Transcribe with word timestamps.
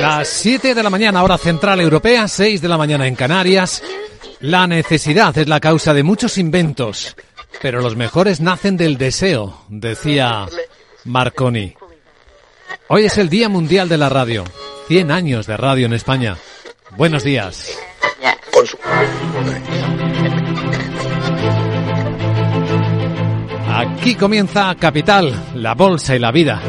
Las 0.00 0.28
7 0.28 0.74
de 0.74 0.82
la 0.82 0.90
mañana, 0.90 1.22
hora 1.22 1.38
central 1.38 1.80
europea, 1.80 2.28
6 2.28 2.60
de 2.60 2.68
la 2.68 2.78
mañana 2.78 3.06
en 3.06 3.14
Canarias. 3.14 3.82
La 4.40 4.66
necesidad 4.66 5.36
es 5.38 5.48
la 5.48 5.60
causa 5.60 5.94
de 5.94 6.02
muchos 6.02 6.38
inventos, 6.38 7.16
pero 7.62 7.80
los 7.80 7.96
mejores 7.96 8.40
nacen 8.40 8.76
del 8.76 8.98
deseo, 8.98 9.64
decía 9.68 10.46
Marconi. 11.04 11.74
Hoy 12.88 13.06
es 13.06 13.18
el 13.18 13.28
Día 13.28 13.48
Mundial 13.48 13.88
de 13.88 13.96
la 13.96 14.08
Radio. 14.08 14.44
100 14.88 15.10
años 15.10 15.46
de 15.46 15.56
radio 15.56 15.86
en 15.86 15.94
España. 15.94 16.36
Buenos 16.96 17.24
días. 17.24 17.76
Aquí 23.76 24.14
comienza 24.14 24.74
Capital, 24.76 25.34
la 25.54 25.74
bolsa 25.74 26.16
y 26.16 26.18
la 26.18 26.32
vida. 26.32 26.62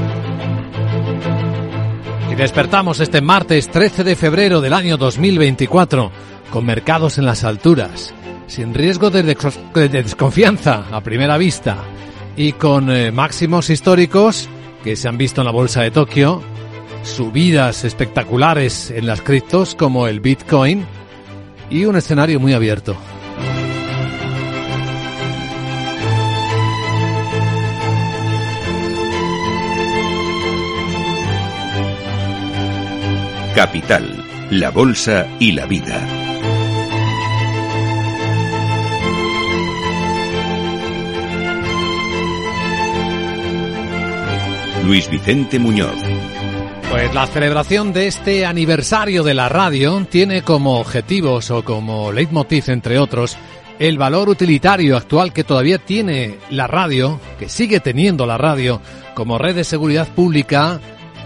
Y 2.29 2.35
despertamos 2.35 2.99
este 2.99 3.21
martes 3.21 3.71
13 3.71 4.03
de 4.03 4.17
febrero 4.17 4.59
del 4.59 4.73
año 4.73 4.97
2024 4.97 6.11
con 6.49 6.65
mercados 6.65 7.17
en 7.17 7.25
las 7.25 7.45
alturas, 7.45 8.13
sin 8.47 8.73
riesgo 8.73 9.09
de, 9.09 9.23
desconfianza 9.23 10.83
a 10.91 10.99
primera 10.99 11.37
vista 11.37 11.77
y 12.35 12.51
con 12.51 12.91
eh, 12.91 13.13
máximos 13.13 13.69
históricos 13.69 14.49
que 14.83 14.97
se 14.97 15.07
han 15.07 15.17
visto 15.17 15.39
en 15.39 15.45
la 15.45 15.51
bolsa 15.51 15.83
de 15.83 15.91
Tokio, 15.91 16.41
subidas 17.03 17.85
espectaculares 17.85 18.91
en 18.91 19.07
las 19.07 19.21
criptos 19.21 19.75
como 19.75 20.07
el 20.07 20.19
Bitcoin 20.19 20.85
y 21.69 21.85
un 21.85 21.95
escenario 21.95 22.41
muy 22.41 22.51
abierto. 22.51 22.97
Capital, 33.57 34.23
la 34.51 34.69
Bolsa 34.69 35.25
y 35.39 35.51
la 35.53 35.65
Vida. 35.65 36.07
Luis 44.85 45.09
Vicente 45.09 45.57
Muñoz. 45.57 45.95
Pues 46.91 47.11
la 47.15 47.25
celebración 47.25 47.93
de 47.93 48.05
este 48.05 48.45
aniversario 48.45 49.23
de 49.23 49.33
la 49.33 49.49
radio 49.49 50.05
tiene 50.07 50.43
como 50.43 50.79
objetivos 50.79 51.49
o 51.49 51.65
como 51.65 52.11
leitmotiv, 52.11 52.65
entre 52.67 52.99
otros, 52.99 53.37
el 53.79 53.97
valor 53.97 54.29
utilitario 54.29 54.95
actual 54.95 55.33
que 55.33 55.43
todavía 55.43 55.79
tiene 55.79 56.37
la 56.51 56.67
radio, 56.67 57.19
que 57.39 57.49
sigue 57.49 57.79
teniendo 57.79 58.27
la 58.27 58.37
radio, 58.37 58.81
como 59.15 59.39
red 59.39 59.55
de 59.55 59.63
seguridad 59.63 60.07
pública 60.09 60.79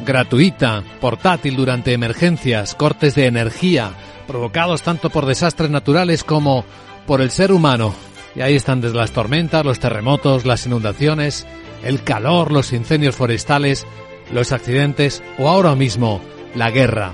gratuita, 0.05 0.83
portátil 0.99 1.55
durante 1.55 1.93
emergencias, 1.93 2.75
cortes 2.75 3.15
de 3.15 3.27
energía, 3.27 3.91
provocados 4.27 4.81
tanto 4.81 5.09
por 5.09 5.25
desastres 5.25 5.69
naturales 5.69 6.23
como 6.23 6.65
por 7.05 7.21
el 7.21 7.31
ser 7.31 7.51
humano. 7.51 7.93
Y 8.35 8.41
ahí 8.41 8.55
están 8.55 8.81
desde 8.81 8.97
las 8.97 9.11
tormentas, 9.11 9.65
los 9.65 9.79
terremotos, 9.79 10.45
las 10.45 10.65
inundaciones, 10.65 11.45
el 11.83 12.03
calor, 12.03 12.51
los 12.51 12.73
incendios 12.73 13.15
forestales, 13.15 13.85
los 14.31 14.51
accidentes 14.51 15.21
o 15.37 15.49
ahora 15.49 15.75
mismo 15.75 16.21
la 16.55 16.71
guerra. 16.71 17.13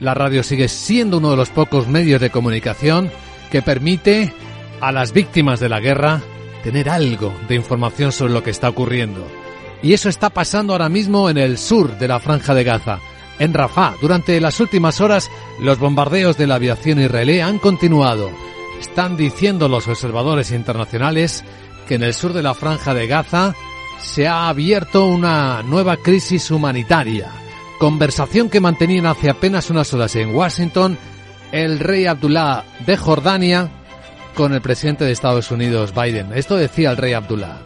La 0.00 0.14
radio 0.14 0.42
sigue 0.42 0.68
siendo 0.68 1.18
uno 1.18 1.30
de 1.30 1.36
los 1.36 1.50
pocos 1.50 1.88
medios 1.88 2.20
de 2.20 2.30
comunicación 2.30 3.10
que 3.50 3.62
permite 3.62 4.32
a 4.80 4.92
las 4.92 5.12
víctimas 5.12 5.60
de 5.60 5.68
la 5.68 5.80
guerra 5.80 6.20
tener 6.62 6.90
algo 6.90 7.32
de 7.48 7.54
información 7.54 8.12
sobre 8.12 8.32
lo 8.32 8.42
que 8.42 8.50
está 8.50 8.68
ocurriendo. 8.68 9.45
Y 9.86 9.92
eso 9.92 10.08
está 10.08 10.30
pasando 10.30 10.72
ahora 10.72 10.88
mismo 10.88 11.30
en 11.30 11.38
el 11.38 11.58
sur 11.58 11.96
de 11.96 12.08
la 12.08 12.18
franja 12.18 12.54
de 12.54 12.64
Gaza. 12.64 12.98
En 13.38 13.54
Rafah, 13.54 13.94
durante 14.02 14.40
las 14.40 14.58
últimas 14.58 15.00
horas, 15.00 15.30
los 15.60 15.78
bombardeos 15.78 16.36
de 16.36 16.48
la 16.48 16.56
aviación 16.56 17.00
israelí 17.00 17.38
han 17.38 17.60
continuado. 17.60 18.28
Están 18.80 19.16
diciendo 19.16 19.68
los 19.68 19.86
observadores 19.86 20.50
internacionales 20.50 21.44
que 21.86 21.94
en 21.94 22.02
el 22.02 22.14
sur 22.14 22.32
de 22.32 22.42
la 22.42 22.54
franja 22.54 22.94
de 22.94 23.06
Gaza 23.06 23.54
se 24.02 24.26
ha 24.26 24.48
abierto 24.48 25.06
una 25.06 25.62
nueva 25.62 25.98
crisis 25.98 26.50
humanitaria. 26.50 27.30
Conversación 27.78 28.50
que 28.50 28.58
mantenían 28.58 29.06
hace 29.06 29.30
apenas 29.30 29.70
unas 29.70 29.94
horas 29.94 30.16
en 30.16 30.34
Washington 30.34 30.98
el 31.52 31.78
rey 31.78 32.06
Abdullah 32.06 32.64
de 32.84 32.96
Jordania 32.96 33.70
con 34.34 34.52
el 34.52 34.60
presidente 34.60 35.04
de 35.04 35.12
Estados 35.12 35.52
Unidos, 35.52 35.94
Biden. 35.94 36.32
Esto 36.34 36.56
decía 36.56 36.90
el 36.90 36.96
rey 36.96 37.12
Abdullah. 37.12 37.65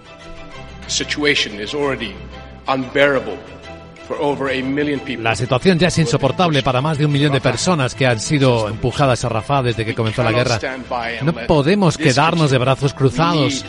La 5.22 5.36
situación 5.36 5.78
ya 5.78 5.88
es 5.88 5.98
insoportable 5.98 6.62
para 6.62 6.80
más 6.80 6.98
de 6.98 7.06
un 7.06 7.12
millón 7.12 7.32
de 7.32 7.40
personas 7.40 7.94
que 7.94 8.06
han 8.06 8.18
sido 8.18 8.68
empujadas 8.68 9.24
a 9.24 9.28
Rafah 9.28 9.62
desde 9.62 9.84
que 9.84 9.94
comenzó 9.94 10.22
la 10.24 10.32
guerra. 10.32 10.58
No 11.22 11.32
podemos 11.32 11.96
quedarnos 11.96 12.50
de 12.50 12.58
brazos 12.58 12.92
cruzados. 12.92 13.64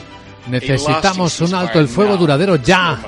Necesitamos 0.48 1.40
un 1.42 1.54
alto 1.54 1.80
el 1.80 1.88
fuego 1.88 2.18
duradero 2.18 2.56
ya. 2.56 3.00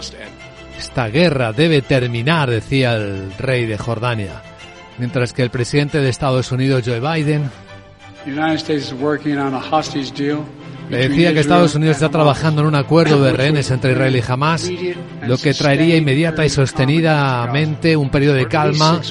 Esta 0.78 1.08
guerra 1.08 1.54
debe 1.54 1.82
terminar, 1.82 2.50
decía 2.50 2.94
el 2.96 3.34
rey 3.38 3.66
de 3.66 3.78
Jordania. 3.78 4.42
Mientras 5.00 5.34
que 5.34 5.42
el 5.42 5.50
presidente 5.50 6.00
de 6.00 6.10
Estados 6.10 6.52
Unidos, 6.52 6.84
Joe 6.86 7.00
Biden, 7.00 7.50
le 10.90 11.10
decía 11.10 11.34
que 11.34 11.40
Estados 11.40 11.76
Unidos 11.76 11.98
está 11.98 12.10
trabajando 12.10 12.62
en 12.62 12.68
un 12.68 12.76
acuerdo 12.76 13.22
de 13.24 13.34
rehenes 13.34 13.72
entre 13.72 13.94
Israel 13.94 14.16
y 14.16 14.24
Hamas, 14.28 14.70
lo 15.26 15.38
que 15.38 15.54
traería 15.54 15.96
inmediata 15.98 16.46
y 16.46 16.50
sostenidamente 16.50 17.96
un 17.98 18.10
periodo 18.10 18.36
de 18.36 18.48
calma 18.48 19.02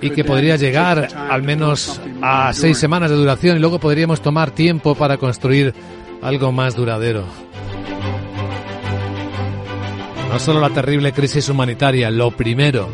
y 0.00 0.10
que 0.10 0.24
podría 0.24 0.56
llegar 0.56 1.08
al 1.14 1.42
menos 1.42 2.00
a 2.22 2.52
seis 2.52 2.78
semanas 2.78 3.10
de 3.10 3.16
duración 3.16 3.56
y 3.56 3.60
luego 3.60 3.78
podríamos 3.78 4.20
tomar 4.20 4.50
tiempo 4.50 4.94
para 4.94 5.16
construir 5.16 5.74
algo 6.22 6.52
más 6.52 6.74
duradero. 6.74 7.24
No 10.30 10.38
solo 10.38 10.60
la 10.60 10.70
terrible 10.70 11.12
crisis 11.12 11.48
humanitaria, 11.48 12.10
lo 12.10 12.30
primero, 12.30 12.88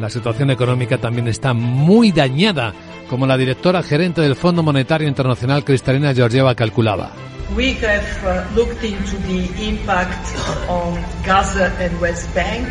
la 0.00 0.08
situación 0.08 0.50
económica 0.50 0.98
también 0.98 1.28
está 1.28 1.52
muy 1.52 2.12
dañada 2.12 2.72
como 3.08 3.26
la 3.26 3.36
directora 3.36 3.82
gerente 3.82 4.20
del 4.20 4.36
Fondo 4.36 4.62
Monetario 4.62 5.08
Internacional 5.08 5.64
Cristalina 5.64 6.14
Georgieva 6.14 6.54
calculaba. 6.54 7.12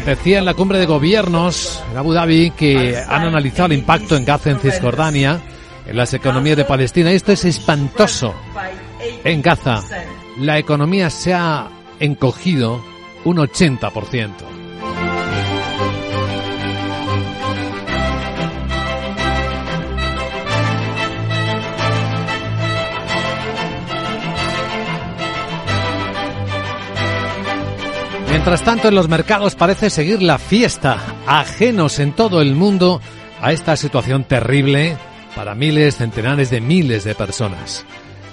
Decía 0.06 0.40
en 0.40 0.46
la 0.46 0.53
cumbre 0.53 0.79
de 0.79 0.85
gobiernos 0.85 1.84
en 1.91 1.97
Abu 1.97 2.13
Dhabi 2.13 2.51
que 2.51 2.97
han 2.97 3.23
analizado 3.23 3.68
el 3.68 3.79
impacto 3.79 4.18
en 4.18 4.25
Gaza, 4.25 4.51
en 4.51 4.59
Cisjordania, 4.59 5.41
en 5.88 5.96
las 5.96 6.13
economías 6.13 6.57
de 6.57 6.66
Palestina. 6.66 7.12
Esto 7.12 7.31
es 7.31 7.46
espantoso. 7.46 8.35
En 9.23 9.41
Gaza, 9.41 9.81
la 10.40 10.57
economía 10.57 11.09
se 11.09 11.34
ha 11.34 11.69
encogido 12.00 12.84
un 13.23 13.38
80%. 13.38 14.54
Mientras 28.35 28.63
tanto, 28.63 28.90
en 28.90 28.96
los 28.96 29.07
mercados 29.07 29.56
parece 29.56 29.90
seguir 29.90 30.22
la 30.22 30.38
fiesta, 30.38 31.00
ajenos 31.25 32.00
en 32.00 32.12
todo 32.12 32.41
el 32.41 32.53
mundo 32.53 33.00
a 33.41 33.53
esta 33.53 33.78
situación 33.78 34.25
terrible 34.25 34.97
para 35.38 35.56
miles, 35.56 35.96
centenares 35.96 36.50
de 36.50 36.59
miles 36.59 37.06
de 37.06 37.16
personas. 37.16 37.85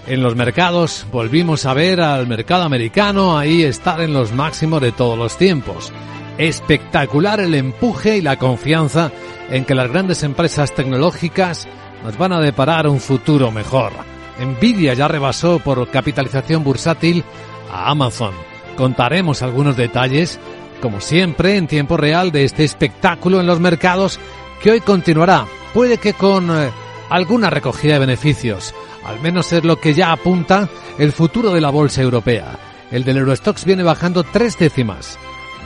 En 0.08 0.20
los 0.20 0.34
mercados 0.34 1.06
volvimos 1.12 1.66
a 1.66 1.74
ver 1.74 2.00
al 2.00 2.26
mercado 2.26 2.64
americano 2.64 3.38
ahí 3.38 3.62
estar 3.62 4.00
en 4.00 4.12
los 4.12 4.32
máximos 4.32 4.82
de 4.82 4.90
todos 4.90 5.16
los 5.16 5.38
tiempos. 5.38 5.92
Espectacular 6.36 7.38
el 7.38 7.54
empuje 7.54 8.16
y 8.16 8.22
la 8.22 8.40
confianza 8.40 9.12
en 9.50 9.64
que 9.64 9.76
las 9.76 9.88
grandes 9.88 10.24
empresas 10.24 10.74
tecnológicas 10.74 11.68
nos 12.02 12.18
van 12.18 12.32
a 12.32 12.40
deparar 12.40 12.88
un 12.88 12.98
futuro 12.98 13.52
mejor. 13.52 13.92
Nvidia 14.40 14.94
ya 14.94 15.06
rebasó 15.06 15.60
por 15.60 15.88
capitalización 15.90 16.64
bursátil 16.64 17.22
a 17.70 17.88
Amazon. 17.88 18.51
Contaremos 18.76 19.42
algunos 19.42 19.76
detalles, 19.76 20.40
como 20.80 21.00
siempre, 21.00 21.56
en 21.56 21.66
tiempo 21.66 21.96
real 21.96 22.32
de 22.32 22.44
este 22.44 22.64
espectáculo 22.64 23.40
en 23.40 23.46
los 23.46 23.60
mercados 23.60 24.18
que 24.62 24.70
hoy 24.70 24.80
continuará, 24.80 25.46
puede 25.74 25.98
que 25.98 26.14
con 26.14 26.50
eh, 26.50 26.70
alguna 27.10 27.50
recogida 27.50 27.94
de 27.94 28.00
beneficios. 28.00 28.74
Al 29.04 29.20
menos 29.20 29.52
es 29.52 29.64
lo 29.64 29.76
que 29.76 29.94
ya 29.94 30.12
apunta 30.12 30.68
el 30.98 31.12
futuro 31.12 31.52
de 31.52 31.60
la 31.60 31.70
bolsa 31.70 32.00
europea. 32.02 32.58
El 32.90 33.04
del 33.04 33.18
Eurostox 33.18 33.64
viene 33.64 33.82
bajando 33.82 34.22
tres 34.22 34.58
décimas. 34.58 35.18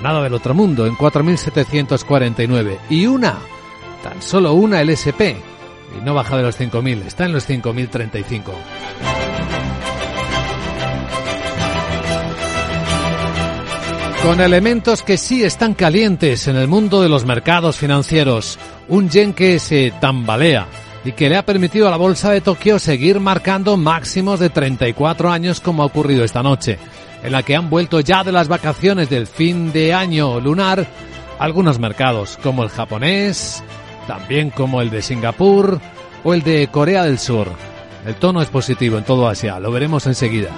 Nada 0.03 0.23
del 0.23 0.35
otro 0.35 0.55
mundo, 0.55 0.87
en 0.87 0.95
4.749. 0.95 2.79
Y 2.91 3.07
una, 3.07 3.37
tan 4.03 4.23
solo 4.23 4.53
una 4.55 4.81
el 4.81 4.91
SP. 4.91 5.37
Y 5.97 6.05
no 6.05 6.15
baja 6.15 6.37
de 6.37 6.43
los 6.43 6.59
5.000, 6.59 7.07
está 7.07 7.25
en 7.27 7.33
los 7.33 7.49
5.035. 7.49 8.53
Con 14.23 14.41
elementos 14.41 15.03
que 15.03 15.19
sí 15.19 15.45
están 15.45 15.75
calientes 15.75 16.49
en 16.49 16.57
el 16.57 16.67
mundo 16.67 17.01
de 17.01 17.09
los 17.09 17.25
mercados 17.25 17.77
financieros. 17.77 18.59
Un 18.89 19.09
yen 19.09 19.33
que 19.33 19.59
se 19.59 19.93
tambalea 20.01 20.67
y 21.05 21.13
que 21.13 21.29
le 21.29 21.37
ha 21.37 21.47
permitido 21.47 21.87
a 21.87 21.91
la 21.91 21.97
bolsa 21.97 22.33
de 22.33 22.41
Tokio 22.41 22.81
seguir 22.81 23.21
marcando 23.21 23.77
máximos 23.77 24.41
de 24.41 24.51
34 24.51 25.31
años 25.31 25.61
como 25.61 25.83
ha 25.83 25.87
ocurrido 25.87 26.25
esta 26.25 26.43
noche, 26.43 26.79
en 27.23 27.31
la 27.31 27.45
que 27.45 27.55
han 27.55 27.71
vuelto 27.71 28.01
ya 28.01 28.25
de 28.25 28.33
las 28.33 28.49
vacaciones 28.49 29.09
del 29.09 29.29
fin 29.29 29.73
de 29.73 29.95
año 29.95 30.41
lunar 30.41 30.87
algunos 31.39 31.79
mercados, 31.79 32.39
como 32.43 32.65
el 32.65 32.71
japonés, 32.71 33.63
también 34.09 34.51
como 34.51 34.81
el 34.81 34.91
de 34.91 35.03
Singapur 35.03 35.81
o 36.25 36.35
el 36.35 36.43
de 36.43 36.67
Corea 36.69 37.05
del 37.05 37.21
Sur. 37.21 37.49
El 38.05 38.15
tono 38.17 38.43
es 38.43 38.49
positivo 38.49 38.99
en 38.99 39.05
todo 39.05 39.29
Asia, 39.29 39.61
lo 39.61 39.71
veremos 39.71 40.07
enseguida. 40.07 40.51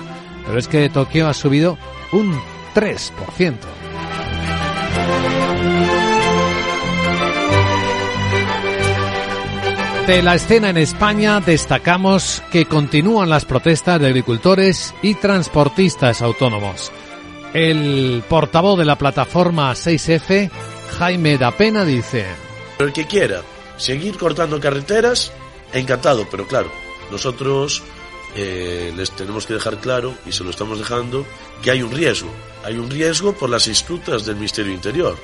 Pero 0.47 0.59
es 0.59 0.69
que 0.69 0.89
Tokio 0.89 1.29
ha 1.29 1.35
subido 1.35 1.77
un 2.13 2.39
3%. 2.79 3.57
De 10.07 10.23
la 10.23 10.37
escena 10.37 10.71
en 10.71 10.77
España 10.77 11.41
destacamos 11.41 12.41
que 12.53 12.67
continúan 12.67 13.29
las 13.29 13.45
protestas 13.45 14.01
de 14.01 14.07
agricultores 14.07 14.95
y 15.03 15.17
transportistas 15.17 16.23
autónomos. 16.23 16.93
El 17.53 18.23
portavoz 18.29 18.79
de 18.79 18.85
la 18.85 18.97
plataforma 18.97 19.73
6F, 19.73 20.49
Jaime 20.99 21.37
Dapena, 21.37 21.85
dice... 21.85 22.27
El 22.79 22.93
que 22.93 23.09
quiera 23.09 23.43
seguir 23.77 24.17
cortando 24.17 24.61
carreteras, 24.61 25.33
encantado, 25.73 26.29
pero 26.31 26.47
claro, 26.47 26.71
nosotros 27.11 27.83
eh, 28.37 28.93
les 28.97 29.11
tenemos 29.11 29.47
que 29.47 29.55
dejar 29.55 29.79
claro, 29.79 30.15
y 30.25 30.31
se 30.31 30.45
lo 30.45 30.51
estamos 30.51 30.79
dejando, 30.79 31.27
que 31.61 31.73
hay 31.73 31.83
un 31.83 31.91
riesgo. 31.91 32.31
Hay 32.69 32.77
un 32.77 32.91
riesgo 32.91 33.33
por 33.33 33.49
las 33.49 33.67
instructas 33.67 34.27
del 34.27 34.35
Ministerio 34.35 34.75
Interior, 34.75 35.17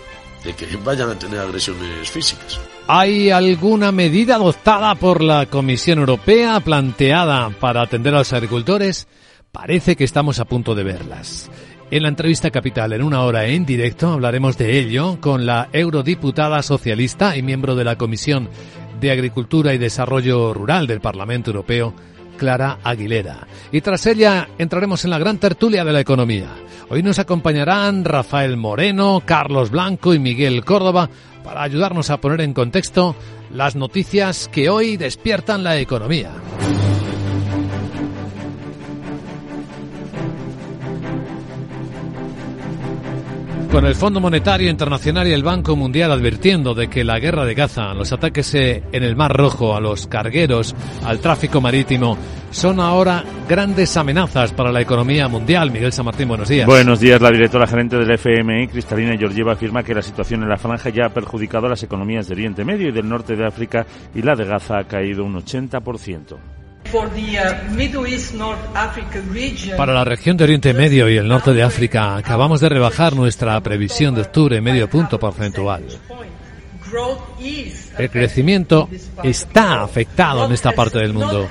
de 0.42 0.54
que 0.54 0.64
vayan 0.78 1.10
a 1.10 1.18
tener 1.18 1.40
agresiones 1.40 2.10
físicas. 2.10 2.58
¿Hay 2.86 3.28
alguna 3.28 3.92
medida 3.92 4.36
adoptada 4.36 4.94
por 4.94 5.22
la 5.22 5.44
Comisión 5.44 5.98
Europea 5.98 6.58
planteada 6.60 7.50
para 7.50 7.82
atender 7.82 8.14
a 8.14 8.20
los 8.20 8.32
agricultores? 8.32 9.08
Parece 9.52 9.94
que 9.94 10.04
estamos 10.04 10.40
a 10.40 10.46
punto 10.46 10.74
de 10.74 10.84
verlas. 10.84 11.50
En 11.90 12.04
la 12.04 12.08
entrevista 12.08 12.50
capital, 12.50 12.94
en 12.94 13.02
una 13.02 13.20
hora 13.20 13.44
en 13.44 13.66
directo, 13.66 14.12
hablaremos 14.12 14.56
de 14.56 14.78
ello 14.78 15.18
con 15.20 15.44
la 15.44 15.68
eurodiputada 15.70 16.62
socialista 16.62 17.36
y 17.36 17.42
miembro 17.42 17.74
de 17.74 17.84
la 17.84 17.98
Comisión 17.98 18.48
de 19.00 19.10
Agricultura 19.10 19.74
y 19.74 19.78
Desarrollo 19.78 20.54
Rural 20.54 20.86
del 20.86 21.02
Parlamento 21.02 21.50
Europeo, 21.50 21.92
Clara 22.36 22.78
Aguilera. 22.84 23.46
Y 23.72 23.80
tras 23.80 24.06
ella 24.06 24.48
entraremos 24.58 25.04
en 25.04 25.10
la 25.10 25.18
gran 25.18 25.38
tertulia 25.38 25.84
de 25.84 25.92
la 25.92 26.00
economía. 26.00 26.48
Hoy 26.88 27.02
nos 27.02 27.18
acompañarán 27.18 28.04
Rafael 28.04 28.56
Moreno, 28.56 29.22
Carlos 29.24 29.70
Blanco 29.70 30.14
y 30.14 30.18
Miguel 30.18 30.64
Córdoba 30.64 31.08
para 31.42 31.62
ayudarnos 31.62 32.10
a 32.10 32.18
poner 32.18 32.40
en 32.40 32.54
contexto 32.54 33.16
las 33.52 33.76
noticias 33.76 34.48
que 34.52 34.68
hoy 34.68 34.96
despiertan 34.96 35.64
la 35.64 35.78
economía. 35.78 36.30
Con 43.74 43.86
el 43.86 43.96
Fondo 43.96 44.20
Monetario 44.20 44.70
Internacional 44.70 45.26
y 45.26 45.32
el 45.32 45.42
Banco 45.42 45.74
Mundial 45.74 46.12
advirtiendo 46.12 46.74
de 46.74 46.86
que 46.86 47.02
la 47.02 47.18
guerra 47.18 47.44
de 47.44 47.54
Gaza, 47.54 47.92
los 47.92 48.12
ataques 48.12 48.54
en 48.54 49.02
el 49.02 49.16
Mar 49.16 49.36
Rojo, 49.36 49.74
a 49.74 49.80
los 49.80 50.06
cargueros, 50.06 50.76
al 51.04 51.18
tráfico 51.18 51.60
marítimo, 51.60 52.16
son 52.52 52.78
ahora 52.78 53.24
grandes 53.48 53.96
amenazas 53.96 54.52
para 54.52 54.70
la 54.70 54.80
economía 54.80 55.26
mundial. 55.26 55.72
Miguel 55.72 55.92
San 55.92 56.04
Martín, 56.04 56.28
buenos 56.28 56.48
días. 56.48 56.68
Buenos 56.68 57.00
días. 57.00 57.20
La 57.20 57.32
directora 57.32 57.66
gerente 57.66 57.96
del 57.96 58.12
FMI, 58.12 58.68
Cristalina 58.68 59.18
Georgieva, 59.18 59.54
afirma 59.54 59.82
que 59.82 59.92
la 59.92 60.02
situación 60.02 60.44
en 60.44 60.50
la 60.50 60.56
franja 60.56 60.90
ya 60.90 61.06
ha 61.06 61.12
perjudicado 61.12 61.66
a 61.66 61.70
las 61.70 61.82
economías 61.82 62.28
de 62.28 62.34
Oriente 62.34 62.64
Medio 62.64 62.90
y 62.90 62.92
del 62.92 63.08
norte 63.08 63.34
de 63.34 63.44
África 63.44 63.84
y 64.14 64.22
la 64.22 64.36
de 64.36 64.44
Gaza 64.44 64.78
ha 64.78 64.84
caído 64.84 65.24
un 65.24 65.34
80%. 65.34 66.63
Para 69.76 69.94
la 69.94 70.04
región 70.04 70.36
de 70.36 70.44
Oriente 70.44 70.72
Medio 70.72 71.08
y 71.08 71.16
el 71.16 71.26
norte 71.26 71.52
de 71.52 71.62
África, 71.62 72.16
acabamos 72.16 72.60
de 72.60 72.68
rebajar 72.68 73.14
nuestra 73.14 73.60
previsión 73.60 74.14
de 74.14 74.22
octubre 74.22 74.60
medio 74.60 74.88
punto 74.88 75.18
porcentual. 75.18 75.84
El 77.98 78.10
crecimiento 78.10 78.88
está 79.22 79.82
afectado 79.82 80.46
en 80.46 80.52
esta 80.52 80.72
parte 80.72 80.98
del 80.98 81.12
mundo. 81.12 81.48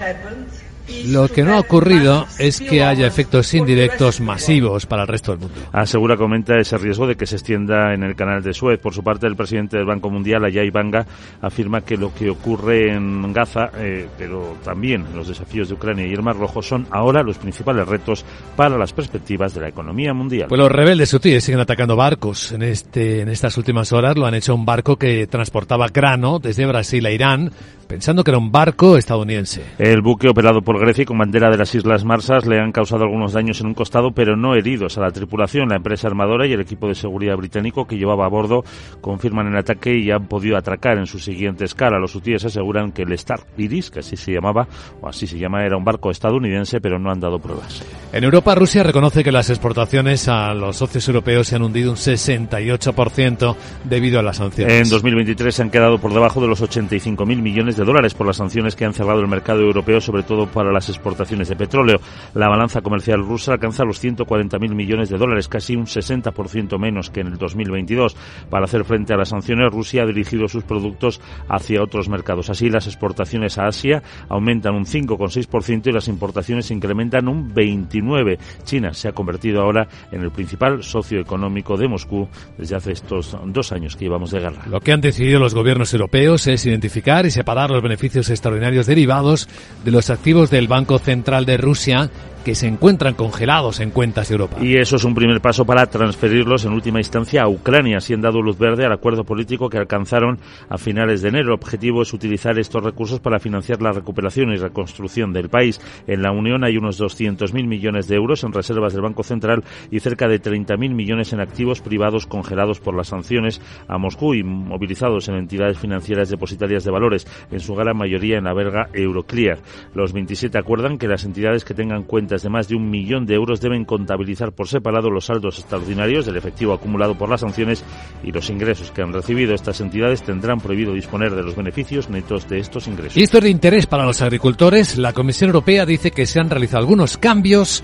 Lo 1.08 1.28
que 1.28 1.44
no 1.44 1.54
ha 1.54 1.60
ocurrido 1.60 2.26
es 2.40 2.60
que 2.60 2.84
haya 2.84 3.08
efectos 3.08 3.54
indirectos 3.54 4.20
masivos 4.20 4.86
para 4.86 5.04
el 5.04 5.08
resto 5.08 5.32
del 5.32 5.42
mundo. 5.42 5.56
Asegura 5.72 6.18
que 6.18 6.24
aumenta 6.24 6.58
ese 6.58 6.78
riesgo 6.78 7.08
de 7.08 7.16
que 7.16 7.26
se 7.26 7.36
extienda 7.36 7.94
en 7.94 8.04
el 8.04 8.16
canal 8.16 8.44
de 8.44 8.54
Suez. 8.54 8.80
Por 8.80 8.94
su 8.94 9.04
parte, 9.04 9.28
el 9.28 9.36
presidente 9.36 9.78
del 9.78 9.86
Banco 9.86 10.10
Mundial, 10.10 10.44
Ayay 10.44 10.70
Banga, 10.70 11.06
afirma 11.42 11.82
que 11.82 11.98
lo 11.98 12.14
que 12.14 12.30
ocurre 12.30 12.94
en 12.94 13.32
Gaza, 13.34 13.72
eh, 13.78 14.08
pero 14.18 14.58
también 14.64 15.06
los 15.16 15.28
desafíos 15.28 15.70
de 15.70 15.76
Ucrania 15.76 16.06
y 16.06 16.14
el 16.14 16.22
Mar 16.22 16.38
Rojo, 16.38 16.62
son 16.62 16.88
ahora 16.92 17.24
los 17.24 17.38
principales 17.38 17.88
retos 17.88 18.26
para 18.56 18.78
las 18.78 18.94
perspectivas 18.94 19.54
de 19.54 19.62
la 19.62 19.70
economía 19.70 20.14
mundial. 20.14 20.48
Pues 20.50 20.60
los 20.60 20.72
rebeldes 20.72 21.14
hutíes 21.14 21.44
siguen 21.44 21.62
atacando 21.62 21.96
barcos. 21.96 22.52
En, 22.52 22.62
este, 22.64 23.22
en 23.22 23.30
estas 23.30 23.58
últimas 23.58 23.92
horas 23.94 24.18
lo 24.18 24.26
han 24.26 24.36
hecho 24.36 24.54
un 24.56 24.66
barco 24.66 24.98
que 24.98 25.28
transportaba 25.28 25.88
grano 25.88 26.40
desde 26.40 26.66
Brasil 26.66 27.06
a 27.06 27.12
Irán, 27.12 27.52
pensando 27.94 28.24
que 28.24 28.32
era 28.32 28.40
un 28.40 28.52
barco 28.52 28.98
estadounidense. 28.98 29.64
El 29.78 30.02
buque 30.02 30.28
operado 30.28 30.64
por 30.64 30.80
Grecia 30.80 31.04
y 31.04 31.06
con 31.06 31.20
bandera 31.20 31.52
de 31.52 31.60
las 31.60 31.76
Islas 31.76 32.04
Marsas 32.04 32.48
le 32.48 32.60
han 32.60 32.72
causado 32.72 33.04
algunos 33.04 33.34
daños 33.34 33.62
en 33.62 33.68
un 33.68 33.76
costado, 33.76 34.10
pero 34.10 34.36
no 34.36 34.56
heridos 34.56 34.98
a 34.98 35.02
la 35.02 35.12
tripulación. 35.12 35.70
La 35.70 35.76
empresa 35.76 36.08
armadora 36.08 36.48
y 36.48 36.54
el 36.54 36.62
equipo 36.62 36.88
de 36.88 36.96
seguridad 36.96 37.38
británico 37.38 37.86
que 37.86 37.96
llevaba 37.96 38.26
a 38.26 38.30
bordo 38.30 38.64
confirman 39.00 39.46
el 39.46 39.58
ataque 39.58 39.96
y 39.96 40.10
han 40.10 40.26
podido 40.26 40.58
atracar 40.58 40.98
en 40.98 41.06
su 41.06 41.20
siguiente 41.20 41.66
escala. 41.66 42.00
Los 42.00 42.16
hutíes 42.16 42.44
aseguran 42.44 42.92
que 42.94 43.04
el 43.04 43.12
Star 43.12 43.42
Iris, 43.60 43.92
que 43.92 44.00
así 44.00 44.18
se 44.18 44.32
llamaba, 44.32 44.68
o 45.00 45.08
así 45.08 45.28
se 45.28 45.38
llama, 45.38 45.64
era 45.64 45.78
un 45.78 45.86
barco 45.86 46.10
estadounidense, 46.10 46.82
pero 46.82 46.98
no 46.98 47.12
han 47.12 47.20
dado 47.20 47.38
pruebas. 47.38 47.84
En 48.12 48.24
Europa, 48.24 48.56
Rusia 48.56 48.82
reconoce 48.82 49.24
que 49.24 49.32
las 49.32 49.52
exportaciones 49.52 50.28
a 50.28 50.56
los 50.56 50.78
socios 50.78 51.08
europeos 51.08 51.48
se 51.48 51.58
han 51.58 51.62
hundido 51.62 51.92
un 51.92 51.98
68% 51.98 53.56
debido 53.84 54.20
a 54.20 54.24
las 54.24 54.38
sanciones. 54.38 54.82
En 54.82 54.90
2023 54.90 55.54
se 55.54 55.62
han 55.62 55.70
quedado 55.70 56.00
por 56.00 56.12
debajo 56.12 56.42
de 56.42 56.48
los 56.48 56.60
85.000 56.60 57.26
millones 57.40 57.78
de 57.78 57.83
dólares 57.86 58.14
por 58.14 58.28
las 58.28 58.38
sanciones 58.38 58.76
que 58.76 58.86
han 58.86 58.94
cerrado 58.94 59.20
el 59.20 59.28
mercado 59.28 59.62
europeo, 59.62 60.02
sobre 60.02 60.24
todo 60.24 60.48
para 60.48 60.72
las 60.72 60.90
exportaciones 60.90 61.50
de 61.50 61.56
petróleo. 61.56 62.00
La 62.34 62.50
balanza 62.50 62.82
comercial 62.82 63.22
rusa 63.22 63.54
alcanza 63.54 63.84
los 63.84 64.04
140.000 64.04 64.74
millones 64.74 65.10
de 65.10 65.18
dólares, 65.18 65.48
casi 65.48 65.76
un 65.76 65.86
60% 65.86 66.80
menos 66.80 67.10
que 67.10 67.22
en 67.22 67.28
el 67.28 67.38
2022. 67.38 68.16
Para 68.50 68.66
hacer 68.66 68.84
frente 68.84 69.14
a 69.14 69.18
las 69.18 69.30
sanciones, 69.30 69.72
Rusia 69.72 70.04
ha 70.04 70.06
dirigido 70.06 70.48
sus 70.48 70.64
productos 70.64 71.22
hacia 71.48 71.82
otros 71.82 72.10
mercados. 72.10 72.50
Así, 72.50 72.70
las 72.70 72.88
exportaciones 72.88 73.58
a 73.58 73.68
Asia 73.68 74.04
aumentan 74.30 74.76
un 74.76 74.86
5,6% 74.86 75.88
y 75.88 75.92
las 75.92 76.08
importaciones 76.08 76.72
incrementan 76.72 77.28
un 77.28 77.54
29%. 77.54 78.38
China 78.64 78.94
se 78.94 79.08
ha 79.10 79.12
convertido 79.12 79.62
ahora 79.62 79.88
en 80.12 80.22
el 80.22 80.32
principal 80.32 80.84
socio 80.84 81.20
económico 81.20 81.78
de 81.78 81.88
Moscú 81.88 82.28
desde 82.58 82.76
hace 82.76 82.92
estos 82.92 83.38
dos 83.46 83.72
años 83.72 83.96
que 83.96 84.06
llevamos 84.06 84.32
de 84.32 84.40
guerra. 84.40 84.64
Lo 84.68 84.80
que 84.80 84.92
han 84.92 85.02
decidido 85.02 85.40
los 85.40 85.54
gobiernos 85.54 85.94
europeos 85.94 86.48
es 86.48 86.66
identificar 86.66 87.26
y 87.26 87.32
separar 87.32 87.63
los 87.70 87.82
beneficios 87.82 88.30
extraordinarios 88.30 88.86
derivados 88.86 89.48
de 89.84 89.92
los 89.92 90.10
activos 90.10 90.50
del 90.50 90.68
Banco 90.68 91.00
Central 91.00 91.46
de 91.46 91.58
Rusia 91.58 92.10
que 92.44 92.56
se 92.56 92.68
encuentran 92.68 93.14
congelados 93.14 93.80
en 93.80 93.92
cuentas 93.92 94.28
de 94.28 94.36
Europa. 94.36 94.58
Y 94.62 94.78
eso 94.78 94.98
es 94.98 95.04
un 95.04 95.16
primer 95.16 95.42
paso 95.42 95.66
para 95.66 95.86
transferirlos 95.86 96.66
en 96.66 96.74
última 96.74 97.00
instancia 97.00 97.44
a 97.44 97.50
Ucrania, 97.50 98.00
si 98.02 98.14
han 98.14 98.22
dado 98.22 98.42
luz 98.42 98.58
verde 98.58 98.86
al 98.86 98.92
acuerdo 98.92 99.24
político 99.24 99.70
que 99.70 99.78
alcanzaron 99.78 100.40
a 100.70 100.78
finales 100.78 101.22
de 101.22 101.30
enero. 101.30 101.48
El 101.48 101.54
objetivo 101.54 102.02
es 102.02 102.14
utilizar 102.14 102.58
estos 102.60 102.84
recursos 102.84 103.20
para 103.20 103.40
financiar 103.40 103.82
la 103.82 103.92
recuperación 103.92 104.52
y 104.52 104.58
reconstrucción 104.58 105.34
del 105.34 105.50
país. 105.50 105.80
En 106.08 106.22
la 106.22 106.32
Unión 106.32 106.64
hay 106.64 106.78
unos 106.78 107.00
200.000 107.00 107.68
millones 107.68 108.08
de 108.08 108.16
euros 108.16 108.44
en 108.44 108.54
reservas 108.54 108.94
del 108.94 109.02
Banco 109.02 109.24
Central 109.24 109.64
y 109.92 110.00
cerca 110.00 110.28
de 110.28 110.42
30.000 110.42 110.94
millones 110.94 111.34
en 111.34 111.40
activos 111.40 111.82
privados 111.82 112.28
congelados 112.28 112.80
por 112.80 112.96
las 112.96 113.08
sanciones 113.08 113.62
a 113.88 113.98
Moscú 113.98 114.34
y 114.34 114.44
movilizados 114.44 115.30
en 115.30 115.36
entidades 115.36 115.78
financieras 115.78 116.30
depositarias 116.30 116.84
de 116.84 116.92
valores, 116.92 117.28
en 117.52 117.60
su 117.60 117.76
gran 117.76 117.98
mayoría 117.98 118.38
en 118.38 118.46
la 118.46 118.54
verga 118.54 118.90
Euroclear. 118.94 119.60
Los 119.94 120.14
27 120.14 120.58
acuerdan 120.58 120.98
que 120.98 121.08
las 121.08 121.24
entidades 121.24 121.66
que 121.66 121.74
tengan 121.74 122.04
de 122.42 122.50
más 122.50 122.68
de 122.68 122.76
un 122.76 122.90
millón 122.90 123.26
de 123.26 123.36
euros 123.36 123.62
deben 123.62 123.86
contabilizar 123.86 124.54
por 124.54 124.68
separado 124.68 125.10
los 125.10 125.26
saldos 125.26 125.60
extraordinarios 125.60 126.26
del 126.26 126.38
efectivo 126.38 126.74
acumulado 126.74 127.16
por 127.16 127.30
las 127.30 127.42
sanciones 127.42 127.84
y 128.24 128.32
los 128.32 128.50
ingresos 128.50 128.92
que 128.92 129.02
han 129.02 129.14
recibido. 129.14 129.54
Estas 129.54 129.82
entidades 129.82 130.24
tendrán 130.24 130.60
prohibido 130.60 130.94
disponer 130.94 131.36
de 131.36 131.44
los 131.44 131.56
beneficios 131.56 132.10
netos 132.10 132.50
de 132.50 132.60
estos 132.60 132.88
ingresos. 132.88 133.18
Y 133.18 133.24
esto 133.24 133.38
es 133.38 133.44
de 133.44 133.50
interés 133.50 133.86
para 133.86 134.06
los 134.06 134.22
agricultores. 134.22 134.98
La 134.98 135.14
Comisión 135.14 135.50
Europea 135.50 135.86
dice 135.86 136.12
que 136.12 136.26
se 136.26 136.40
han 136.40 136.50
realizado 136.50 136.80
algunos 136.80 137.18
cambios 137.18 137.84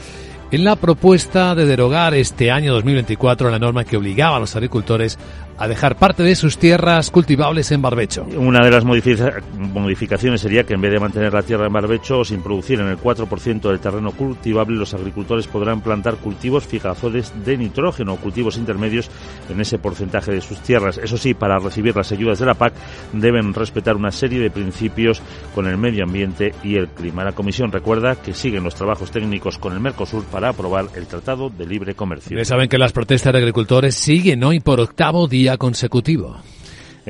en 0.51 0.63
la 0.63 0.75
propuesta 0.75 1.53
de 1.53 1.65
derogar 1.65 2.15
este 2.15 2.49
año 2.49 2.73
2024 2.73 3.51
la 3.51 3.59
norma 3.59 3.83
que 3.83 3.97
obligaba 3.97 4.37
a 4.37 4.39
los 4.39 4.55
agricultores 4.55 5.19
a 5.59 5.67
dejar 5.67 5.97
parte 5.97 6.23
de 6.23 6.35
sus 6.35 6.57
tierras 6.57 7.11
cultivables 7.11 7.71
en 7.71 7.81
barbecho. 7.81 8.25
Una 8.37 8.63
de 8.63 8.71
las 8.71 8.85
modificaciones 8.85 10.39
sería 10.39 10.63
que 10.63 10.73
en 10.73 10.81
vez 10.81 10.93
de 10.93 10.99
mantener 10.99 11.33
la 11.33 11.43
tierra 11.43 11.67
en 11.67 11.73
barbecho 11.73 12.19
o 12.19 12.25
sin 12.25 12.41
producir 12.41 12.79
en 12.79 12.87
el 12.87 12.97
4% 12.97 13.61
del 13.61 13.79
terreno 13.79 14.11
cultivable, 14.13 14.77
los 14.77 14.93
agricultores 14.93 15.47
podrán 15.47 15.81
plantar 15.81 16.15
cultivos 16.15 16.65
fijadores 16.65 17.33
de 17.43 17.57
nitrógeno 17.57 18.13
o 18.13 18.17
cultivos 18.17 18.57
intermedios 18.57 19.09
en 19.49 19.59
ese 19.59 19.79
porcentaje 19.79 20.31
de 20.31 20.39
sus 20.39 20.59
tierras. 20.59 20.97
Eso 20.97 21.17
sí, 21.17 21.33
para 21.33 21.59
recibir 21.59 21.93
las 21.93 22.11
ayudas 22.13 22.39
de 22.39 22.45
la 22.45 22.53
PAC 22.53 22.73
deben 23.11 23.53
respetar 23.53 23.97
una 23.97 24.11
serie 24.11 24.39
de 24.39 24.49
principios 24.49 25.21
con 25.53 25.67
el 25.67 25.77
medio 25.77 26.05
ambiente 26.05 26.53
y 26.63 26.75
el 26.75 26.87
clima. 26.87 27.25
La 27.25 27.33
Comisión 27.33 27.69
recuerda 27.71 28.15
que 28.15 28.33
siguen 28.33 28.63
los 28.63 28.75
trabajos 28.75 29.11
técnicos 29.11 29.57
con 29.57 29.73
el 29.73 29.81
Mercosur 29.81 30.23
para 30.23 30.49
aprobar 30.49 30.85
el 30.95 31.05
Tratado 31.07 31.49
de 31.49 31.65
Libre 31.65 31.95
Comercio. 31.95 32.37
Ya 32.37 32.45
saben 32.45 32.69
que 32.69 32.77
las 32.77 32.93
protestas 32.93 33.33
de 33.33 33.39
agricultores 33.39 33.95
siguen 33.95 34.41
hoy 34.45 34.61
por 34.61 34.79
octavo 34.79 35.27
día 35.27 35.48
consecutivo. 35.57 36.41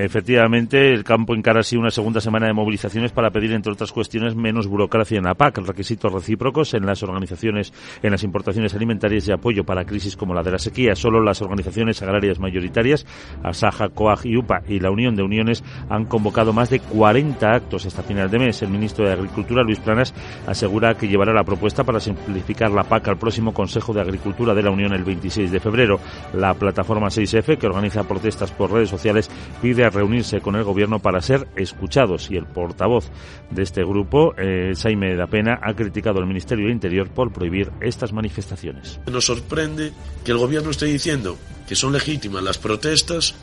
Efectivamente, 0.02 0.94
el 0.94 1.04
campo 1.04 1.36
encara 1.36 1.60
así 1.60 1.76
una 1.76 1.92
segunda 1.92 2.22
semana 2.22 2.48
de 2.48 2.54
movilizaciones 2.54 3.12
para 3.12 3.32
pedir, 3.32 3.52
entre 3.52 3.74
otras 3.74 3.92
cuestiones, 3.92 4.34
menos 4.34 4.66
burocracia 4.66 5.18
en 5.18 5.26
la 5.26 5.34
PAC, 5.34 5.58
requisitos 5.58 6.14
recíprocos 6.14 6.74
en 6.74 6.86
las 6.86 7.04
organizaciones, 7.04 7.74
en 8.02 8.12
las 8.12 8.24
importaciones 8.24 8.74
alimentarias 8.74 9.28
y 9.28 9.34
apoyo 9.34 9.66
para 9.66 9.84
crisis 9.84 10.16
como 10.16 10.34
la 10.34 10.42
de 10.42 10.52
la 10.52 10.58
sequía. 10.58 10.96
Solo 10.96 11.22
las 11.22 11.42
organizaciones 11.42 12.02
agrarias 12.02 12.40
mayoritarias, 12.40 13.06
Asaja, 13.44 13.90
COAG 13.90 14.26
y 14.26 14.38
UPA 14.38 14.62
y 14.70 14.80
la 14.80 14.90
Unión 14.90 15.18
de 15.18 15.24
Uniones 15.24 15.66
han 15.90 16.06
convocado 16.06 16.54
más 16.54 16.70
de 16.70 16.80
40 16.80 17.54
actos 17.54 17.86
hasta 17.86 18.02
final 18.02 18.32
de 18.32 18.40
mes. 18.40 18.62
El 18.62 18.70
ministro 18.70 19.06
de 19.06 19.12
Agricultura, 19.12 19.64
Luis 19.64 19.82
Planas, 19.82 20.14
asegura 20.48 20.96
que 20.96 21.10
llevará 21.10 21.34
la 21.34 21.44
propuesta 21.44 21.84
para 21.84 22.00
simplificar 22.00 22.72
la 22.72 22.86
PAC 22.86 23.10
al 23.10 23.18
próximo 23.18 23.54
Consejo 23.54 23.92
de 23.92 24.00
Agricultura 24.00 24.54
de 24.54 24.64
la 24.64 24.72
Unión 24.72 24.94
el 24.94 25.04
26 25.04 25.52
de 25.52 25.60
febrero. 25.60 26.00
La 26.36 26.54
plataforma 26.54 27.08
6F, 27.08 27.58
que 27.58 27.68
organiza 27.68 28.08
protestas 28.08 28.54
por 28.54 28.72
redes 28.72 28.88
sociales, 28.88 29.30
pide 29.62 29.89
reunirse 29.90 30.42
con 30.42 30.56
el 30.56 30.64
gobierno 30.64 31.00
para 31.00 31.22
ser 31.22 31.48
escuchados 31.56 32.30
y 32.32 32.36
el 32.36 32.46
portavoz 32.46 33.06
de 33.50 33.64
este 33.64 33.84
grupo, 33.84 34.34
eh, 34.38 34.74
Jaime 34.82 35.16
da 35.16 35.28
Pena, 35.28 35.60
ha 35.62 35.74
criticado 35.74 36.20
al 36.20 36.28
Ministerio 36.28 36.68
de 36.68 36.72
Interior 36.72 37.10
por 37.10 37.32
prohibir 37.32 37.72
estas 37.82 38.14
manifestaciones. 38.14 39.00
Nos 39.12 39.26
sorprende 39.26 39.92
que 40.24 40.32
el 40.32 40.38
gobierno 40.38 40.72
esté 40.72 40.86
diciendo 40.86 41.38
que 41.68 41.76
son 41.76 41.94
legítimas 41.94 42.44
las 42.44 42.58
protestas 42.58 43.36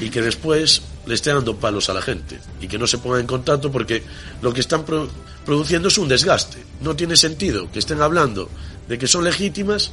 y 0.00 0.10
que 0.10 0.22
después 0.22 0.82
le 1.06 1.14
esté 1.14 1.32
dando 1.32 1.56
palos 1.56 1.88
a 1.88 1.94
la 1.94 2.02
gente 2.02 2.38
y 2.60 2.68
que 2.68 2.78
no 2.78 2.86
se 2.86 2.98
ponga 2.98 3.20
en 3.20 3.26
contacto 3.26 3.70
porque 3.70 4.02
lo 4.42 4.52
que 4.52 4.60
están 4.60 4.84
produciendo 5.44 5.88
es 5.88 5.98
un 5.98 6.08
desgaste. 6.08 6.58
No 6.80 6.96
tiene 6.96 7.16
sentido 7.16 7.70
que 7.70 7.78
estén 7.78 8.02
hablando 8.02 8.48
de 8.88 8.98
que 8.98 9.06
son 9.06 9.24
legítimas 9.24 9.92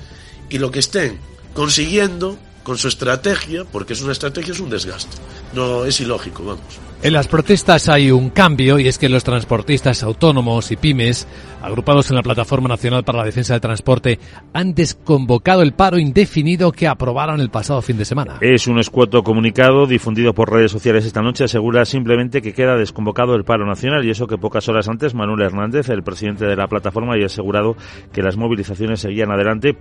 y 0.49 0.57
lo 0.57 0.71
que 0.71 0.79
estén 0.79 1.19
consiguiendo 1.53 2.37
con 2.65 2.77
su 2.77 2.87
estrategia, 2.87 3.63
porque 3.63 3.93
es 3.93 4.01
una 4.01 4.11
estrategia, 4.11 4.51
es 4.51 4.59
un 4.59 4.71
desgaste. 4.71 5.15
No 5.53 5.85
es 5.85 6.01
ilógico, 6.01 6.43
vamos. 6.43 6.79
En 7.03 7.13
las 7.13 7.27
protestas 7.27 7.87
hay 7.87 8.09
un 8.09 8.31
cambio 8.31 8.79
y 8.79 8.87
es 8.87 8.97
que 8.97 9.07
los 9.07 9.23
transportistas 9.23 10.01
autónomos 10.01 10.71
y 10.71 10.75
pymes, 10.75 11.27
agrupados 11.61 12.09
en 12.09 12.15
la 12.15 12.23
Plataforma 12.23 12.67
Nacional 12.67 13.03
para 13.03 13.19
la 13.19 13.25
Defensa 13.25 13.53
del 13.53 13.61
Transporte, 13.61 14.17
han 14.53 14.73
desconvocado 14.73 15.61
el 15.61 15.73
paro 15.73 15.99
indefinido 15.99 16.71
que 16.71 16.87
aprobaron 16.87 17.39
el 17.39 17.51
pasado 17.51 17.83
fin 17.83 17.97
de 17.97 18.05
semana. 18.05 18.37
Es 18.41 18.65
un 18.65 18.79
escueto 18.79 19.21
comunicado 19.21 19.85
difundido 19.85 20.33
por 20.33 20.51
redes 20.51 20.71
sociales 20.71 21.05
esta 21.05 21.21
noche. 21.21 21.43
Asegura 21.43 21.85
simplemente 21.85 22.41
que 22.41 22.53
queda 22.53 22.75
desconvocado 22.75 23.35
el 23.35 23.43
paro 23.43 23.67
nacional 23.67 24.03
y 24.03 24.09
eso 24.09 24.25
que 24.25 24.39
pocas 24.39 24.67
horas 24.67 24.89
antes 24.89 25.13
Manuel 25.13 25.43
Hernández, 25.43 25.89
el 25.89 26.01
presidente 26.01 26.45
de 26.45 26.55
la 26.55 26.67
plataforma, 26.67 27.13
había 27.13 27.27
asegurado 27.27 27.75
que 28.11 28.23
las 28.23 28.37
movilizaciones 28.37 29.01
seguían 29.01 29.31
adelante 29.31 29.77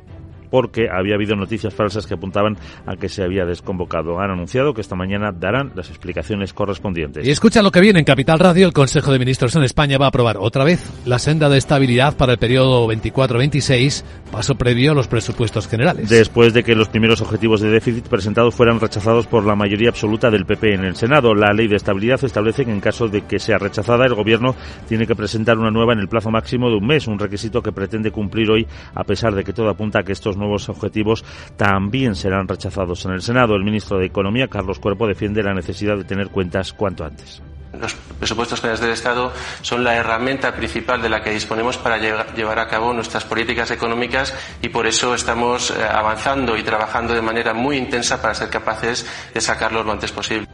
porque 0.51 0.89
había 0.91 1.15
habido 1.15 1.37
noticias 1.37 1.75
falsas 1.75 2.07
que 2.07 2.15
apuntaban 2.15 2.57
a 2.87 2.97
que 2.97 3.09
se 3.09 3.23
había 3.23 3.45
desconvocado. 3.45 4.21
Han 4.21 4.31
anunciado 4.31 4.75
que 4.75 4.81
esta 4.81 4.97
mañana 4.97 5.33
darán 5.33 5.73
las 5.75 5.91
explicaciones 5.91 6.53
correspondientes. 6.53 7.27
Y 7.27 7.31
escucha 7.31 7.63
lo 7.63 7.71
que 7.71 7.81
viene 7.81 7.99
en 7.99 8.05
Capital 8.05 8.39
Radio. 8.39 8.67
El 8.67 8.73
Consejo 8.73 9.13
de 9.13 9.19
Ministros 9.19 9.55
en 9.57 9.65
España 9.65 9.99
va 9.99 10.07
a 10.07 10.09
aprobar 10.09 10.37
otra 10.39 10.65
vez 10.65 10.83
la 11.05 11.19
senda 11.19 11.49
de 11.49 11.59
estabilidad 11.59 12.17
para 12.17 12.33
el 12.33 12.39
periodo 12.39 12.87
24-26, 12.89 14.05
paso 14.31 14.55
previo 14.57 14.93
a 14.93 14.95
los 14.95 15.09
presupuestos 15.09 15.69
generales. 15.69 16.09
Después 16.09 16.53
de 16.53 16.63
que 16.63 16.75
los 16.75 16.89
primeros 16.89 17.21
objetivos 17.21 17.61
de 17.61 17.71
déficit 17.71 18.09
presentados 18.09 18.55
fueran 18.55 18.81
rechazados 18.81 19.27
por 19.27 19.45
la 19.45 19.55
mayoría 19.55 19.89
absoluta 19.89 20.31
del 20.31 20.47
PP 20.47 20.75
en 20.75 20.85
el 20.85 20.97
Senado, 20.97 21.35
la 21.35 21.53
ley 21.53 21.69
de 21.69 21.77
estabilidad 21.77 22.23
establece 22.25 22.65
que 22.65 22.71
en 22.71 22.81
caso 22.81 23.09
de 23.09 23.23
que 23.23 23.39
sea 23.39 23.59
rechazada, 23.59 24.07
el 24.07 24.15
Gobierno 24.15 24.55
tiene 24.89 25.07
que 25.07 25.15
presentar 25.15 25.59
una 25.59 25.71
nueva 25.71 25.93
en 25.93 26.01
el 26.01 26.09
plazo 26.09 26.31
máximo 26.31 26.69
de 26.69 26.77
un 26.77 26.87
mes, 26.87 27.07
un 27.07 27.19
requisito 27.19 27.63
que 27.63 27.73
pretende 27.73 28.11
cumplir 28.11 28.51
hoy, 28.51 28.67
a 28.95 29.05
pesar 29.05 29.35
de 29.35 29.45
que 29.45 29.53
todo 29.53 29.69
apunta 29.69 30.01
a 30.01 30.03
que 30.03 30.13
estos 30.13 30.37
nuevos 30.45 30.69
objetivos 30.69 31.25
también 31.57 32.15
serán 32.15 32.47
rechazados 32.47 33.05
en 33.05 33.13
el 33.13 33.23
Senado. 33.23 33.57
El 33.57 33.65
ministro 33.65 33.99
de 33.99 34.07
Economía, 34.07 34.49
Carlos 34.49 34.79
Cuerpo, 34.79 35.07
defiende 35.07 35.43
la 35.43 35.55
necesidad 35.55 35.97
de 35.97 36.05
tener 36.05 36.29
cuentas 36.29 36.73
cuanto 36.73 37.05
antes. 37.05 37.43
Los 37.81 37.95
presupuestos 37.95 38.61
generales 38.61 38.81
del 38.81 38.93
Estado 38.93 39.33
son 39.63 39.83
la 39.83 39.97
herramienta 39.97 40.55
principal 40.55 41.03
de 41.03 41.09
la 41.09 41.23
que 41.23 41.31
disponemos 41.31 41.77
para 41.77 41.99
llevar 41.99 42.59
a 42.59 42.69
cabo 42.69 42.93
nuestras 42.93 43.25
políticas 43.25 43.71
económicas 43.71 44.33
y 44.63 44.69
por 44.69 44.87
eso 44.87 45.15
estamos 45.15 45.71
eh, 45.71 45.83
avanzando 45.83 46.57
y 46.57 46.63
trabajando 46.63 47.15
de 47.15 47.23
manera 47.23 47.53
muy 47.53 47.77
intensa 47.77 48.23
para 48.23 48.35
ser 48.35 48.49
capaces 48.49 49.07
de 49.33 49.41
sacarlos 49.41 49.85
lo 49.85 49.93
antes 49.93 50.13
posible. 50.13 50.54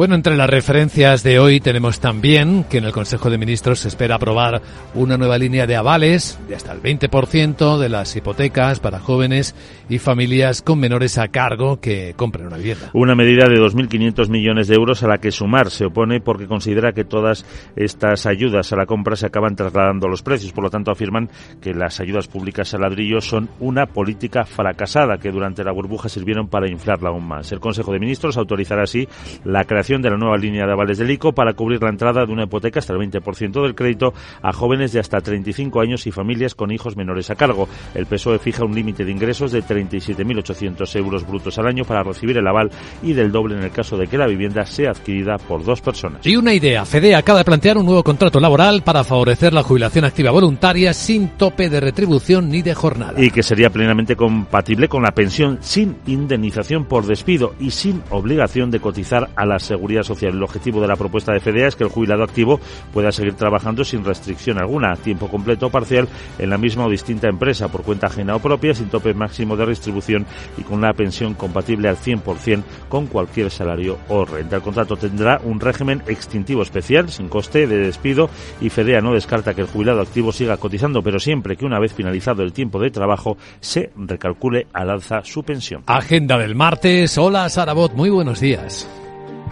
Bueno, 0.00 0.14
entre 0.14 0.34
las 0.34 0.48
referencias 0.48 1.22
de 1.22 1.38
hoy 1.38 1.60
tenemos 1.60 2.00
también 2.00 2.64
que 2.64 2.78
en 2.78 2.84
el 2.84 2.92
Consejo 2.92 3.28
de 3.28 3.36
Ministros 3.36 3.80
se 3.80 3.88
espera 3.88 4.14
aprobar 4.14 4.62
una 4.94 5.18
nueva 5.18 5.36
línea 5.36 5.66
de 5.66 5.76
avales 5.76 6.40
de 6.48 6.54
hasta 6.54 6.72
el 6.72 6.80
20% 6.80 7.76
de 7.76 7.90
las 7.90 8.16
hipotecas 8.16 8.80
para 8.80 8.98
jóvenes 8.98 9.54
y 9.90 9.98
familias 9.98 10.62
con 10.62 10.80
menores 10.80 11.18
a 11.18 11.28
cargo 11.28 11.82
que 11.82 12.14
compren 12.16 12.46
una 12.46 12.56
vivienda. 12.56 12.88
Una 12.94 13.14
medida 13.14 13.46
de 13.46 13.56
2.500 13.56 14.30
millones 14.30 14.68
de 14.68 14.76
euros 14.76 15.02
a 15.02 15.06
la 15.06 15.18
que 15.18 15.30
Sumar 15.30 15.70
se 15.70 15.84
opone 15.84 16.22
porque 16.22 16.46
considera 16.46 16.92
que 16.92 17.04
todas 17.04 17.44
estas 17.76 18.24
ayudas 18.24 18.72
a 18.72 18.76
la 18.76 18.86
compra 18.86 19.16
se 19.16 19.26
acaban 19.26 19.54
trasladando 19.54 20.08
los 20.08 20.22
precios. 20.22 20.54
Por 20.54 20.64
lo 20.64 20.70
tanto, 20.70 20.90
afirman 20.90 21.28
que 21.60 21.74
las 21.74 22.00
ayudas 22.00 22.26
públicas 22.26 22.72
al 22.72 22.80
ladrillo 22.80 23.20
son 23.20 23.50
una 23.60 23.84
política 23.84 24.46
fracasada 24.46 25.18
que 25.18 25.30
durante 25.30 25.62
la 25.62 25.72
burbuja 25.72 26.08
sirvieron 26.08 26.48
para 26.48 26.70
inflarla 26.70 27.10
aún 27.10 27.28
más. 27.28 27.52
El 27.52 27.60
Consejo 27.60 27.92
de 27.92 27.98
Ministros 27.98 28.38
autorizará 28.38 28.84
así 28.84 29.06
la 29.44 29.64
creación 29.64 29.89
de 29.98 30.10
la 30.10 30.16
nueva 30.16 30.36
línea 30.36 30.66
de 30.66 30.72
avales 30.72 30.98
del 30.98 31.10
ICO 31.10 31.32
para 31.32 31.54
cubrir 31.54 31.82
la 31.82 31.88
entrada 31.88 32.24
de 32.24 32.32
una 32.32 32.44
hipoteca 32.44 32.78
hasta 32.78 32.92
el 32.92 33.00
20% 33.00 33.62
del 33.62 33.74
crédito 33.74 34.14
a 34.40 34.52
jóvenes 34.52 34.92
de 34.92 35.00
hasta 35.00 35.20
35 35.20 35.80
años 35.80 36.06
y 36.06 36.12
familias 36.12 36.54
con 36.54 36.70
hijos 36.70 36.96
menores 36.96 37.28
a 37.30 37.34
cargo. 37.34 37.68
El 37.94 38.06
PSOE 38.06 38.38
fija 38.38 38.64
un 38.64 38.74
límite 38.74 39.04
de 39.04 39.10
ingresos 39.10 39.50
de 39.50 39.64
37.800 39.64 40.96
euros 40.96 41.26
brutos 41.26 41.58
al 41.58 41.66
año 41.66 41.84
para 41.84 42.04
recibir 42.04 42.38
el 42.38 42.46
aval 42.46 42.70
y 43.02 43.12
del 43.12 43.32
doble 43.32 43.56
en 43.56 43.64
el 43.64 43.72
caso 43.72 43.96
de 43.96 44.06
que 44.06 44.16
la 44.16 44.28
vivienda 44.28 44.64
sea 44.64 44.92
adquirida 44.92 45.38
por 45.38 45.64
dos 45.64 45.80
personas. 45.80 46.24
Y 46.24 46.36
una 46.36 46.54
idea. 46.54 46.84
FEDE 46.84 47.16
acaba 47.16 47.40
de 47.40 47.44
plantear 47.44 47.76
un 47.76 47.86
nuevo 47.86 48.04
contrato 48.04 48.38
laboral 48.38 48.82
para 48.82 49.02
favorecer 49.02 49.52
la 49.52 49.64
jubilación 49.64 50.04
activa 50.04 50.30
voluntaria 50.30 50.94
sin 50.94 51.30
tope 51.30 51.68
de 51.68 51.80
retribución 51.80 52.48
ni 52.48 52.62
de 52.62 52.74
jornada. 52.74 53.20
Y 53.20 53.30
que 53.30 53.42
sería 53.42 53.70
plenamente 53.70 54.14
compatible 54.14 54.88
con 54.88 55.02
la 55.02 55.12
pensión 55.12 55.58
sin 55.60 55.96
indemnización 56.06 56.84
por 56.84 57.06
despido 57.06 57.54
y 57.58 57.70
sin 57.70 58.02
obligación 58.10 58.70
de 58.70 58.80
cotizar 58.80 59.30
a 59.34 59.46
la 59.46 59.58
Seguridad 59.70 60.02
Social. 60.02 60.34
El 60.34 60.42
objetivo 60.42 60.80
de 60.80 60.88
la 60.88 60.96
propuesta 60.96 61.32
de 61.32 61.38
FEDEA 61.38 61.68
es 61.68 61.76
que 61.76 61.84
el 61.84 61.90
jubilado 61.90 62.24
activo 62.24 62.58
pueda 62.92 63.12
seguir 63.12 63.34
trabajando 63.34 63.84
sin 63.84 64.04
restricción 64.04 64.58
alguna, 64.58 64.96
tiempo 64.96 65.28
completo 65.28 65.66
o 65.66 65.70
parcial, 65.70 66.08
en 66.38 66.50
la 66.50 66.58
misma 66.58 66.86
o 66.86 66.90
distinta 66.90 67.28
empresa, 67.28 67.68
por 67.68 67.82
cuenta 67.82 68.08
ajena 68.08 68.34
o 68.34 68.40
propia, 68.40 68.74
sin 68.74 68.88
tope 68.88 69.14
máximo 69.14 69.56
de 69.56 69.66
distribución 69.66 70.26
y 70.58 70.62
con 70.62 70.78
una 70.78 70.92
pensión 70.92 71.34
compatible 71.34 71.88
al 71.88 71.96
100% 71.96 72.62
con 72.88 73.06
cualquier 73.06 73.50
salario 73.50 73.98
o 74.08 74.24
renta. 74.24 74.56
El 74.56 74.62
contrato 74.62 74.96
tendrá 74.96 75.40
un 75.44 75.60
régimen 75.60 76.02
extintivo 76.08 76.62
especial, 76.62 77.08
sin 77.10 77.28
coste 77.28 77.66
de 77.66 77.78
despido, 77.78 78.28
y 78.60 78.70
FEDEA 78.70 79.00
no 79.00 79.14
descarta 79.14 79.54
que 79.54 79.60
el 79.60 79.68
jubilado 79.68 80.00
activo 80.00 80.32
siga 80.32 80.56
cotizando, 80.56 81.02
pero 81.02 81.20
siempre 81.20 81.56
que 81.56 81.64
una 81.64 81.78
vez 81.78 81.92
finalizado 81.92 82.42
el 82.42 82.52
tiempo 82.52 82.80
de 82.80 82.90
trabajo 82.90 83.36
se 83.60 83.90
recalcule 83.96 84.66
al 84.72 84.90
alza 84.90 85.22
su 85.22 85.42
pensión. 85.44 85.84
Agenda 85.86 86.38
del 86.38 86.54
martes. 86.54 87.16
Hola, 87.18 87.48
Sarabot. 87.48 87.92
Muy 87.94 88.10
buenos 88.10 88.40
días. 88.40 88.88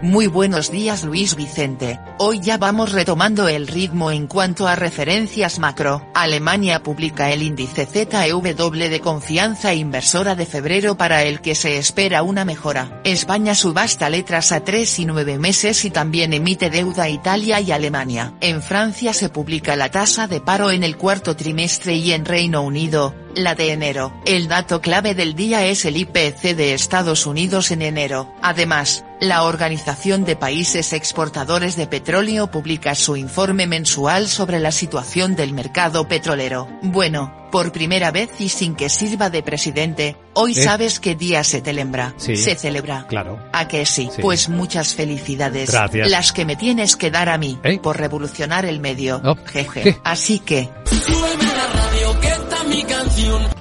Muy 0.00 0.28
buenos 0.28 0.70
días 0.70 1.02
Luis 1.02 1.34
Vicente, 1.34 1.98
hoy 2.18 2.38
ya 2.38 2.56
vamos 2.56 2.92
retomando 2.92 3.48
el 3.48 3.66
ritmo 3.66 4.12
en 4.12 4.28
cuanto 4.28 4.68
a 4.68 4.76
referencias 4.76 5.58
macro. 5.58 6.08
Alemania 6.14 6.84
publica 6.84 7.32
el 7.32 7.42
índice 7.42 7.84
ZEW 7.84 8.40
de 8.40 9.00
confianza 9.00 9.74
inversora 9.74 10.36
de 10.36 10.46
febrero 10.46 10.96
para 10.96 11.24
el 11.24 11.40
que 11.40 11.56
se 11.56 11.78
espera 11.78 12.22
una 12.22 12.44
mejora. 12.44 13.00
España 13.02 13.56
subasta 13.56 14.08
letras 14.08 14.52
a 14.52 14.62
3 14.62 15.00
y 15.00 15.04
9 15.04 15.38
meses 15.40 15.84
y 15.84 15.90
también 15.90 16.32
emite 16.32 16.70
deuda 16.70 17.08
Italia 17.08 17.60
y 17.60 17.72
Alemania. 17.72 18.34
En 18.40 18.62
Francia 18.62 19.12
se 19.12 19.30
publica 19.30 19.74
la 19.74 19.90
tasa 19.90 20.28
de 20.28 20.40
paro 20.40 20.70
en 20.70 20.84
el 20.84 20.96
cuarto 20.96 21.34
trimestre 21.34 21.96
y 21.96 22.12
en 22.12 22.24
Reino 22.24 22.62
Unido, 22.62 23.16
la 23.38 23.54
de 23.54 23.72
enero. 23.72 24.12
El 24.24 24.48
dato 24.48 24.80
clave 24.80 25.14
del 25.14 25.34
día 25.34 25.64
es 25.66 25.84
el 25.84 25.96
IPC 25.96 26.54
de 26.56 26.74
Estados 26.74 27.26
Unidos 27.26 27.70
en 27.70 27.82
enero. 27.82 28.32
Además, 28.42 29.04
la 29.20 29.42
Organización 29.44 30.24
de 30.24 30.36
Países 30.36 30.92
Exportadores 30.92 31.76
de 31.76 31.86
Petróleo 31.86 32.50
publica 32.50 32.94
su 32.94 33.16
informe 33.16 33.66
mensual 33.66 34.28
sobre 34.28 34.60
la 34.60 34.72
situación 34.72 35.36
del 35.36 35.52
mercado 35.52 36.06
petrolero. 36.06 36.68
Bueno, 36.82 37.34
por 37.50 37.72
primera 37.72 38.10
vez 38.10 38.30
y 38.38 38.48
sin 38.48 38.74
que 38.74 38.88
sirva 38.88 39.30
de 39.30 39.42
presidente, 39.42 40.16
hoy 40.34 40.52
¿Eh? 40.52 40.62
sabes 40.62 41.00
qué 41.00 41.14
día 41.14 41.42
se 41.44 41.60
celebra. 41.60 42.14
Sí. 42.16 42.36
Se 42.36 42.54
celebra. 42.54 43.06
Claro. 43.08 43.38
¿A 43.52 43.66
que 43.68 43.86
sí? 43.86 44.08
Sí. 44.14 44.22
Pues 44.22 44.48
muchas 44.48 44.94
felicidades. 44.94 45.70
Gracias. 45.70 46.10
Las 46.10 46.32
que 46.32 46.44
me 46.44 46.56
tienes 46.56 46.96
que 46.96 47.10
dar 47.10 47.28
a 47.28 47.38
mí, 47.38 47.58
¿Eh? 47.62 47.78
por 47.78 47.98
revolucionar 47.98 48.64
el 48.64 48.80
medio. 48.80 49.20
Oh, 49.24 49.36
Jeje. 49.46 49.82
¿qué? 49.82 49.96
Así 50.04 50.38
que... 50.40 50.68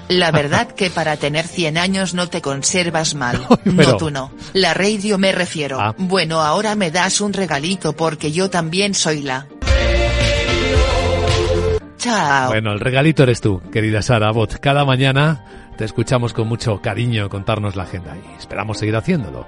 La 0.10 0.32
verdad 0.32 0.68
que 0.72 0.90
para 0.90 1.18
tener 1.18 1.46
100 1.48 1.78
años 1.78 2.14
no 2.14 2.28
te 2.30 2.42
conservas 2.42 3.14
mal. 3.16 3.46
Pero- 3.64 3.74
No 3.92 3.98
tú 3.98 4.10
no. 4.12 4.32
La 4.54 4.74
radio 4.74 5.18
me 5.18 5.32
refiero. 5.32 5.80
Ah. 5.80 5.94
Bueno 5.98 6.42
ahora 6.42 6.76
me 6.76 6.92
das 6.92 7.20
un 7.22 7.34
regalito 7.34 7.94
porque 7.94 8.32
yo 8.32 8.50
también 8.50 8.94
soy 8.94 9.22
la... 9.24 9.48
Chao. 11.98 12.50
Bueno, 12.50 12.72
el 12.72 12.80
regalito 12.80 13.24
eres 13.24 13.42
tú, 13.42 13.60
querida 13.72 14.02
Sara 14.02 14.32
Bot. 14.32 14.60
Cada 14.60 14.86
mañana 14.86 15.44
te 15.78 15.84
escuchamos 15.84 16.32
con 16.32 16.48
mucho 16.48 16.80
cariño 16.82 17.28
contarnos 17.28 17.76
la 17.76 17.84
agenda 17.84 18.16
y 18.16 18.38
esperamos 18.40 18.78
seguir 18.78 18.96
haciéndolo. 18.96 19.48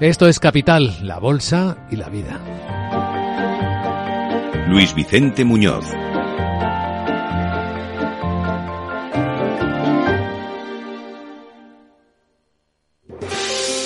Esto 0.00 0.26
es 0.26 0.40
Capital, 0.40 0.96
la 1.06 1.18
bolsa 1.18 1.76
y 1.90 1.96
la 1.96 2.08
vida. 2.08 2.40
Luis 4.68 4.94
Vicente 4.94 5.44
Muñoz. 5.44 5.84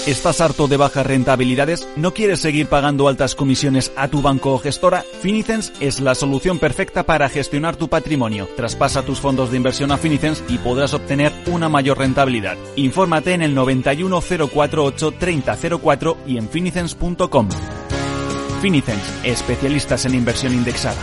¿Estás 0.06 0.42
harto 0.42 0.68
de 0.68 0.76
bajas 0.76 1.06
rentabilidades? 1.06 1.88
¿No 1.96 2.12
quieres 2.12 2.40
seguir 2.40 2.66
pagando 2.66 3.08
altas 3.08 3.34
comisiones 3.34 3.90
a 3.96 4.08
tu 4.08 4.20
banco 4.20 4.52
o 4.52 4.58
gestora? 4.58 5.02
Finicens 5.22 5.72
es 5.80 5.98
la 5.98 6.14
solución 6.14 6.58
perfecta 6.58 7.04
para 7.04 7.30
gestionar 7.30 7.76
tu 7.76 7.88
patrimonio. 7.88 8.46
Traspasa 8.54 9.00
tus 9.00 9.18
fondos 9.18 9.50
de 9.50 9.56
inversión 9.56 9.92
a 9.92 9.96
Finicens 9.96 10.44
y 10.46 10.58
podrás 10.58 10.92
obtener 10.92 11.32
una 11.46 11.70
mayor 11.70 11.96
rentabilidad. 11.96 12.58
Infórmate 12.76 13.32
en 13.32 13.40
el 13.40 13.54
91 13.54 14.20
048 14.52 15.12
3004 15.12 16.16
y 16.26 16.36
en 16.36 16.50
finicens.com. 16.50 17.48
Finicens, 18.60 19.20
especialistas 19.24 20.04
en 20.04 20.16
inversión 20.16 20.52
indexada. 20.52 21.00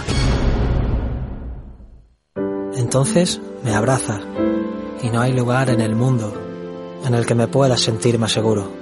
Entonces 2.76 3.42
me 3.64 3.74
abraza 3.74 4.22
y 5.02 5.10
no 5.10 5.22
hay 5.22 5.34
lugar 5.34 5.72
en 5.72 5.82
el 5.82 5.96
mundo 5.96 6.40
en 7.04 7.16
el 7.16 7.26
que 7.26 7.34
me 7.34 7.48
pueda 7.48 7.78
sentir 7.78 8.20
más 8.20 8.32
seguro. 8.32 8.81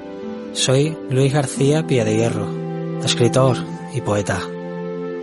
Soy 0.54 0.98
Luis 1.10 1.32
García 1.32 1.86
Piedehierro, 1.86 3.02
escritor 3.04 3.58
y 3.94 4.02
poeta. 4.02 4.42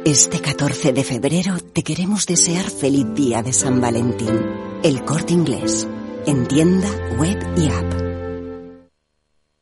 Este 0.05 0.41
14 0.41 0.93
de 0.93 1.03
febrero 1.03 1.59
te 1.59 1.83
queremos 1.83 2.27
desear 2.27 2.65
feliz 2.65 3.07
día 3.15 3.43
de 3.43 3.53
San 3.53 3.81
Valentín. 3.81 4.41
El 4.83 5.05
corte 5.05 5.33
inglés. 5.33 5.89
En 6.27 6.47
tienda, 6.47 6.89
web 7.19 7.39
y 7.57 7.69
app. 7.69 7.93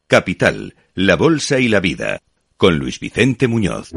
Capital, 0.06 0.74
la 0.94 1.16
bolsa 1.16 1.58
y 1.58 1.68
la 1.68 1.80
vida. 1.80 2.20
Con 2.56 2.78
Luis 2.78 3.00
Vicente 3.00 3.48
Muñoz. 3.48 3.90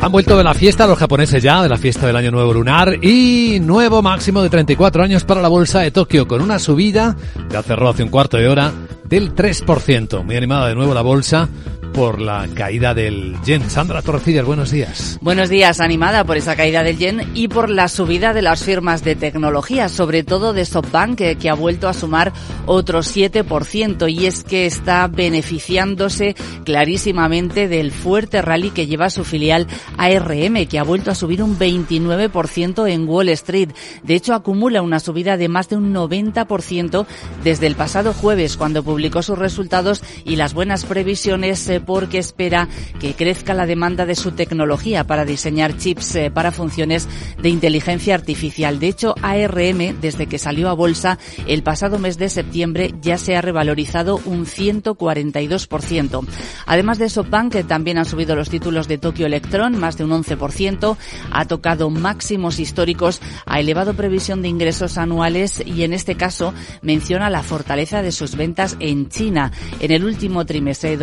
Han 0.00 0.12
vuelto 0.12 0.38
de 0.38 0.44
la 0.44 0.54
fiesta 0.54 0.86
los 0.86 0.96
japoneses 0.96 1.42
ya, 1.42 1.60
de 1.62 1.68
la 1.68 1.76
fiesta 1.76 2.06
del 2.06 2.14
Año 2.14 2.30
Nuevo 2.30 2.52
Lunar 2.54 3.04
y 3.04 3.58
nuevo 3.60 4.00
máximo 4.00 4.42
de 4.42 4.48
34 4.48 5.02
años 5.02 5.24
para 5.24 5.42
la 5.42 5.48
bolsa 5.48 5.80
de 5.80 5.90
Tokio 5.90 6.28
con 6.28 6.40
una 6.40 6.60
subida, 6.60 7.16
ya 7.50 7.62
cerró 7.62 7.88
hace 7.88 8.04
un 8.04 8.10
cuarto 8.10 8.36
de 8.36 8.46
hora, 8.46 8.70
del 9.08 9.34
3%. 9.34 10.22
Muy 10.22 10.36
animada 10.36 10.68
de 10.68 10.76
nuevo 10.76 10.94
la 10.94 11.02
bolsa 11.02 11.48
por 11.94 12.20
la 12.20 12.48
caída 12.52 12.92
del 12.92 13.36
yen. 13.44 13.70
Sandra 13.70 14.02
Torrecillas, 14.02 14.44
buenos 14.44 14.72
días. 14.72 15.16
Buenos 15.22 15.48
días, 15.48 15.80
animada 15.80 16.24
por 16.24 16.36
esa 16.36 16.56
caída 16.56 16.82
del 16.82 16.98
yen 16.98 17.30
y 17.34 17.46
por 17.46 17.70
la 17.70 17.88
subida 17.88 18.34
de 18.34 18.42
las 18.42 18.64
firmas 18.64 19.04
de 19.04 19.14
tecnología, 19.14 19.88
sobre 19.88 20.24
todo 20.24 20.52
de 20.52 20.64
SoftBank, 20.64 21.16
que, 21.16 21.36
que 21.36 21.48
ha 21.48 21.54
vuelto 21.54 21.88
a 21.88 21.94
sumar 21.94 22.32
otro 22.66 23.00
7%, 23.00 24.12
y 24.12 24.26
es 24.26 24.42
que 24.42 24.66
está 24.66 25.06
beneficiándose 25.06 26.34
clarísimamente 26.64 27.68
del 27.68 27.92
fuerte 27.92 28.42
rally 28.42 28.70
que 28.70 28.88
lleva 28.88 29.08
su 29.08 29.24
filial 29.24 29.68
ARM, 29.96 30.66
que 30.66 30.80
ha 30.80 30.84
vuelto 30.84 31.12
a 31.12 31.14
subir 31.14 31.42
un 31.44 31.56
29% 31.56 32.90
en 32.90 33.08
Wall 33.08 33.28
Street. 33.30 33.70
De 34.02 34.14
hecho, 34.14 34.34
acumula 34.34 34.82
una 34.82 34.98
subida 34.98 35.36
de 35.36 35.48
más 35.48 35.68
de 35.68 35.76
un 35.76 35.94
90% 35.94 37.06
desde 37.44 37.68
el 37.68 37.76
pasado 37.76 38.12
jueves, 38.12 38.56
cuando 38.56 38.82
publicó 38.82 39.22
sus 39.22 39.38
resultados 39.38 40.02
y 40.24 40.34
las 40.36 40.54
buenas 40.54 40.84
previsiones 40.84 41.68
eh, 41.68 41.83
porque 41.84 42.18
espera 42.18 42.68
que 43.00 43.14
crezca 43.14 43.54
la 43.54 43.66
demanda 43.66 44.06
de 44.06 44.14
su 44.14 44.32
tecnología 44.32 45.04
para 45.04 45.24
diseñar 45.24 45.76
chips 45.76 46.16
eh, 46.16 46.30
para 46.30 46.52
funciones 46.52 47.08
de 47.40 47.48
inteligencia 47.48 48.14
artificial. 48.14 48.78
De 48.78 48.88
hecho, 48.88 49.14
ARM, 49.22 50.00
desde 50.00 50.26
que 50.26 50.38
salió 50.38 50.68
a 50.68 50.74
bolsa 50.74 51.18
el 51.46 51.62
pasado 51.62 51.98
mes 51.98 52.18
de 52.18 52.28
septiembre, 52.28 52.94
ya 53.00 53.18
se 53.18 53.36
ha 53.36 53.40
revalorizado 53.40 54.20
un 54.24 54.46
142%. 54.46 56.26
Además 56.66 56.98
de 56.98 57.08
SoftBank, 57.08 57.66
también 57.66 57.98
han 57.98 58.04
subido 58.04 58.36
los 58.36 58.48
títulos 58.48 58.88
de 58.88 58.98
Tokyo 58.98 59.26
Electron, 59.26 59.78
más 59.78 59.96
de 59.96 60.04
un 60.04 60.10
11%, 60.10 60.96
ha 61.30 61.44
tocado 61.46 61.90
máximos 61.90 62.58
históricos, 62.58 63.20
ha 63.46 63.60
elevado 63.60 63.94
previsión 63.94 64.42
de 64.42 64.48
ingresos 64.48 64.98
anuales 64.98 65.62
y 65.64 65.82
en 65.82 65.92
este 65.92 66.16
caso 66.16 66.54
menciona 66.82 67.30
la 67.30 67.42
fortaleza 67.42 68.02
de 68.02 68.12
sus 68.12 68.36
ventas 68.36 68.76
en 68.80 69.08
China. 69.08 69.52
En 69.80 69.90
el 69.90 70.04
último 70.04 70.44
trimestre 70.46 70.90
de 70.90 70.96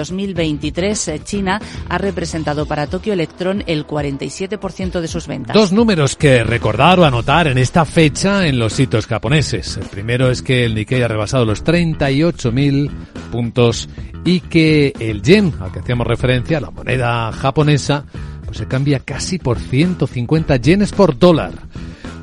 2023, 0.71 1.07
eh, 1.07 1.21
China 1.23 1.61
ha 1.89 1.97
representado 1.97 2.65
para 2.65 2.87
Tokyo 2.87 3.13
Electron 3.13 3.63
el 3.67 3.85
47% 3.85 5.01
de 5.01 5.07
sus 5.07 5.27
ventas. 5.27 5.53
Dos 5.53 5.71
números 5.71 6.15
que 6.15 6.43
recordar 6.43 6.99
o 6.99 7.05
anotar 7.05 7.47
en 7.47 7.57
esta 7.57 7.85
fecha 7.85 8.47
en 8.47 8.57
los 8.57 8.73
sitios 8.73 9.07
japoneses. 9.07 9.77
El 9.77 9.87
primero 9.87 10.29
es 10.29 10.41
que 10.41 10.65
el 10.65 10.75
Nikkei 10.75 11.03
ha 11.03 11.07
rebasado 11.07 11.45
los 11.45 11.63
38.000 11.63 12.89
puntos 13.31 13.89
y 14.23 14.39
que 14.41 14.93
el 14.99 15.21
yen, 15.21 15.53
al 15.59 15.71
que 15.71 15.79
hacíamos 15.79 16.07
referencia, 16.07 16.61
la 16.61 16.71
moneda 16.71 17.31
japonesa, 17.31 18.05
pues 18.45 18.57
se 18.57 18.67
cambia 18.67 18.99
casi 18.99 19.37
por 19.37 19.59
150 19.59 20.55
yenes 20.57 20.91
por 20.91 21.17
dólar. 21.17 21.51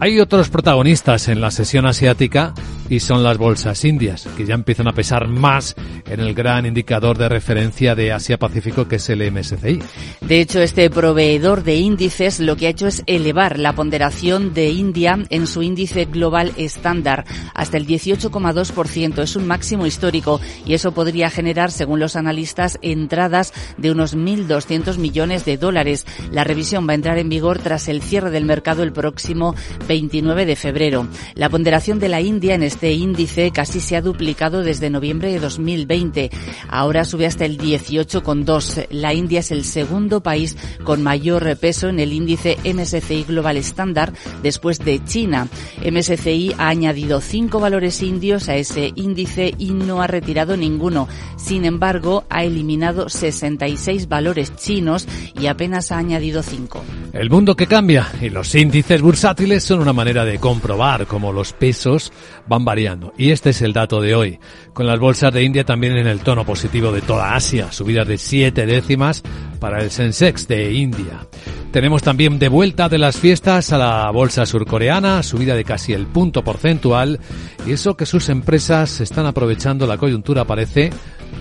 Hay 0.01 0.21
otros 0.21 0.49
protagonistas 0.49 1.29
en 1.29 1.41
la 1.41 1.51
sesión 1.51 1.85
asiática 1.87 2.55
y 2.89 3.01
son 3.01 3.23
las 3.23 3.39
bolsas 3.39 3.85
indias, 3.85 4.29
que 4.37 4.47
ya 4.47 4.55
empiezan 4.55 4.89
a 4.89 4.93
pesar 4.93 5.29
más 5.29 5.75
en 6.09 6.21
el 6.21 6.35
gran 6.35 6.67
indicador 6.67 7.19
de 7.19 7.29
referencia 7.29 7.95
de 7.95 8.13
Asia-Pacífico 8.13 8.89
que 8.89 8.97
es 8.97 9.09
el 9.11 9.31
MSCI. 9.31 9.81
De 10.21 10.41
hecho, 10.41 10.61
este 10.61 10.91
proveedor 10.91 11.65
de 11.65 11.77
índices 11.77 12.41
lo 12.41 12.57
que 12.57 12.67
ha 12.67 12.71
hecho 12.71 12.87
es 12.87 13.03
elevar 13.07 13.59
la 13.59 13.75
ponderación 13.75 14.55
de 14.55 14.71
India 14.71 15.19
en 15.31 15.47
su 15.47 15.63
índice 15.63 16.07
global 16.07 16.53
estándar 16.57 17.25
hasta 17.55 17.77
el 17.77 17.87
18,2%. 17.87 19.23
Es 19.23 19.37
un 19.37 19.47
máximo 19.47 19.87
histórico 19.87 20.41
y 20.67 20.75
eso 20.75 20.93
podría 20.93 21.31
generar, 21.31 21.71
según 21.71 22.01
los 22.01 22.17
analistas, 22.17 22.79
entradas 22.83 23.53
de 23.77 23.91
unos 23.91 24.17
1.200 24.17 24.99
millones 24.99 25.45
de 25.45 25.57
dólares. 25.57 26.07
La 26.31 26.45
revisión 26.45 26.87
va 26.87 26.93
a 26.93 26.97
entrar 26.97 27.19
en 27.19 27.29
vigor 27.29 27.59
tras 27.59 27.89
el 27.89 28.03
cierre 28.03 28.31
del 28.31 28.45
mercado 28.45 28.83
el 28.83 28.93
próximo 28.93 29.55
29 29.87 30.47
de 30.47 30.57
febrero. 30.57 31.07
La 31.35 31.49
ponderación 31.49 31.99
de 31.99 32.09
la 32.09 32.21
India 32.21 32.55
en 32.55 32.63
este 32.63 32.78
índice 32.83 33.51
casi 33.51 33.81
se 33.81 33.97
ha 33.97 34.03
duplicado 34.03 34.63
desde 34.63 34.91
noviembre 34.91 35.33
de 35.33 35.41
2020. 35.41 36.31
Ahora 36.69 37.05
sube 37.05 37.27
hasta 37.27 37.45
el 37.45 37.59
18,2. 37.59 38.87
La 38.91 39.15
India 39.15 39.41
es 39.41 39.51
el 39.51 39.65
segundo 39.65 40.23
país 40.23 40.57
con 40.85 41.03
mayor 41.03 41.57
peso 41.57 41.89
en 41.89 42.01
el 42.01 42.13
índice 42.13 42.57
MSCI 42.65 43.25
Global 43.25 43.57
Standard 43.59 44.15
después 44.43 44.79
de 44.79 45.05
China. 45.05 45.49
MSCI 45.85 46.55
ha 46.59 46.69
añadido 46.69 47.21
cinco 47.21 47.61
valores 47.61 48.03
indios 48.03 48.49
a 48.49 48.57
ese 48.57 48.93
índice 48.95 49.55
y 49.59 49.73
no 49.73 50.03
ha 50.03 50.07
retirado 50.07 50.57
ninguno. 50.57 51.09
Sin 51.37 51.65
embargo, 51.65 52.25
ha 52.29 52.45
eliminado 52.45 53.09
66 53.09 54.09
valores 54.09 54.55
chinos 54.57 55.07
y 55.39 55.47
apenas 55.47 55.93
ha 55.93 55.99
añadido 55.99 56.43
cinco. 56.43 56.83
El 57.13 57.31
mundo 57.31 57.57
que 57.57 57.67
cambia 57.67 58.09
y 58.21 58.29
los 58.29 58.55
índices 58.55 59.01
bursátiles 59.01 59.65
son 59.65 59.81
una 59.81 59.93
manera 59.93 60.25
de 60.25 60.39
comprobar 60.39 61.07
cómo 61.07 61.33
los 61.33 61.53
pesos 61.53 62.13
van 62.47 62.65
variando. 62.69 63.15
Y 63.17 63.31
este 63.31 63.51
es 63.51 63.63
el 63.63 63.73
dato 63.73 64.03
de 64.03 64.15
hoy, 64.15 64.39
con 64.75 64.87
las 64.87 65.01
bolsas 65.01 65.33
de 65.33 65.43
India 65.43 65.65
también 65.65 65.97
en 65.97 66.07
el 66.07 66.21
tono 66.21 66.45
positivo 66.45 66.93
de 66.93 67.01
toda 67.01 67.35
Asia, 67.35 67.73
subidas 67.73 68.07
de 68.07 68.19
siete 68.19 68.67
décimas 68.67 69.23
para 69.59 69.83
el 69.83 69.91
Sensex 69.91 70.49
de 70.49 70.73
India. 70.73 71.27
Tenemos 71.73 72.03
también 72.03 72.39
de 72.39 72.49
vuelta 72.49 72.89
de 72.89 72.99
las 72.99 73.19
fiestas 73.19 73.73
a 73.73 73.79
la 73.79 74.11
bolsa 74.11 74.47
surcoreana, 74.47 75.23
subida 75.23 75.55
de 75.55 75.65
casi 75.65 75.93
el 75.93 76.07
punto 76.07 76.43
porcentual, 76.43 77.21
y 77.67 77.73
eso 77.73 77.97
que 77.97 78.07
sus 78.07 78.29
empresas 78.31 79.01
están 79.01 79.27
aprovechando 79.27 79.87
la 79.87 79.99
coyuntura 79.99 80.45
parece 80.45 80.91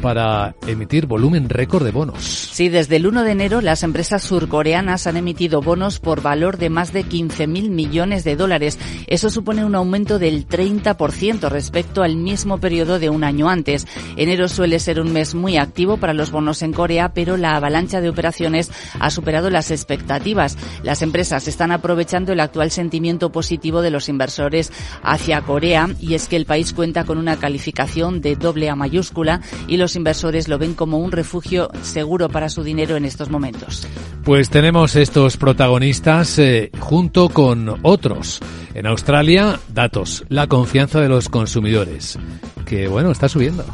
para 0.02 0.56
emitir 0.68 1.08
volumen 1.08 1.50
récord 1.50 1.84
de 1.84 1.92
bonos. 1.92 2.24
Sí, 2.24 2.70
desde 2.70 2.98
el 2.98 3.08
1 3.08 3.24
de 3.24 3.32
enero 3.32 3.62
las 3.62 3.84
empresas 3.84 4.24
surcoreanas 4.24 5.08
han 5.08 5.18
emitido 5.18 5.62
bonos 5.62 6.00
por 6.00 6.22
valor 6.22 6.58
de 6.58 6.70
más 6.70 6.94
de 6.94 7.06
15.000 7.06 7.70
millones 7.70 8.24
de 8.24 8.36
dólares. 8.36 8.78
Eso 9.08 9.30
supone 9.30 9.66
un 9.66 9.76
aumento 9.76 10.20
del 10.20 10.48
30% 10.48 11.50
respecto 11.50 12.04
al 12.04 12.16
mismo 12.16 12.60
periodo 12.60 13.00
de 13.00 13.10
un 13.10 13.24
año 13.24 13.50
antes. 13.50 13.88
Enero 14.16 14.48
suele 14.48 14.80
ser 14.80 15.00
un 15.00 15.14
mes 15.14 15.36
muy 15.36 15.58
activo 15.58 15.98
para 15.98 16.14
los 16.14 16.32
bonos 16.32 16.62
en 16.62 16.74
Corea, 16.74 17.14
pero 17.14 17.38
la 17.38 17.56
avalancha 17.56 18.02
de 18.02 18.07
operaciones 18.10 18.72
ha 19.00 19.10
superado 19.10 19.50
las 19.50 19.72
expectativas. 19.72 20.58
Las 20.84 21.02
empresas 21.02 21.48
están 21.48 21.72
aprovechando 21.72 22.34
el 22.34 22.40
actual 22.40 22.72
sentimiento 22.72 23.32
positivo 23.32 23.82
de 23.82 23.92
los 23.92 24.10
inversores 24.10 24.72
hacia 25.04 25.42
Corea 25.42 25.90
y 26.00 26.14
es 26.14 26.28
que 26.28 26.36
el 26.36 26.46
país 26.46 26.74
cuenta 26.74 27.04
con 27.04 27.18
una 27.18 27.38
calificación 27.38 28.22
de 28.22 28.36
doble 28.36 28.70
A 28.70 28.76
mayúscula 28.76 29.42
y 29.68 29.78
los 29.78 29.96
inversores 29.96 30.48
lo 30.48 30.58
ven 30.58 30.74
como 30.74 31.00
un 31.00 31.12
refugio 31.12 31.70
seguro 31.82 32.30
para 32.30 32.50
su 32.50 32.64
dinero 32.64 32.96
en 32.96 33.06
estos 33.06 33.30
momentos. 33.30 33.88
Pues 34.24 34.50
tenemos 34.50 34.96
estos 34.96 35.38
protagonistas 35.38 36.38
eh, 36.40 36.72
junto 36.80 37.30
con 37.30 37.80
otros. 37.84 38.40
En 38.74 38.86
Australia, 38.86 39.60
datos, 39.74 40.26
la 40.30 40.48
confianza 40.48 41.02
de 41.02 41.10
los 41.10 41.30
consumidores, 41.30 42.20
que 42.68 42.88
bueno, 42.88 43.12
está 43.12 43.30
subiendo 43.30 43.66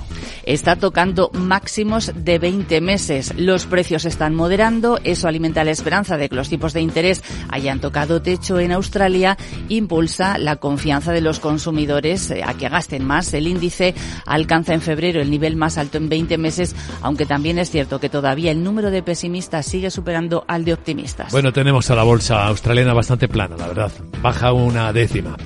está 0.46 0.76
tocando 0.76 1.32
máximos 1.34 2.12
de 2.16 2.40
20 2.40 2.82
meses. 2.82 3.34
Los 3.38 3.66
precios 3.66 4.06
están 4.06 4.36
moderando, 4.36 5.00
eso 5.04 5.28
alimenta 5.28 5.64
la 5.64 5.72
esperanza 5.72 6.18
de 6.18 6.30
que 6.30 6.36
los 6.36 6.50
tipos 6.50 6.74
de 6.74 6.82
interés 6.82 7.24
hayan 7.50 7.80
tocado 7.80 8.22
techo 8.22 8.60
en 8.60 8.72
Australia, 8.72 9.38
impulsa 9.70 10.38
la 10.38 10.58
confianza 10.58 11.12
de 11.12 11.22
los 11.22 11.40
consumidores 11.40 12.30
eh, 12.32 12.44
a 12.46 12.54
que 12.56 12.70
gasten 12.70 13.06
más. 13.06 13.34
El 13.34 13.48
índice 13.48 13.96
alcanza 14.26 14.74
en 14.74 14.82
febrero 14.82 15.22
el 15.22 15.30
nivel 15.30 15.56
más 15.56 15.78
alto 15.78 15.98
en 15.98 16.10
20 16.10 16.38
meses, 16.38 16.76
aunque 17.02 17.26
también 17.26 17.58
es 17.60 17.70
cierto 17.70 18.00
que 18.00 18.10
todavía 18.10 18.52
el 18.52 18.64
número 18.64 18.92
de 18.92 19.04
pesimistas 19.04 19.66
sigue 19.66 19.90
superando 19.92 20.44
al 20.48 20.66
de 20.66 20.74
optimistas. 20.74 21.32
Bueno, 21.32 21.54
tenemos 21.54 21.90
a 21.90 21.96
la 21.96 22.04
bolsa 22.04 22.46
australiana 22.48 22.94
bastante 22.94 23.28
plana, 23.28 23.56
la 23.58 23.68
verdad. 23.68 23.92
Baja 24.22 24.54
una 24.54 24.92
décima. 24.92 25.38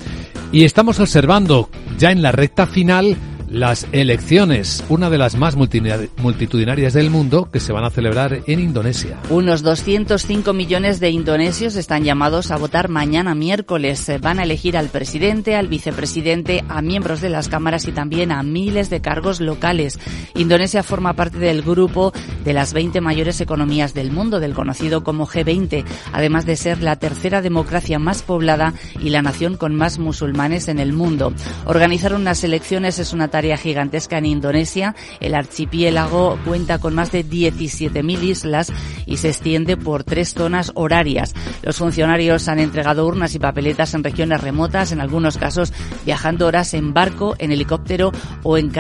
Y 0.52 0.64
estamos 0.64 1.00
observando 1.00 1.70
ya 1.98 2.12
en 2.12 2.22
la 2.22 2.32
recta 2.32 2.68
final 2.68 3.18
las 3.50 3.88
elecciones, 3.92 4.84
una 4.90 5.10
de 5.10 5.18
las 5.18 5.36
más 5.36 5.56
multitudinarias 5.56 6.94
del 6.94 7.10
mundo, 7.10 7.50
que 7.52 7.60
se 7.60 7.72
van 7.72 7.86
a 7.86 7.90
celebrar 7.90 8.42
en 8.46 8.60
Indonesia. 8.60 9.18
Unos 9.30 9.64
205 9.64 10.54
millones 10.54 11.00
de 11.00 11.10
indonesios 11.10 11.76
están 11.76 12.04
llamados 12.04 12.52
a 12.52 12.58
votar 12.58 12.90
mañana 12.90 13.36
miércoles. 13.36 14.12
Van 14.22 14.40
a 14.40 14.44
elegir 14.44 14.78
al 14.78 14.90
presidente, 14.90 15.56
al 15.56 15.68
vicepresidente, 15.68 16.64
a 16.68 16.82
miembros 16.82 17.22
de 17.22 17.30
las 17.30 17.48
cámaras 17.48 17.88
y 17.88 17.92
también 17.92 18.32
a 18.32 18.44
miles 18.44 18.90
de 18.90 19.02
cargos 19.02 19.40
locales. 19.40 20.00
Indonesia 20.36 20.84
forma 20.84 21.14
parte 21.14 21.40
del 21.40 21.62
grupo 21.62 22.12
de 22.44 22.54
las 22.54 22.74
20 22.74 23.02
mayores 23.02 23.40
economías 23.42 23.94
del 23.94 24.12
mundo, 24.12 24.40
del 24.40 24.54
conocido 24.54 25.04
como 25.04 25.26
G20, 25.26 25.86
además 26.12 26.46
de 26.46 26.56
ser 26.56 26.82
la 26.82 26.98
tercera 26.98 27.42
democracia 27.42 28.00
más 28.00 28.22
poblada 28.24 28.74
y 29.02 29.10
la 29.10 29.22
nación 29.22 29.58
con 29.58 29.76
más 29.76 30.00
musulmanes 30.00 30.68
en 30.68 30.80
el 30.80 30.94
mundo. 30.94 31.34
Organizar 31.66 32.14
unas 32.14 32.44
elecciones 32.44 33.00
es 33.00 33.14
una 33.14 33.30
gigantesca 33.42 34.18
en 34.18 34.26
Indonesia. 34.26 34.96
El 35.20 35.36
archipiélago 35.36 36.40
cuenta 36.46 36.80
con 36.80 36.96
más 36.96 37.12
de 37.12 37.24
17.000 37.24 38.24
islas 38.24 38.72
y 39.06 39.18
se 39.18 39.30
extiende 39.30 39.78
por 39.78 40.04
tres 40.04 40.34
zonas 40.34 40.72
horarias. 40.74 41.36
Los 41.62 41.78
funcionarios 41.78 42.48
han 42.48 42.60
entregado 42.60 43.06
urnas 43.06 43.36
y 43.36 43.40
papeletas 43.40 43.94
en 43.94 44.04
regiones 44.04 44.42
remotas, 44.42 44.92
en 44.92 45.02
algunos 45.02 45.38
casos 45.38 45.74
viajando 46.06 46.48
horas 46.48 46.74
en 46.74 46.94
barco, 46.94 47.36
en 47.38 47.52
helicóptero 47.52 48.12
o 48.44 48.58
en, 48.58 48.72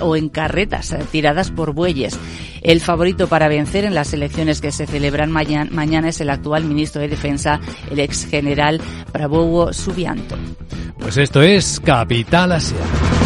o 0.00 0.16
en 0.16 0.28
carretas 0.28 0.94
tiradas 1.10 1.50
por 1.50 1.72
bueyes. 1.72 2.18
El 2.62 2.80
favorito 2.80 3.28
para 3.28 3.48
vencer 3.48 3.84
en 3.84 3.94
las 3.94 4.12
elecciones 4.12 4.60
que 4.60 4.72
se 4.72 4.86
celebran 4.86 5.30
mañana, 5.30 5.70
mañana 5.72 6.08
es 6.08 6.20
el 6.20 6.30
actual 6.30 6.64
ministro 6.64 7.02
de 7.02 7.08
Defensa, 7.08 7.60
el 7.90 7.98
ex 7.98 8.26
general 8.26 8.80
Prabowo 9.12 9.72
Subianto. 9.72 10.36
Pues 10.98 11.16
esto 11.16 11.42
es 11.42 11.80
Capital 11.80 12.52
Asia. 12.52 13.21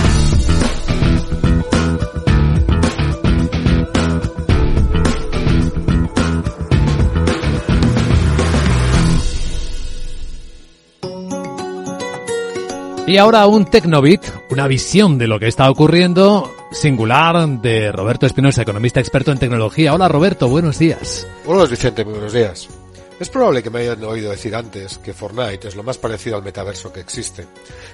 Y 13.07 13.19
ahora 13.19 13.47
un 13.47 13.67
Tecnobit, 13.67 14.21
una 14.51 14.67
visión 14.67 15.17
de 15.17 15.29
lo 15.29 15.39
que 15.39 15.47
está 15.47 15.71
ocurriendo 15.71 16.53
singular 16.73 17.47
de 17.61 17.93
Roberto 17.93 18.27
Espinosa, 18.27 18.63
economista 18.63 18.99
experto 18.99 19.31
en 19.31 19.39
tecnología. 19.39 19.95
Hola 19.95 20.09
Roberto, 20.09 20.49
buenos 20.49 20.81
días. 20.81 21.25
Hola 21.47 21.67
Vicente, 21.67 22.05
muy 22.05 22.15
buenos 22.15 22.33
días. 22.33 22.69
Es 23.19 23.31
probable 23.31 23.63
que 23.63 23.71
me 23.71 23.79
hayan 23.79 24.05
oído 24.05 24.31
decir 24.31 24.55
antes 24.55 24.99
que 24.99 25.15
Fortnite 25.15 25.69
es 25.69 25.75
lo 25.75 25.83
más 25.83 25.97
parecido 25.97 26.37
al 26.37 26.43
metaverso 26.43 26.93
que 26.93 27.01
existe. 27.01 27.47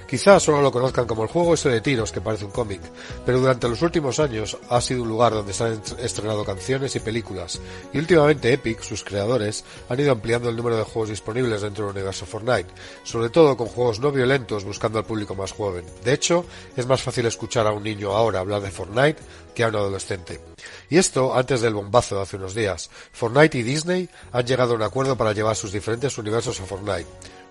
Quizás 0.05 0.43
solo 0.43 0.61
lo 0.61 0.69
conozcan 0.69 1.07
como 1.07 1.23
el 1.23 1.29
juego 1.29 1.53
ese 1.53 1.69
de 1.69 1.79
tiros 1.79 2.11
que 2.11 2.19
parece 2.19 2.43
un 2.43 2.51
cómic, 2.51 2.81
pero 3.25 3.39
durante 3.39 3.69
los 3.69 3.81
últimos 3.81 4.19
años 4.19 4.57
ha 4.69 4.81
sido 4.81 5.03
un 5.03 5.07
lugar 5.07 5.31
donde 5.31 5.53
se 5.53 5.63
han 5.63 5.81
estrenado 5.99 6.43
canciones 6.43 6.97
y 6.97 6.99
películas, 6.99 7.61
y 7.93 7.99
últimamente 7.99 8.51
Epic, 8.51 8.81
sus 8.81 9.05
creadores, 9.05 9.63
han 9.87 9.97
ido 10.01 10.11
ampliando 10.11 10.49
el 10.49 10.57
número 10.57 10.75
de 10.75 10.83
juegos 10.83 11.11
disponibles 11.11 11.61
dentro 11.61 11.85
del 11.85 11.95
universo 11.95 12.25
Fortnite, 12.25 12.73
sobre 13.03 13.29
todo 13.29 13.55
con 13.55 13.67
juegos 13.67 14.01
no 14.01 14.11
violentos 14.11 14.65
buscando 14.65 14.99
al 14.99 15.05
público 15.05 15.35
más 15.35 15.53
joven. 15.53 15.85
De 16.03 16.11
hecho, 16.11 16.45
es 16.75 16.85
más 16.85 17.01
fácil 17.01 17.25
escuchar 17.27 17.65
a 17.65 17.71
un 17.71 17.83
niño 17.83 18.11
ahora 18.11 18.41
hablar 18.41 18.61
de 18.61 18.71
Fortnite 18.71 19.21
que 19.53 19.63
a 19.63 19.67
un 19.67 19.75
adolescente. 19.75 20.39
Y 20.89 20.97
esto 20.97 21.35
antes 21.35 21.61
del 21.61 21.73
bombazo 21.73 22.15
de 22.15 22.21
hace 22.21 22.37
unos 22.37 22.55
días. 22.55 22.89
Fortnite 23.11 23.57
y 23.57 23.63
Disney 23.63 24.09
han 24.31 24.45
llegado 24.45 24.73
a 24.73 24.75
un 24.75 24.81
acuerdo 24.81 25.17
para 25.17 25.33
llevar 25.33 25.55
sus 25.55 25.71
diferentes 25.71 26.17
universos 26.17 26.59
a 26.59 26.65
Fortnite. 26.65 27.07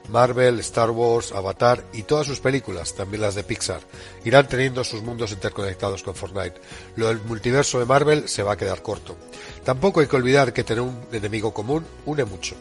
Marvel, 0.09 0.59
Star 0.61 0.91
Wars, 0.91 1.33
Avatar 1.33 1.85
y 1.93 2.03
todas 2.03 2.27
sus 2.27 2.41
películas, 2.41 2.95
también 2.95 3.23
las 3.23 3.35
de 3.35 3.45
Pixar, 3.45 3.81
irán 4.25 4.49
teniendo 4.49 4.83
sus 4.85 5.03
mundos 5.03 5.33
interconectados 5.33 6.03
con 6.03 6.15
Fortnite. 6.15 6.61
Lo 6.97 7.09
del 7.09 7.21
multiverso 7.21 7.79
de 7.79 7.87
Marvel 7.87 8.29
se 8.29 8.43
va 8.43 8.53
a 8.53 8.57
quedar 8.57 8.83
corto. 8.83 9.17
Tampoco 9.65 10.01
hay 10.01 10.09
que 10.09 10.17
olvidar 10.17 10.53
que 10.53 10.65
tener 10.65 10.83
un 10.83 11.07
enemigo 11.13 11.55
común 11.55 11.87
une 12.05 12.25
mucho. 12.25 12.57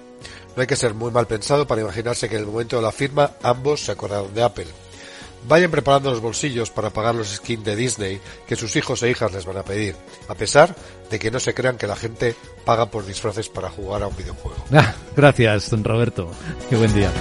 No 0.55 0.61
hay 0.61 0.67
que 0.67 0.75
ser 0.75 0.93
muy 0.93 1.11
mal 1.11 1.27
pensado 1.27 1.65
para 1.65 1.81
imaginarse 1.81 2.29
que 2.29 2.35
en 2.35 2.41
el 2.41 2.47
momento 2.47 2.75
de 2.75 2.81
la 2.81 2.91
firma 2.91 3.31
ambos 3.41 3.85
se 3.85 3.91
acordaron 3.93 4.33
de 4.33 4.43
Apple. 4.43 4.67
Vayan 5.47 5.71
preparando 5.71 6.11
los 6.11 6.21
bolsillos 6.21 6.69
para 6.69 6.91
pagar 6.91 7.15
los 7.15 7.27
skins 7.29 7.63
de 7.63 7.75
Disney 7.75 8.21
que 8.47 8.55
sus 8.55 8.75
hijos 8.75 9.01
e 9.03 9.09
hijas 9.09 9.33
les 9.33 9.45
van 9.45 9.57
a 9.57 9.63
pedir, 9.63 9.95
a 10.27 10.35
pesar 10.35 10.75
de 11.09 11.19
que 11.19 11.31
no 11.31 11.39
se 11.39 11.53
crean 11.53 11.77
que 11.77 11.87
la 11.87 11.95
gente 11.95 12.35
paga 12.65 12.91
por 12.91 13.05
disfraces 13.05 13.49
para 13.49 13.69
jugar 13.69 14.03
a 14.03 14.07
un 14.07 14.15
videojuego. 14.15 14.63
Ah, 14.71 14.93
gracias, 15.15 15.69
don 15.69 15.83
Roberto. 15.83 16.31
Qué 16.69 16.75
buen 16.75 16.93
día. 16.93 17.11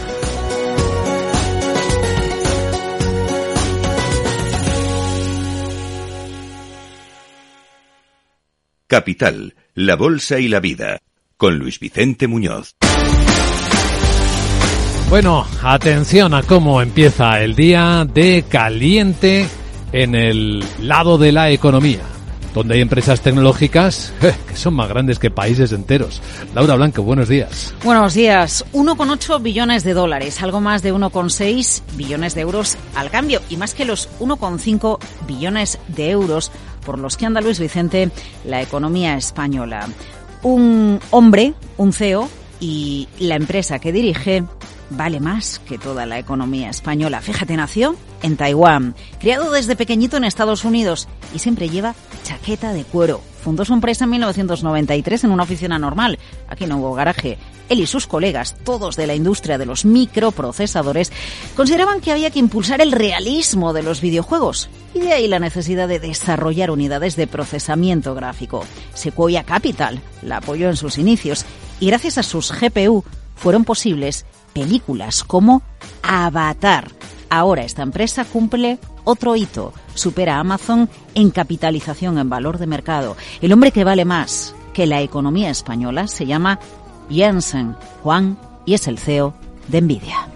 Capital, 8.87 9.55
la 9.75 9.95
Bolsa 9.95 10.41
y 10.41 10.49
la 10.49 10.59
Vida, 10.59 11.01
con 11.37 11.59
Luis 11.59 11.79
Vicente 11.79 12.27
Muñoz. 12.27 12.75
Bueno, 15.11 15.45
atención 15.65 16.35
a 16.35 16.45
cómo 16.45 16.81
empieza 16.81 17.41
el 17.41 17.57
día 17.57 18.05
de 18.05 18.45
caliente 18.49 19.45
en 19.91 20.15
el 20.15 20.65
lado 20.81 21.19
de 21.19 21.33
la 21.33 21.51
economía, 21.51 22.03
donde 22.55 22.75
hay 22.75 22.81
empresas 22.81 23.21
tecnológicas 23.21 24.13
que 24.49 24.57
son 24.57 24.75
más 24.75 24.89
grandes 24.89 25.19
que 25.19 25.33
países 25.33 25.73
enteros. 25.73 26.23
Laura 26.55 26.77
Blanco, 26.77 27.03
buenos 27.03 27.29
días. 27.29 27.75
Buenos 27.83 28.15
días. 28.15 28.65
1,8 28.73 29.43
billones 29.43 29.83
de 29.83 29.95
dólares, 29.95 30.41
algo 30.45 30.61
más 30.61 30.81
de 30.85 30.95
1,6 30.95 31.83
billones 31.97 32.37
de 32.37 32.43
euros 32.43 32.79
al 32.95 33.11
cambio 33.11 33.43
y 33.51 33.57
más 33.57 33.75
que 33.75 33.85
los 33.85 34.09
1,5 34.21 35.01
billones 35.27 35.81
de 35.89 36.11
euros 36.11 36.53
por 36.87 37.01
los 37.01 37.17
que 37.17 37.27
anda 37.27 37.41
Luis 37.41 37.59
Vicente 37.59 38.13
la 38.45 38.63
economía 38.63 39.17
española. 39.17 39.89
Un 40.45 41.01
hombre, 41.11 41.55
un 41.79 41.93
CEO 41.93 42.29
y 42.61 43.09
la 43.19 43.35
empresa 43.35 43.81
que 43.81 43.91
dirige 43.91 44.45
vale 44.91 45.21
más 45.21 45.61
que 45.61 45.79
toda 45.79 46.07
la 46.07 46.19
economía 46.19 46.69
española. 46.69 47.21
Fíjate, 47.21 47.57
nació 47.57 47.97
en 48.23 48.37
Taiwán, 48.37 48.95
criado 49.19 49.51
desde 49.51 49.77
pequeñito 49.77 50.17
en 50.17 50.25
Estados 50.25 50.65
Unidos 50.65 51.09
y 51.35 51.39
siempre 51.39 51.69
lleva 51.69 51.95
chaqueta 52.23 52.73
de 52.73 52.85
cuero. 52.85 53.23
Fundó 53.43 53.65
su 53.65 53.73
empresa 53.73 54.05
en 54.05 54.11
1993 54.11 55.25
en 55.25 55.31
una 55.31 55.45
oficina 55.45 55.79
normal. 55.79 56.19
Aquí 56.49 56.67
no 56.67 56.79
hubo 56.79 56.95
garaje. 56.95 57.39
Él 57.71 57.81
y 57.81 57.87
sus 57.87 58.07
colegas, 58.07 58.57
todos 58.65 58.97
de 58.97 59.07
la 59.07 59.15
industria 59.15 59.57
de 59.57 59.65
los 59.65 59.85
microprocesadores, 59.85 61.13
consideraban 61.57 62.01
que 62.01 62.11
había 62.11 62.31
que 62.31 62.41
impulsar 62.41 62.81
el 62.81 62.93
realismo 62.93 63.73
de 63.73 63.83
los 63.83 64.01
videojuegos. 64.01 64.69
Y 64.93 64.99
de 64.99 65.13
ahí 65.13 65.29
la 65.29 65.39
necesidad 65.39 65.89
de 65.89 66.01
desarrollar 66.01 66.71
unidades 66.71 67.17
de 67.17 67.29
procesamiento 67.29 68.15
gráfico. 68.15 68.67
Sequoia 68.93 69.45
Capital 69.45 70.01
la 70.23 70.39
apoyó 70.39 70.69
en 70.69 70.77
sus 70.77 70.99
inicios 70.99 71.47
Y 71.79 71.87
gracias 71.87 72.19
a 72.19 72.23
sus 72.23 72.53
GPU 72.53 73.05
fueron 73.37 73.65
posibles 73.65 74.27
películas 74.53 75.25
como 75.25 75.63
Avatar. 76.03 76.91
Ahora 77.29 77.63
esta 77.63 77.83
empresa 77.83 78.25
cumple 78.25 78.79
otro 79.05 79.37
hito, 79.37 79.73
supera 79.95 80.37
a 80.37 80.41
Amazon 80.41 80.89
en 81.15 81.31
capitalización 81.31 82.19
en 82.19 82.29
valor 82.29 82.59
de 82.59 82.67
mercado. 82.67 83.17
El 83.41 83.53
hombre 83.53 83.73
que 83.73 83.85
vale 83.85 84.05
más 84.05 84.55
que 84.73 84.87
la 84.87 85.01
economía 85.01 85.51
española 85.51 86.09
se 86.09 86.27
llama 86.27 86.59
Jensen 87.09 87.77
Juan 88.03 88.39
y 88.67 88.75
es 88.75 88.87
el 88.87 88.99
CEO 88.99 89.35
de 89.69 89.81
Nvidia. 89.81 90.30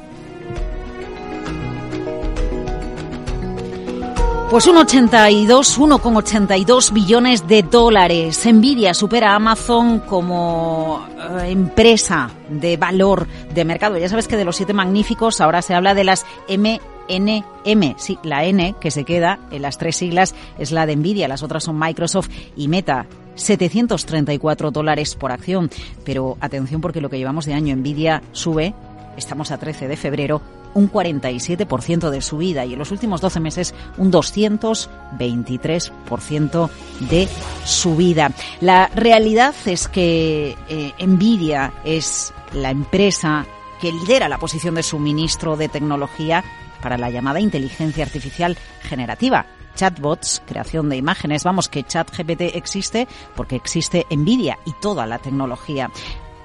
Pues 4.54 4.68
un 4.68 4.76
82, 4.76 5.80
1,82 5.80 6.92
billones 6.92 7.48
de 7.48 7.64
dólares. 7.64 8.46
Nvidia 8.46 8.94
supera 8.94 9.32
a 9.32 9.34
Amazon 9.34 9.98
como 9.98 11.04
eh, 11.18 11.48
empresa 11.48 12.30
de 12.48 12.76
valor 12.76 13.26
de 13.52 13.64
mercado. 13.64 13.98
Ya 13.98 14.08
sabes 14.08 14.28
que 14.28 14.36
de 14.36 14.44
los 14.44 14.54
siete 14.54 14.72
magníficos 14.72 15.40
ahora 15.40 15.60
se 15.60 15.74
habla 15.74 15.92
de 15.92 16.04
las 16.04 16.24
MNM. 16.48 17.94
Sí, 17.96 18.16
la 18.22 18.44
N 18.44 18.76
que 18.80 18.92
se 18.92 19.02
queda 19.02 19.40
en 19.50 19.60
las 19.60 19.76
tres 19.76 19.96
siglas 19.96 20.36
es 20.56 20.70
la 20.70 20.86
de 20.86 20.94
Nvidia, 20.94 21.26
las 21.26 21.42
otras 21.42 21.64
son 21.64 21.76
Microsoft 21.76 22.30
y 22.56 22.68
Meta. 22.68 23.06
734 23.34 24.70
dólares 24.70 25.16
por 25.16 25.32
acción. 25.32 25.68
Pero 26.04 26.36
atención 26.38 26.80
porque 26.80 27.00
lo 27.00 27.10
que 27.10 27.18
llevamos 27.18 27.44
de 27.44 27.54
año 27.54 27.74
Nvidia 27.74 28.22
sube, 28.30 28.72
estamos 29.16 29.50
a 29.50 29.58
13 29.58 29.88
de 29.88 29.96
febrero, 29.96 30.42
un 30.74 30.90
47% 30.90 32.10
de 32.10 32.20
subida 32.20 32.66
y 32.66 32.74
en 32.74 32.78
los 32.78 32.90
últimos 32.90 33.20
12 33.20 33.40
meses 33.40 33.74
un 33.96 34.12
223% 34.12 36.70
de 37.08 37.28
subida. 37.64 38.32
La 38.60 38.90
realidad 38.94 39.54
es 39.64 39.88
que 39.88 40.56
eh, 40.68 40.92
Nvidia 41.04 41.72
es 41.84 42.32
la 42.52 42.70
empresa 42.70 43.46
que 43.80 43.90
lidera 43.92 44.28
la 44.28 44.38
posición 44.38 44.74
de 44.74 44.82
suministro 44.82 45.56
de 45.56 45.68
tecnología 45.68 46.42
para 46.82 46.98
la 46.98 47.10
llamada 47.10 47.38
inteligencia 47.40 48.04
artificial 48.04 48.58
generativa. 48.82 49.46
Chatbots, 49.74 50.42
creación 50.46 50.88
de 50.88 50.96
imágenes, 50.96 51.44
vamos 51.44 51.68
que 51.68 51.82
ChatGPT 51.82 52.54
existe 52.54 53.08
porque 53.34 53.56
existe 53.56 54.06
Nvidia 54.10 54.58
y 54.64 54.72
toda 54.80 55.06
la 55.06 55.18
tecnología 55.18 55.90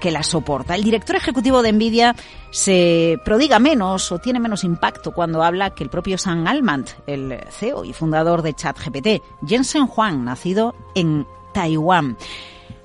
que 0.00 0.10
la 0.10 0.22
soporta. 0.22 0.74
El 0.74 0.82
director 0.82 1.14
ejecutivo 1.14 1.62
de 1.62 1.72
Nvidia 1.72 2.16
se 2.50 3.18
prodiga 3.24 3.58
menos 3.58 4.10
o 4.10 4.18
tiene 4.18 4.40
menos 4.40 4.64
impacto 4.64 5.12
cuando 5.12 5.42
habla 5.42 5.70
que 5.70 5.84
el 5.84 5.90
propio 5.90 6.18
Sam 6.18 6.46
Altman, 6.46 6.86
el 7.06 7.38
CEO 7.50 7.84
y 7.84 7.92
fundador 7.92 8.42
de 8.42 8.54
ChatGPT, 8.54 9.22
Jensen 9.46 9.88
Huang, 9.94 10.24
nacido 10.24 10.74
en 10.94 11.26
Taiwán. 11.52 12.16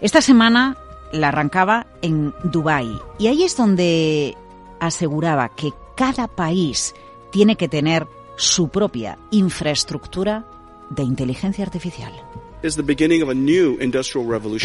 Esta 0.02 0.22
semana 0.22 0.78
la 1.12 1.30
arrancaba 1.30 1.88
en 2.02 2.34
Dubái 2.44 3.00
y 3.18 3.28
ahí 3.28 3.44
es 3.44 3.56
donde 3.56 4.38
aseguraba 4.80 5.50
que 5.50 5.74
cada 5.96 6.28
país 6.28 6.94
tiene 7.32 7.56
que 7.56 7.70
tener 7.70 8.08
su 8.36 8.68
propia 8.70 9.18
infraestructura 9.32 10.46
de 10.90 11.04
inteligencia 11.04 11.64
artificial. 11.64 12.14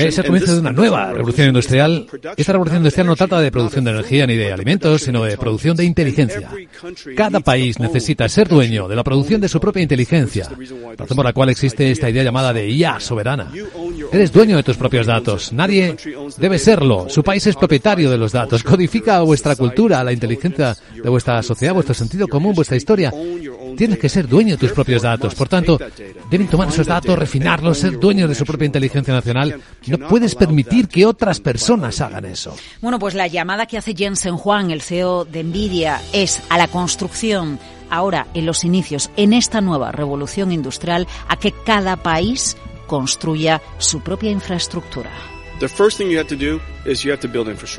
Es 0.07 0.19
el 0.19 0.25
comienzo 0.25 0.55
de 0.55 0.61
una 0.61 0.73
nueva 0.73 1.13
revolución 1.13 1.49
industrial. 1.49 2.07
Esta 2.37 2.53
revolución 2.53 2.79
industrial 2.79 3.07
no 3.07 3.17
trata 3.17 3.41
de 3.41 3.51
producción 3.51 3.85
de 3.85 3.91
energía 3.91 4.27
ni 4.27 4.37
de 4.37 4.53
alimentos, 4.53 5.03
sino 5.03 5.25
de 5.25 5.37
producción 5.37 5.77
de 5.77 5.85
inteligencia. 5.85 6.51
Cada 7.17 7.41
país 7.41 7.79
necesita 7.79 8.29
ser 8.29 8.49
dueño 8.49 8.89
de 8.89 8.97
la 8.97 9.05
producción 9.05 9.41
de 9.41 9.49
su 9.49 9.61
propia 9.61 9.83
inteligencia, 9.83 10.49
razón 10.97 11.17
por 11.17 11.25
la 11.25 11.33
cual 11.33 11.51
existe 11.51 11.91
esta 11.91 12.09
idea 12.09 12.23
llamada 12.23 12.53
de 12.53 12.69
IA 12.71 13.01
soberana. 13.01 13.53
Eres 14.13 14.33
dueño 14.33 14.57
de 14.57 14.63
tus 14.63 14.77
propios 14.77 15.07
datos. 15.07 15.53
Nadie 15.53 15.97
debe 16.39 16.59
serlo. 16.59 17.09
Su 17.09 17.23
país 17.23 17.47
es 17.47 17.57
propietario 17.57 18.11
de 18.11 18.19
los 18.19 18.33
datos. 18.33 18.63
Codifica 18.63 19.21
vuestra 19.21 19.57
cultura, 19.57 20.03
la 20.03 20.13
inteligencia 20.13 20.77
de 20.95 21.09
vuestra 21.09 21.43
sociedad, 21.43 21.75
vuestro 21.75 21.95
sentido 21.95 22.29
común, 22.29 22.55
vuestra 22.55 22.77
historia. 22.77 23.13
Tienes 23.77 23.99
que 23.99 24.09
ser 24.09 24.29
dueño 24.29 24.55
de 24.55 24.59
tus 24.59 24.73
propios 24.73 25.03
datos. 25.03 25.35
Por 25.35 25.49
tanto, 25.49 25.79
deben 26.31 26.49
tomar 26.49 26.69
esos 26.69 26.87
datos, 26.87 27.19
refinarlos, 27.19 27.79
ser 27.79 27.99
dueños 27.99 28.29
de 28.29 28.35
su 28.35 28.45
propia 28.45 28.67
inteligencia 28.67 29.15
nacional. 29.15 29.61
No 29.87 30.09
puedes 30.09 30.35
permitir 30.35 30.89
que 30.89 31.07
otras 31.07 31.41
personas 31.41 32.01
hagan 32.01 32.25
eso. 32.25 32.55
Bueno, 32.81 32.99
pues 32.99 33.15
la 33.15 33.27
llamada 33.27 33.67
que 33.67 33.79
hace 33.79 33.95
Jensen 33.95 34.37
Juan, 34.37 34.71
el 34.71 34.83
CEO 34.83 35.25
de 35.25 35.45
Nvidia, 35.45 36.01
es 36.13 36.43
a 36.49 36.59
la 36.59 36.69
construcción 36.69 37.59
ahora 37.91 38.29
en 38.35 38.47
los 38.47 38.65
inicios, 38.65 39.11
en 39.17 39.33
esta 39.33 39.61
nueva 39.61 39.93
revolución 39.93 40.53
industrial, 40.53 41.07
a 41.29 41.37
que 41.37 41.53
cada 41.53 41.97
país 41.97 42.57
construya 42.87 43.61
su 43.79 44.01
propia 44.01 44.31
infraestructura. 44.31 45.11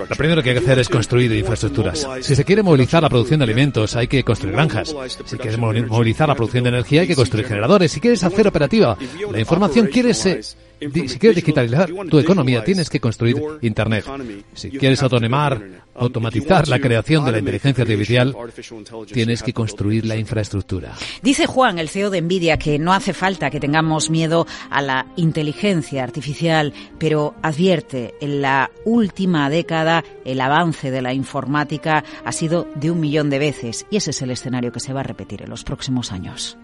Lo 0.09 0.15
primero 0.15 0.43
que 0.43 0.49
hay 0.51 0.55
que 0.55 0.63
hacer 0.63 0.79
es 0.79 0.89
construir 0.89 1.31
infraestructuras. 1.31 2.07
Si 2.21 2.35
se 2.35 2.45
quiere 2.45 2.61
movilizar 2.63 3.01
la 3.01 3.09
producción 3.09 3.39
de 3.39 3.45
alimentos, 3.45 3.95
hay 3.95 4.07
que 4.07 4.23
construir 4.23 4.53
granjas. 4.53 4.95
Si 5.25 5.37
quieres 5.37 5.57
movilizar 5.57 6.27
la 6.27 6.35
producción 6.35 6.63
de 6.63 6.69
energía, 6.69 7.01
hay 7.01 7.07
que 7.07 7.15
construir 7.15 7.47
generadores. 7.47 7.91
Si 7.91 7.99
quieres 7.99 8.23
hacer 8.23 8.47
operativa 8.47 8.97
la 9.31 9.39
información, 9.39 9.87
quieres 9.87 10.55
si 10.81 11.19
quieres 11.19 11.35
digitalizar 11.35 11.89
tu 12.09 12.19
economía, 12.19 12.63
tienes 12.63 12.89
que 12.89 12.99
construir 12.99 13.35
Internet. 13.61 14.05
Si 14.53 14.71
quieres 14.71 15.01
autonomar, 15.03 15.61
automatizar 15.95 16.67
la 16.67 16.79
creación 16.79 17.25
de 17.25 17.31
la 17.31 17.39
inteligencia 17.39 17.83
artificial, 17.83 18.35
tienes 19.11 19.43
que 19.43 19.53
construir 19.53 20.05
la 20.05 20.15
infraestructura. 20.15 20.93
Dice 21.21 21.45
Juan, 21.45 21.79
el 21.79 21.89
CEO 21.89 22.09
de 22.09 22.21
Nvidia, 22.21 22.57
que 22.57 22.79
no 22.79 22.93
hace 22.93 23.13
falta 23.13 23.49
que 23.49 23.59
tengamos 23.59 24.09
miedo 24.09 24.47
a 24.69 24.81
la 24.81 25.07
inteligencia 25.15 26.03
artificial, 26.03 26.73
pero 26.97 27.35
advierte, 27.41 28.15
en 28.21 28.41
la 28.41 28.71
última 28.85 29.49
década 29.49 30.03
el 30.25 30.41
avance 30.41 30.91
de 30.91 31.01
la 31.01 31.13
informática 31.13 32.03
ha 32.25 32.31
sido 32.31 32.67
de 32.75 32.91
un 32.91 32.99
millón 32.99 33.29
de 33.29 33.39
veces 33.39 33.85
y 33.89 33.97
ese 33.97 34.11
es 34.11 34.21
el 34.21 34.31
escenario 34.31 34.71
que 34.71 34.79
se 34.79 34.93
va 34.93 35.01
a 35.01 35.03
repetir 35.03 35.41
en 35.43 35.49
los 35.49 35.63
próximos 35.63 36.11
años. 36.11 36.57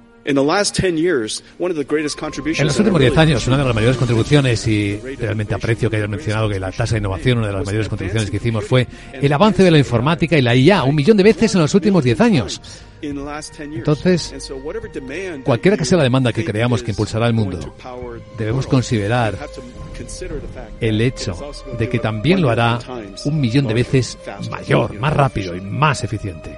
En 2.61 2.67
los 2.67 2.79
últimos 2.79 2.99
10 2.99 3.17
años, 3.17 3.47
una 3.47 3.57
de 3.57 3.63
las 3.63 3.73
mayores 3.73 3.95
contribuciones, 3.95 4.67
y 4.67 4.97
realmente 5.17 5.55
aprecio 5.55 5.89
que 5.89 5.95
hayas 5.95 6.09
mencionado 6.09 6.49
que 6.49 6.59
la 6.59 6.71
tasa 6.71 6.95
de 6.95 6.99
innovación, 6.99 7.37
una 7.37 7.47
de 7.47 7.53
las 7.53 7.65
mayores 7.65 7.87
contribuciones 7.87 8.29
que 8.29 8.35
hicimos 8.37 8.65
fue 8.65 8.87
el 9.13 9.31
avance 9.31 9.63
de 9.63 9.71
la 9.71 9.77
informática 9.77 10.37
y 10.37 10.41
la 10.41 10.53
IA, 10.53 10.83
un 10.83 10.95
millón 10.95 11.15
de 11.15 11.23
veces 11.23 11.55
en 11.55 11.61
los 11.61 11.73
últimos 11.73 12.03
10 12.03 12.19
años. 12.21 12.61
Entonces, 13.01 14.33
cualquiera 15.45 15.77
que 15.77 15.85
sea 15.85 15.97
la 15.97 16.03
demanda 16.03 16.33
que 16.33 16.43
creamos 16.43 16.83
que 16.83 16.91
impulsará 16.91 17.27
el 17.27 17.33
mundo, 17.33 17.75
debemos 18.37 18.67
considerar 18.67 19.37
el 20.81 21.01
hecho 21.01 21.53
de 21.79 21.87
que 21.87 21.99
también 21.99 22.41
lo 22.41 22.49
hará 22.49 22.79
un 23.23 23.39
millón 23.39 23.67
de 23.67 23.73
veces 23.75 24.17
mayor, 24.51 24.93
más 24.99 25.13
rápido 25.13 25.55
y 25.55 25.61
más 25.61 26.03
eficiente. 26.03 26.57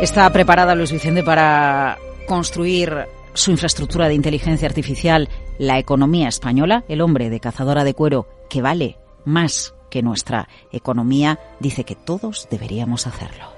Está 0.00 0.30
preparada 0.32 0.74
Luis 0.74 0.92
Vicente 0.92 1.22
para 1.22 1.96
construir 2.28 3.08
su 3.32 3.50
infraestructura 3.50 4.06
de 4.06 4.14
inteligencia 4.14 4.68
artificial, 4.68 5.30
la 5.58 5.78
economía 5.78 6.28
española, 6.28 6.84
el 6.86 7.00
hombre 7.00 7.30
de 7.30 7.40
cazadora 7.40 7.84
de 7.84 7.94
cuero, 7.94 8.28
que 8.50 8.60
vale 8.60 8.98
más 9.24 9.74
que 9.90 10.02
nuestra 10.02 10.48
economía, 10.70 11.40
dice 11.58 11.84
que 11.84 11.96
todos 11.96 12.46
deberíamos 12.50 13.06
hacerlo. 13.06 13.57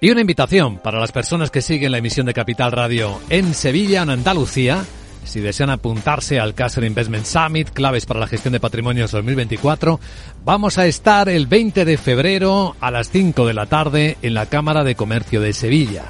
Y 0.00 0.10
una 0.10 0.20
invitación 0.20 0.78
para 0.78 1.00
las 1.00 1.10
personas 1.10 1.50
que 1.50 1.60
siguen 1.60 1.90
la 1.90 1.98
emisión 1.98 2.24
de 2.24 2.32
Capital 2.32 2.70
Radio 2.70 3.18
en 3.30 3.52
Sevilla, 3.52 4.02
en 4.02 4.10
Andalucía. 4.10 4.84
Si 5.24 5.40
desean 5.40 5.70
apuntarse 5.70 6.38
al 6.38 6.54
Castle 6.54 6.86
Investment 6.86 7.26
Summit, 7.26 7.70
claves 7.70 8.06
para 8.06 8.20
la 8.20 8.28
gestión 8.28 8.52
de 8.52 8.60
patrimonios 8.60 9.10
2024, 9.10 9.98
vamos 10.44 10.78
a 10.78 10.86
estar 10.86 11.28
el 11.28 11.48
20 11.48 11.84
de 11.84 11.98
febrero 11.98 12.76
a 12.80 12.92
las 12.92 13.10
5 13.10 13.44
de 13.44 13.54
la 13.54 13.66
tarde 13.66 14.16
en 14.22 14.34
la 14.34 14.46
Cámara 14.46 14.84
de 14.84 14.94
Comercio 14.94 15.40
de 15.40 15.52
Sevilla. 15.52 16.04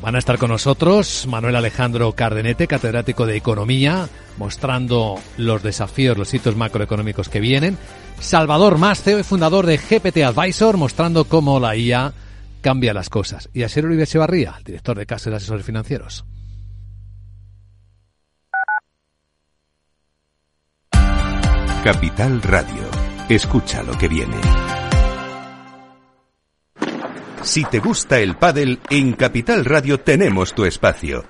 Van 0.00 0.16
a 0.16 0.20
estar 0.20 0.38
con 0.38 0.48
nosotros 0.48 1.26
Manuel 1.28 1.56
Alejandro 1.56 2.12
Cardenete, 2.12 2.66
catedrático 2.66 3.26
de 3.26 3.36
Economía, 3.36 4.08
mostrando 4.38 5.20
los 5.36 5.62
desafíos, 5.62 6.16
los 6.16 6.32
hitos 6.32 6.56
macroeconómicos 6.56 7.28
que 7.28 7.40
vienen. 7.40 7.76
Salvador 8.20 8.78
Mas, 8.78 9.02
CEO 9.02 9.18
y 9.18 9.22
fundador 9.22 9.66
de 9.66 9.76
GPT 9.76 10.22
Advisor, 10.24 10.78
mostrando 10.78 11.24
cómo 11.26 11.60
la 11.60 11.76
IA 11.76 12.14
cambia 12.60 12.94
las 12.94 13.10
cosas. 13.10 13.48
Y 13.52 13.62
Asier 13.62 13.86
Uribe 13.86 14.04
Echevarría, 14.04 14.58
director 14.64 14.98
de 14.98 15.06
Casa 15.06 15.30
de 15.30 15.36
Asesores 15.36 15.64
Financieros. 15.64 16.24
Capital 21.84 22.42
Radio. 22.42 22.90
Escucha 23.28 23.82
lo 23.82 23.96
que 23.96 24.08
viene. 24.08 24.36
Si 27.42 27.64
te 27.64 27.78
gusta 27.78 28.18
el 28.18 28.36
pádel, 28.36 28.80
en 28.90 29.12
Capital 29.12 29.64
Radio 29.64 29.98
tenemos 29.98 30.54
tu 30.54 30.64
espacio. 30.64 31.24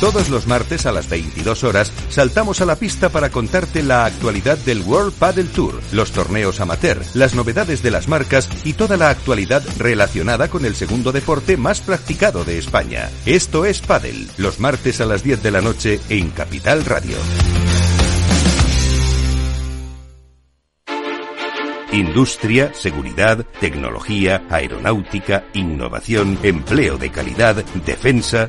Todos 0.00 0.28
los 0.28 0.46
martes 0.46 0.86
a 0.86 0.92
las 0.92 1.08
22 1.08 1.64
horas 1.64 1.92
saltamos 2.08 2.60
a 2.60 2.64
la 2.64 2.76
pista 2.76 3.08
para 3.08 3.30
contarte 3.30 3.82
la 3.82 4.04
actualidad 4.04 4.56
del 4.58 4.82
World 4.82 5.12
Padel 5.12 5.48
Tour, 5.48 5.80
los 5.90 6.12
torneos 6.12 6.60
amateur, 6.60 7.02
las 7.14 7.34
novedades 7.34 7.82
de 7.82 7.90
las 7.90 8.06
marcas 8.06 8.48
y 8.64 8.74
toda 8.74 8.96
la 8.96 9.10
actualidad 9.10 9.64
relacionada 9.76 10.48
con 10.48 10.64
el 10.64 10.76
segundo 10.76 11.10
deporte 11.10 11.56
más 11.56 11.80
practicado 11.80 12.44
de 12.44 12.58
España. 12.58 13.10
Esto 13.26 13.64
es 13.64 13.80
Padel, 13.80 14.28
los 14.36 14.60
martes 14.60 15.00
a 15.00 15.06
las 15.06 15.24
10 15.24 15.42
de 15.42 15.50
la 15.50 15.62
noche 15.62 15.98
en 16.08 16.30
Capital 16.30 16.84
Radio. 16.84 17.16
Industria, 21.90 22.72
seguridad, 22.74 23.44
tecnología, 23.60 24.44
aeronáutica, 24.50 25.46
innovación, 25.54 26.38
empleo 26.44 26.98
de 26.98 27.10
calidad, 27.10 27.64
defensa. 27.84 28.48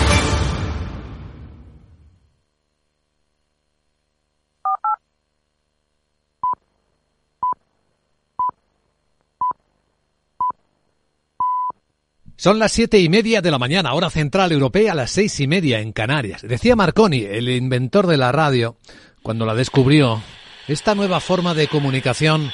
Son 12.41 12.57
las 12.57 12.71
siete 12.71 12.97
y 12.97 13.07
media 13.07 13.39
de 13.43 13.51
la 13.51 13.59
mañana, 13.59 13.93
hora 13.93 14.09
central 14.09 14.51
europea, 14.51 14.95
las 14.95 15.11
seis 15.11 15.39
y 15.41 15.45
media 15.45 15.79
en 15.79 15.91
Canarias. 15.91 16.41
Decía 16.41 16.75
Marconi, 16.75 17.19
el 17.19 17.47
inventor 17.47 18.07
de 18.07 18.17
la 18.17 18.31
radio, 18.31 18.77
cuando 19.21 19.45
la 19.45 19.53
descubrió, 19.53 20.23
esta 20.67 20.95
nueva 20.95 21.19
forma 21.19 21.53
de 21.53 21.67
comunicación 21.67 22.49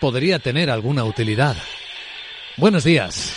podría 0.00 0.38
tener 0.38 0.70
alguna 0.70 1.02
utilidad. 1.02 1.56
Buenos 2.56 2.84
días. 2.84 3.36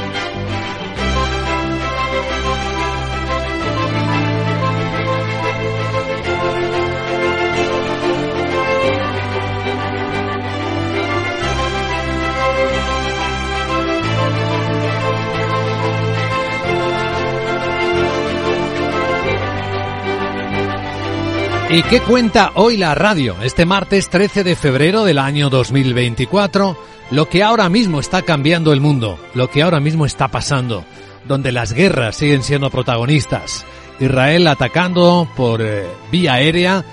¿Y 21.73 21.83
qué 21.83 22.01
cuenta 22.01 22.51
hoy 22.55 22.75
la 22.75 22.93
radio? 22.95 23.37
Este 23.41 23.65
martes 23.65 24.09
13 24.09 24.43
de 24.43 24.57
febrero 24.57 25.05
del 25.05 25.17
año 25.17 25.49
2024, 25.49 26.77
lo 27.11 27.29
que 27.29 27.43
ahora 27.43 27.69
mismo 27.69 28.01
está 28.01 28.23
cambiando 28.23 28.73
el 28.73 28.81
mundo, 28.81 29.17
lo 29.35 29.49
que 29.49 29.61
ahora 29.61 29.79
mismo 29.79 30.05
está 30.05 30.27
pasando, 30.27 30.83
donde 31.25 31.53
las 31.53 31.71
guerras 31.71 32.17
siguen 32.17 32.43
siendo 32.43 32.69
protagonistas. 32.69 33.65
Israel 34.01 34.47
atacando 34.47 35.29
por 35.37 35.61
eh, 35.61 35.85
vía 36.11 36.33
aérea 36.33 36.83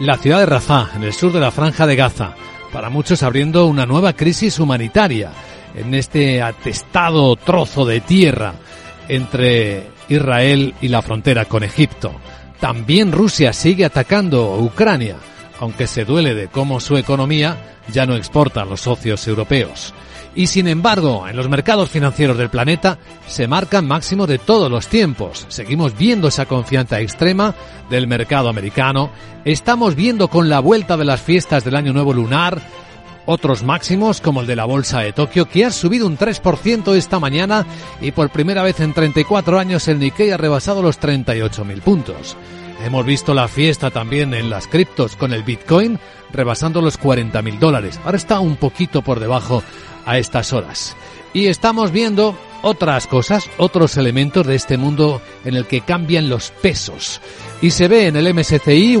la 0.00 0.16
ciudad 0.16 0.40
de 0.40 0.46
Rafah, 0.46 0.90
en 0.96 1.04
el 1.04 1.12
sur 1.12 1.32
de 1.32 1.38
la 1.38 1.52
franja 1.52 1.86
de 1.86 1.94
Gaza, 1.94 2.34
para 2.72 2.90
muchos 2.90 3.22
abriendo 3.22 3.66
una 3.66 3.86
nueva 3.86 4.14
crisis 4.14 4.58
humanitaria 4.58 5.30
en 5.76 5.94
este 5.94 6.42
atestado 6.42 7.36
trozo 7.36 7.84
de 7.84 8.00
tierra 8.00 8.54
entre 9.06 9.90
Israel 10.08 10.74
y 10.80 10.88
la 10.88 11.02
frontera 11.02 11.44
con 11.44 11.62
Egipto. 11.62 12.20
También 12.60 13.12
Rusia 13.12 13.52
sigue 13.52 13.84
atacando 13.84 14.56
Ucrania, 14.56 15.16
aunque 15.60 15.86
se 15.86 16.04
duele 16.04 16.34
de 16.34 16.48
cómo 16.48 16.80
su 16.80 16.96
economía 16.96 17.76
ya 17.92 18.06
no 18.06 18.14
exporta 18.16 18.62
a 18.62 18.64
los 18.64 18.80
socios 18.80 19.26
europeos. 19.28 19.94
Y 20.36 20.48
sin 20.48 20.66
embargo, 20.66 21.28
en 21.28 21.36
los 21.36 21.48
mercados 21.48 21.90
financieros 21.90 22.36
del 22.36 22.50
planeta 22.50 22.98
se 23.26 23.46
marcan 23.46 23.86
máximo 23.86 24.26
de 24.26 24.38
todos 24.38 24.68
los 24.68 24.88
tiempos. 24.88 25.46
Seguimos 25.48 25.96
viendo 25.96 26.26
esa 26.26 26.46
confianza 26.46 27.00
extrema 27.00 27.54
del 27.88 28.08
mercado 28.08 28.48
americano. 28.48 29.10
Estamos 29.44 29.94
viendo 29.94 30.26
con 30.28 30.48
la 30.48 30.58
vuelta 30.58 30.96
de 30.96 31.04
las 31.04 31.20
fiestas 31.20 31.64
del 31.64 31.76
Año 31.76 31.92
Nuevo 31.92 32.12
Lunar 32.12 32.60
otros 33.26 33.62
máximos 33.62 34.20
como 34.20 34.40
el 34.40 34.46
de 34.46 34.56
la 34.56 34.64
Bolsa 34.64 35.00
de 35.00 35.12
Tokio 35.12 35.48
que 35.48 35.64
ha 35.64 35.70
subido 35.70 36.06
un 36.06 36.18
3% 36.18 36.94
esta 36.94 37.18
mañana 37.18 37.66
y 38.00 38.12
por 38.12 38.30
primera 38.30 38.62
vez 38.62 38.80
en 38.80 38.92
34 38.92 39.58
años 39.58 39.88
el 39.88 39.98
Nikkei 39.98 40.30
ha 40.30 40.36
rebasado 40.36 40.82
los 40.82 41.00
38.000 41.00 41.80
puntos. 41.80 42.36
Hemos 42.84 43.06
visto 43.06 43.34
la 43.34 43.48
fiesta 43.48 43.90
también 43.90 44.34
en 44.34 44.50
las 44.50 44.66
criptos 44.66 45.16
con 45.16 45.32
el 45.32 45.42
Bitcoin 45.42 45.98
rebasando 46.32 46.80
los 46.80 47.00
40.000 47.00 47.58
dólares. 47.58 47.98
Ahora 48.04 48.16
está 48.16 48.40
un 48.40 48.56
poquito 48.56 49.02
por 49.02 49.20
debajo 49.20 49.62
a 50.04 50.18
estas 50.18 50.52
horas. 50.52 50.96
Y 51.32 51.46
estamos 51.46 51.90
viendo 51.92 52.36
otras 52.62 53.06
cosas, 53.06 53.48
otros 53.58 53.96
elementos 53.96 54.46
de 54.46 54.54
este 54.54 54.76
mundo 54.76 55.20
en 55.44 55.54
el 55.56 55.66
que 55.66 55.80
cambian 55.80 56.28
los 56.28 56.50
pesos. 56.50 57.20
Y 57.62 57.70
se 57.70 57.88
ve 57.88 58.06
en 58.06 58.16
el 58.16 58.32
MSCI, 58.34 58.98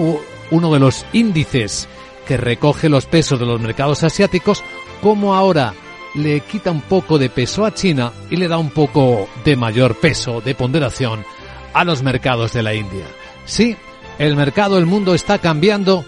uno 0.50 0.72
de 0.72 0.80
los 0.80 1.04
índices 1.12 1.88
que 2.26 2.36
recoge 2.36 2.88
los 2.88 3.06
pesos 3.06 3.38
de 3.38 3.46
los 3.46 3.60
mercados 3.60 4.02
asiáticos, 4.02 4.62
como 5.02 5.34
ahora 5.34 5.74
le 6.14 6.40
quita 6.40 6.70
un 6.70 6.80
poco 6.80 7.18
de 7.18 7.28
peso 7.28 7.64
a 7.64 7.74
China 7.74 8.12
y 8.30 8.36
le 8.36 8.48
da 8.48 8.58
un 8.58 8.70
poco 8.70 9.28
de 9.44 9.56
mayor 9.56 9.96
peso, 9.96 10.40
de 10.40 10.54
ponderación, 10.54 11.24
a 11.72 11.84
los 11.84 12.02
mercados 12.02 12.52
de 12.52 12.62
la 12.62 12.74
India. 12.74 13.04
Sí, 13.46 13.76
el 14.18 14.36
mercado, 14.36 14.78
el 14.78 14.86
mundo 14.86 15.14
está 15.14 15.38
cambiando 15.38 16.04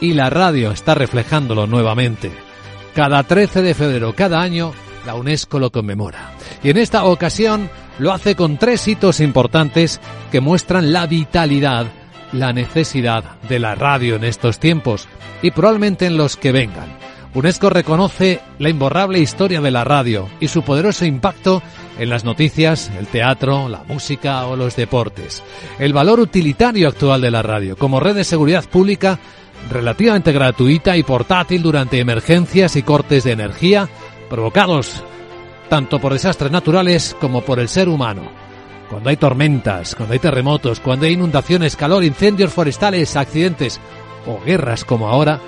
y 0.00 0.14
la 0.14 0.30
radio 0.30 0.72
está 0.72 0.94
reflejándolo 0.94 1.66
nuevamente. 1.66 2.32
Cada 2.94 3.22
13 3.22 3.62
de 3.62 3.74
febrero, 3.74 4.14
cada 4.14 4.40
año, 4.40 4.72
la 5.06 5.14
UNESCO 5.14 5.58
lo 5.58 5.70
conmemora. 5.70 6.32
Y 6.62 6.70
en 6.70 6.78
esta 6.78 7.04
ocasión 7.04 7.70
lo 7.98 8.12
hace 8.12 8.34
con 8.34 8.56
tres 8.56 8.88
hitos 8.88 9.20
importantes 9.20 10.00
que 10.32 10.40
muestran 10.40 10.92
la 10.92 11.06
vitalidad 11.06 11.86
la 12.32 12.52
necesidad 12.52 13.24
de 13.48 13.58
la 13.58 13.74
radio 13.74 14.16
en 14.16 14.24
estos 14.24 14.58
tiempos 14.58 15.08
y 15.42 15.50
probablemente 15.50 16.06
en 16.06 16.16
los 16.16 16.36
que 16.36 16.52
vengan. 16.52 16.88
UNESCO 17.32 17.70
reconoce 17.70 18.40
la 18.58 18.70
imborrable 18.70 19.20
historia 19.20 19.60
de 19.60 19.70
la 19.70 19.84
radio 19.84 20.28
y 20.40 20.48
su 20.48 20.62
poderoso 20.62 21.04
impacto 21.04 21.62
en 21.98 22.08
las 22.08 22.24
noticias, 22.24 22.90
el 22.98 23.06
teatro, 23.06 23.68
la 23.68 23.84
música 23.84 24.46
o 24.46 24.56
los 24.56 24.74
deportes. 24.74 25.42
El 25.78 25.92
valor 25.92 26.18
utilitario 26.18 26.88
actual 26.88 27.20
de 27.20 27.30
la 27.30 27.42
radio 27.42 27.76
como 27.76 28.00
red 28.00 28.16
de 28.16 28.24
seguridad 28.24 28.64
pública 28.64 29.20
relativamente 29.70 30.32
gratuita 30.32 30.96
y 30.96 31.02
portátil 31.04 31.62
durante 31.62 32.00
emergencias 32.00 32.74
y 32.74 32.82
cortes 32.82 33.24
de 33.24 33.32
energía 33.32 33.88
provocados 34.28 35.04
tanto 35.68 36.00
por 36.00 36.12
desastres 36.12 36.50
naturales 36.50 37.16
como 37.20 37.42
por 37.42 37.60
el 37.60 37.68
ser 37.68 37.88
humano 37.88 38.49
cuando 38.90 39.08
hay 39.08 39.16
tormentas, 39.16 39.94
cuando 39.94 40.14
hay 40.14 40.18
terremotos, 40.18 40.80
cuando 40.80 41.06
hay 41.06 41.12
inundaciones, 41.12 41.76
calor, 41.76 42.02
incendios 42.02 42.52
forestales, 42.52 43.16
accidentes 43.16 43.80
o 44.26 44.44
guerras 44.44 44.84
como 44.84 45.08
ahora, 45.08 45.40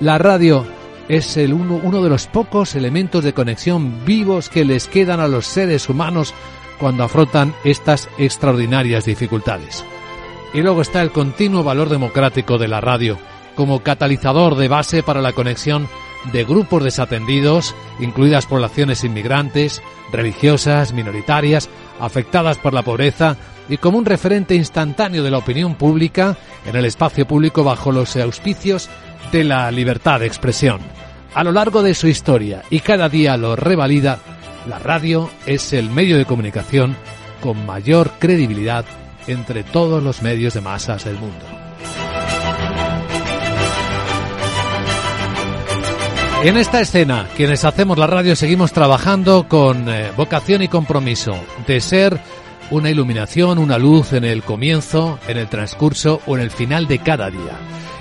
la 0.00 0.18
radio 0.18 0.66
es 1.08 1.38
el 1.38 1.54
uno, 1.54 1.80
uno 1.82 2.02
de 2.02 2.10
los 2.10 2.26
pocos 2.26 2.74
elementos 2.74 3.24
de 3.24 3.32
conexión 3.32 4.04
vivos 4.04 4.50
que 4.50 4.66
les 4.66 4.86
quedan 4.86 5.18
a 5.18 5.28
los 5.28 5.46
seres 5.46 5.88
humanos 5.88 6.34
cuando 6.78 7.02
afrontan 7.02 7.54
estas 7.64 8.08
extraordinarias 8.18 9.06
dificultades. 9.06 9.82
Y 10.52 10.60
luego 10.60 10.82
está 10.82 11.00
el 11.00 11.10
continuo 11.10 11.64
valor 11.64 11.88
democrático 11.88 12.58
de 12.58 12.68
la 12.68 12.80
radio, 12.80 13.18
como 13.54 13.80
catalizador 13.80 14.56
de 14.56 14.68
base 14.68 15.02
para 15.02 15.22
la 15.22 15.32
conexión 15.32 15.88
de 16.32 16.44
grupos 16.44 16.84
desatendidos, 16.84 17.74
incluidas 17.98 18.46
poblaciones 18.46 19.04
inmigrantes, 19.04 19.82
religiosas, 20.12 20.92
minoritarias, 20.92 21.70
afectadas 22.00 22.58
por 22.58 22.74
la 22.74 22.82
pobreza 22.82 23.36
y 23.68 23.76
como 23.76 23.98
un 23.98 24.04
referente 24.04 24.54
instantáneo 24.54 25.22
de 25.22 25.30
la 25.30 25.38
opinión 25.38 25.74
pública 25.74 26.36
en 26.66 26.76
el 26.76 26.84
espacio 26.84 27.26
público 27.26 27.62
bajo 27.62 27.92
los 27.92 28.16
auspicios 28.16 28.88
de 29.32 29.44
la 29.44 29.70
libertad 29.70 30.20
de 30.20 30.26
expresión. 30.26 30.80
A 31.34 31.44
lo 31.44 31.52
largo 31.52 31.82
de 31.82 31.94
su 31.94 32.08
historia 32.08 32.62
y 32.70 32.80
cada 32.80 33.08
día 33.08 33.36
lo 33.36 33.54
revalida, 33.54 34.18
la 34.68 34.78
radio 34.78 35.30
es 35.46 35.72
el 35.72 35.88
medio 35.88 36.18
de 36.18 36.24
comunicación 36.24 36.96
con 37.40 37.64
mayor 37.64 38.10
credibilidad 38.18 38.84
entre 39.26 39.62
todos 39.62 40.02
los 40.02 40.22
medios 40.22 40.54
de 40.54 40.60
masas 40.60 41.04
del 41.04 41.16
mundo. 41.16 41.59
En 46.42 46.56
esta 46.56 46.80
escena, 46.80 47.28
quienes 47.36 47.64
hacemos 47.64 47.98
la 47.98 48.06
radio 48.06 48.34
seguimos 48.34 48.72
trabajando 48.72 49.46
con 49.46 49.88
eh, 49.88 50.10
vocación 50.16 50.62
y 50.62 50.68
compromiso 50.68 51.32
de 51.66 51.80
ser 51.80 52.18
una 52.70 52.88
iluminación, 52.90 53.58
una 53.58 53.76
luz 53.76 54.14
en 54.14 54.24
el 54.24 54.42
comienzo, 54.42 55.18
en 55.28 55.36
el 55.36 55.48
transcurso 55.48 56.22
o 56.26 56.36
en 56.36 56.42
el 56.42 56.50
final 56.50 56.86
de 56.86 57.00
cada 57.00 57.30
día. 57.30 57.58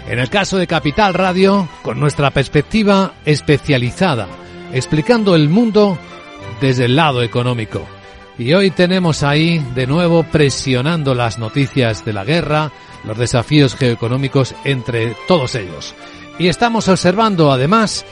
En 0.07 0.19
el 0.19 0.29
caso 0.29 0.57
de 0.57 0.67
Capital 0.67 1.13
Radio, 1.13 1.67
con 1.81 1.99
nuestra 1.99 2.31
perspectiva 2.31 3.13
especializada, 3.25 4.27
explicando 4.73 5.35
el 5.35 5.49
mundo 5.49 5.97
desde 6.61 6.85
el 6.85 6.95
lado 6.95 7.21
económico. 7.23 7.85
Y 8.37 8.53
hoy 8.53 8.71
tenemos 8.71 9.21
ahí 9.21 9.59
de 9.75 9.85
nuevo 9.85 10.23
presionando 10.23 11.13
las 11.13 11.39
noticias 11.39 12.05
de 12.05 12.13
la 12.13 12.23
guerra, 12.23 12.71
los 13.03 13.17
desafíos 13.17 13.75
geoeconómicos 13.75 14.55
entre 14.63 15.13
todos 15.27 15.55
ellos. 15.55 15.93
Y 16.39 16.47
estamos 16.47 16.87
observando 16.87 17.51
además 17.51 18.05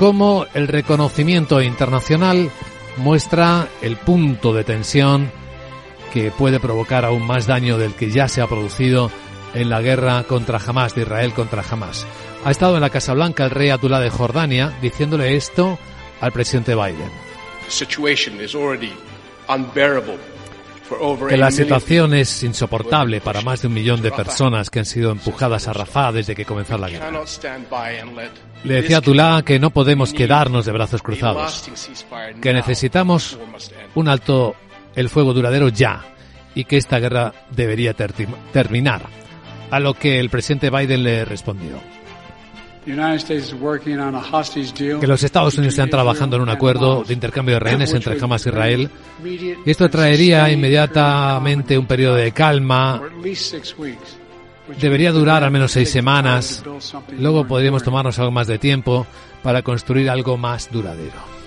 cómo 0.00 0.46
el 0.54 0.66
reconocimiento 0.66 1.60
internacional 1.60 2.50
muestra 2.96 3.68
el 3.82 3.98
punto 3.98 4.54
de 4.54 4.64
tensión 4.64 5.30
que 6.10 6.30
puede 6.30 6.58
provocar 6.58 7.04
aún 7.04 7.26
más 7.26 7.46
daño 7.46 7.76
del 7.76 7.92
que 7.92 8.10
ya 8.10 8.26
se 8.26 8.40
ha 8.40 8.46
producido 8.46 9.10
en 9.52 9.68
la 9.68 9.82
guerra 9.82 10.22
contra 10.22 10.58
Hamas, 10.58 10.94
de 10.94 11.02
Israel 11.02 11.34
contra 11.34 11.62
Hamas. 11.70 12.06
Ha 12.46 12.50
estado 12.50 12.76
en 12.76 12.80
la 12.80 12.88
Casa 12.88 13.12
Blanca 13.12 13.44
el 13.44 13.50
rey 13.50 13.68
Abdullah 13.68 14.00
de 14.00 14.08
Jordania 14.08 14.72
diciéndole 14.80 15.36
esto 15.36 15.78
al 16.22 16.32
presidente 16.32 16.74
Biden. 16.74 17.10
Que 21.28 21.36
la 21.36 21.50
situación 21.50 22.14
es 22.14 22.42
insoportable 22.42 23.20
para 23.20 23.42
más 23.42 23.62
de 23.62 23.68
un 23.68 23.74
millón 23.74 24.02
de 24.02 24.10
personas 24.10 24.70
que 24.70 24.80
han 24.80 24.84
sido 24.84 25.12
empujadas 25.12 25.68
a 25.68 25.72
Rafah 25.72 26.12
desde 26.12 26.34
que 26.34 26.44
comenzó 26.44 26.76
la 26.78 26.88
guerra. 26.88 27.10
Le 28.64 28.74
decía 28.74 28.96
a 28.96 28.98
Abdullah 28.98 29.42
que 29.42 29.58
no 29.58 29.70
podemos 29.70 30.12
quedarnos 30.12 30.66
de 30.66 30.72
brazos 30.72 31.02
cruzados, 31.02 31.70
que 32.42 32.52
necesitamos 32.52 33.38
un 33.94 34.08
alto 34.08 34.56
el 34.94 35.08
fuego 35.08 35.32
duradero 35.32 35.68
ya 35.68 36.04
y 36.54 36.64
que 36.64 36.76
esta 36.76 36.98
guerra 36.98 37.32
debería 37.50 37.94
terminar. 37.94 39.02
A 39.70 39.78
lo 39.78 39.94
que 39.94 40.18
el 40.18 40.30
presidente 40.30 40.68
Biden 40.68 41.04
le 41.04 41.24
respondió. 41.24 41.80
Que 45.00 45.06
los 45.06 45.22
Estados 45.22 45.56
Unidos 45.58 45.74
están 45.74 45.90
trabajando 45.90 46.36
en 46.36 46.42
un 46.42 46.48
acuerdo 46.48 47.04
de 47.04 47.12
intercambio 47.12 47.54
de 47.54 47.60
rehenes 47.60 47.92
entre 47.92 48.18
Hamas 48.20 48.46
y 48.46 48.48
Israel. 48.48 48.90
Y 49.24 49.70
esto 49.70 49.88
traería 49.90 50.50
inmediatamente 50.50 51.76
un 51.76 51.86
periodo 51.86 52.14
de 52.16 52.32
calma. 52.32 53.02
Debería 54.80 55.12
durar 55.12 55.44
al 55.44 55.50
menos 55.50 55.72
seis 55.72 55.90
semanas. 55.90 56.62
Luego 57.18 57.46
podríamos 57.46 57.82
tomarnos 57.82 58.18
algo 58.18 58.30
más 58.30 58.46
de 58.46 58.58
tiempo 58.58 59.06
para 59.42 59.62
construir 59.62 60.08
algo 60.08 60.36
más 60.36 60.70
duradero. 60.70 61.39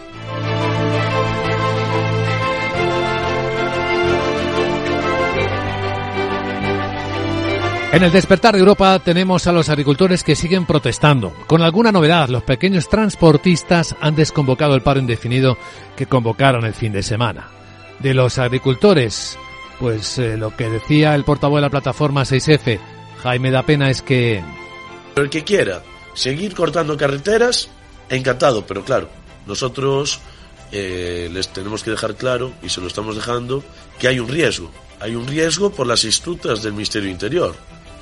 En 7.93 8.01
el 8.01 8.11
despertar 8.11 8.55
de 8.55 8.59
Europa 8.59 8.97
tenemos 8.97 9.45
a 9.45 9.51
los 9.51 9.69
agricultores 9.69 10.23
que 10.23 10.35
siguen 10.35 10.65
protestando. 10.65 11.31
Con 11.45 11.61
alguna 11.61 11.91
novedad, 11.91 12.27
los 12.27 12.41
pequeños 12.41 12.89
transportistas 12.89 13.95
han 14.01 14.15
desconvocado 14.15 14.73
el 14.73 14.81
paro 14.81 14.99
indefinido 14.99 15.59
que 15.95 16.07
convocaron 16.07 16.65
el 16.65 16.73
fin 16.73 16.91
de 16.91 17.03
semana. 17.03 17.49
De 17.99 18.15
los 18.15 18.39
agricultores, 18.39 19.37
pues 19.79 20.17
eh, 20.17 20.37
lo 20.37 20.55
que 20.55 20.71
decía 20.71 21.13
el 21.13 21.23
portavoz 21.23 21.57
de 21.57 21.61
la 21.61 21.69
plataforma 21.69 22.23
6F, 22.23 22.79
Jaime 23.21 23.51
da 23.51 23.61
Pena, 23.61 23.91
es 23.91 24.01
que... 24.01 24.43
El 25.15 25.29
que 25.29 25.43
quiera 25.43 25.83
seguir 26.15 26.55
cortando 26.55 26.97
carreteras, 26.97 27.69
encantado, 28.09 28.65
pero 28.65 28.83
claro, 28.83 29.07
nosotros 29.45 30.19
eh, 30.71 31.29
les 31.31 31.49
tenemos 31.49 31.83
que 31.83 31.91
dejar 31.91 32.15
claro, 32.15 32.53
y 32.63 32.69
se 32.69 32.81
lo 32.81 32.87
estamos 32.87 33.15
dejando, 33.15 33.63
que 33.99 34.07
hay 34.07 34.17
un 34.17 34.29
riesgo. 34.29 34.71
Hay 34.99 35.13
un 35.13 35.27
riesgo 35.27 35.69
por 35.69 35.85
las 35.85 36.03
estructuras 36.05 36.63
del 36.63 36.73
Ministerio 36.73 37.11
Interior 37.11 37.55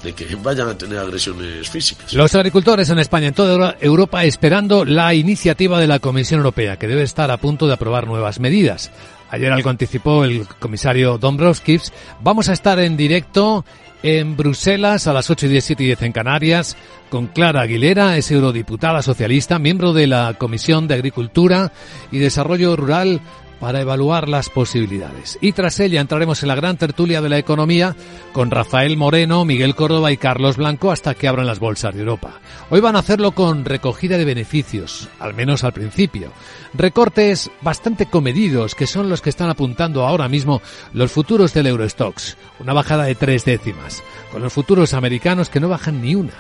de 0.04 0.14
que 0.14 0.36
vayan 0.36 0.70
a 0.70 0.78
tener 0.78 1.00
agresiones 1.00 1.70
físicas. 1.70 2.14
Los 2.14 2.34
agricultores 2.36 2.90
en 2.90 3.00
España, 3.00 3.28
en 3.28 3.34
toda 3.34 3.76
Europa, 3.80 4.24
esperando 4.24 4.86
la 4.86 5.14
iniciativa 5.14 5.80
de 5.80 5.88
la 5.88 6.00
Comisión 6.00 6.40
Europea, 6.40 6.78
que 6.78 6.88
debe 6.88 7.04
estar 7.04 7.30
a 7.32 7.38
punto 7.38 7.68
de 7.68 7.74
aprobar 7.74 8.08
nuevas 8.08 8.40
medidas. 8.40 8.92
Ayer 9.30 9.52
algo 9.52 9.70
anticipó 9.70 10.26
el 10.26 10.46
comisario 10.60 11.18
Dombrovskis. 11.18 11.94
Vamos 12.22 12.50
a 12.50 12.54
estar 12.54 12.80
en 12.80 12.98
directo 12.98 13.64
en 14.04 14.36
Bruselas 14.36 15.08
a 15.08 15.14
las 15.14 15.30
8 15.30 15.46
y 15.46 15.50
17 15.50 15.84
y 15.84 15.86
10 15.88 16.02
en 16.02 16.12
Canarias 16.12 16.76
con 17.10 17.28
Clara 17.28 17.62
Aguilera, 17.62 18.18
es 18.18 18.32
eurodiputada 18.32 19.02
socialista, 19.02 19.60
miembro 19.60 19.94
de 19.94 20.08
la 20.08 20.36
Comisión 20.38 20.88
de 20.88 20.96
Agricultura 20.96 21.72
y 22.10 22.20
Desarrollo 22.20 22.76
Rural 22.76 23.22
para 23.62 23.80
evaluar 23.80 24.28
las 24.28 24.50
posibilidades. 24.50 25.38
Y 25.40 25.52
tras 25.52 25.80
ella 25.80 26.02
entraremos 26.02 26.42
en 26.42 26.50
la 26.50 26.56
gran 26.56 26.78
tertulia 26.78 27.22
de 27.22 27.30
la 27.30 27.38
economía 27.38 27.96
con 28.34 28.50
Rafael 28.50 28.98
Moreno, 28.98 29.46
Miguel 29.46 29.76
Córdoba 29.76 30.12
y 30.12 30.18
Carlos 30.18 30.58
Blanco 30.58 30.92
hasta 30.92 31.14
que 31.14 31.28
abran 31.28 31.46
las 31.46 31.60
bolsas 31.60 31.94
de 31.94 32.00
Europa. 32.00 32.40
Hoy 32.72 32.82
van 32.82 32.96
a 32.96 33.00
hacerlo 33.00 33.34
con 33.34 33.64
recogida 33.64 34.18
de 34.18 34.26
beneficios, 34.26 35.10
al 35.20 35.36
menos 35.36 35.64
al 35.64 35.74
principio. 35.74 36.34
Recortes 36.74 37.52
bastante 37.62 38.08
comedidos 38.08 38.74
que 38.74 38.88
son 38.88 39.10
los 39.10 39.22
que 39.22 39.30
están 39.30 39.50
apuntando 39.50 40.08
ahora 40.08 40.28
mismo 40.28 40.62
los 40.94 41.12
futuros 41.12 41.54
del 41.54 41.68
Eurostox. 41.68 42.38
Una 42.60 42.74
bajada 42.74 43.04
de 43.04 43.14
tres 43.14 43.46
décimas, 43.46 44.02
con 44.32 44.42
los 44.42 44.52
futuros 44.52 44.96
americanos 44.96 45.50
que 45.50 45.60
no 45.60 45.70
bajan 45.70 46.02
ni 46.02 46.16
una. 46.16 46.34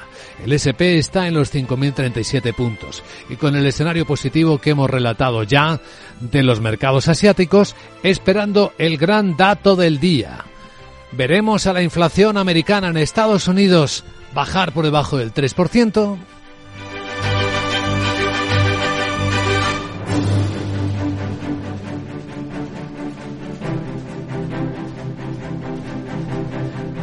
El 0.44 0.54
SP 0.58 0.98
está 0.98 1.28
en 1.28 1.36
los 1.36 1.54
5.037 1.54 2.54
puntos 2.54 3.04
y 3.30 3.36
con 3.36 3.56
el 3.56 3.66
escenario 3.66 4.06
positivo 4.06 4.58
que 4.58 4.72
hemos 4.72 4.90
relatado 4.90 5.44
ya 5.44 5.80
de 6.20 6.42
los 6.42 6.62
mercados 6.62 7.08
asiáticos, 7.08 7.76
esperando 8.02 8.74
el 8.78 8.98
gran 8.98 9.38
dato 9.38 9.76
del 9.76 10.00
día. 10.00 10.46
¿Veremos 11.12 11.68
a 11.68 11.74
la 11.74 11.84
inflación 11.84 12.38
americana 12.38 12.88
en 12.88 12.98
Estados 12.98 13.48
Unidos 13.48 14.04
bajar 14.34 14.72
por 14.72 14.86
debajo 14.86 15.18
del 15.18 15.34
3%? 15.34 16.18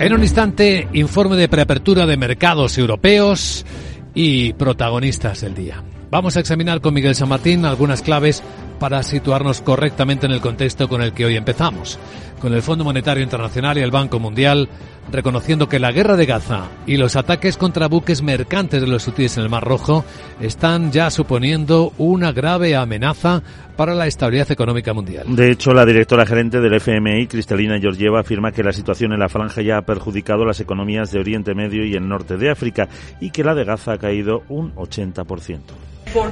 En 0.00 0.12
un 0.12 0.22
instante, 0.22 0.86
informe 0.92 1.36
de 1.36 1.48
preapertura 1.48 2.06
de 2.06 2.16
mercados 2.16 2.78
europeos 2.78 3.66
y 4.14 4.52
protagonistas 4.52 5.40
del 5.40 5.56
día. 5.56 5.82
Vamos 6.08 6.36
a 6.36 6.40
examinar 6.40 6.80
con 6.80 6.94
Miguel 6.94 7.16
San 7.16 7.28
Martín 7.28 7.64
algunas 7.64 8.02
claves 8.02 8.42
para 8.78 9.02
situarnos 9.02 9.60
correctamente 9.60 10.26
en 10.26 10.32
el 10.32 10.40
contexto 10.40 10.88
con 10.88 11.02
el 11.02 11.12
que 11.12 11.24
hoy 11.24 11.36
empezamos, 11.36 11.98
con 12.40 12.54
el 12.54 12.62
Fondo 12.62 12.84
Monetario 12.84 13.22
Internacional 13.22 13.78
y 13.78 13.82
el 13.82 13.90
Banco 13.90 14.18
Mundial 14.18 14.68
reconociendo 15.10 15.68
que 15.68 15.78
la 15.78 15.92
guerra 15.92 16.16
de 16.16 16.26
Gaza 16.26 16.68
y 16.86 16.96
los 16.96 17.16
ataques 17.16 17.56
contra 17.56 17.88
buques 17.88 18.22
mercantes 18.22 18.80
de 18.80 18.86
los 18.86 19.06
hutíes 19.08 19.36
en 19.36 19.44
el 19.44 19.48
Mar 19.48 19.64
Rojo 19.64 20.04
están 20.40 20.92
ya 20.92 21.10
suponiendo 21.10 21.92
una 21.98 22.32
grave 22.32 22.76
amenaza 22.76 23.42
para 23.76 23.94
la 23.94 24.06
estabilidad 24.06 24.50
económica 24.50 24.92
mundial. 24.92 25.24
De 25.34 25.50
hecho, 25.50 25.72
la 25.72 25.86
directora 25.86 26.26
gerente 26.26 26.60
del 26.60 26.74
FMI, 26.74 27.26
Cristalina 27.26 27.78
Georgieva, 27.78 28.20
afirma 28.20 28.52
que 28.52 28.64
la 28.64 28.72
situación 28.72 29.12
en 29.12 29.20
la 29.20 29.28
franja 29.28 29.62
ya 29.62 29.78
ha 29.78 29.82
perjudicado 29.82 30.44
las 30.44 30.60
economías 30.60 31.10
de 31.10 31.20
Oriente 31.20 31.54
Medio 31.54 31.84
y 31.84 31.94
el 31.94 32.06
norte 32.06 32.36
de 32.36 32.50
África 32.50 32.88
y 33.20 33.30
que 33.30 33.44
la 33.44 33.54
de 33.54 33.64
Gaza 33.64 33.92
ha 33.92 33.98
caído 33.98 34.42
un 34.48 34.74
80%. 34.74 35.87
Uh, 36.14 36.30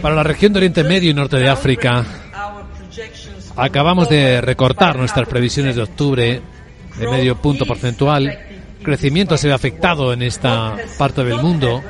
para 0.00 0.14
la 0.14 0.22
región 0.22 0.52
de 0.52 0.58
Oriente 0.58 0.84
Medio 0.84 1.10
y 1.10 1.14
norte 1.14 1.36
de 1.36 1.48
África, 1.48 2.04
Acabamos 3.56 4.08
de 4.08 4.40
recortar 4.40 4.96
nuestras 4.96 5.26
previsiones 5.28 5.76
de 5.76 5.82
octubre 5.82 6.42
de 6.98 7.08
medio 7.08 7.36
punto 7.36 7.64
porcentual. 7.64 8.38
Crecimiento 8.82 9.36
se 9.36 9.48
ve 9.48 9.54
afectado 9.54 10.12
en 10.12 10.22
esta 10.22 10.76
parte 10.98 11.24
del 11.24 11.38
mundo. 11.38 11.82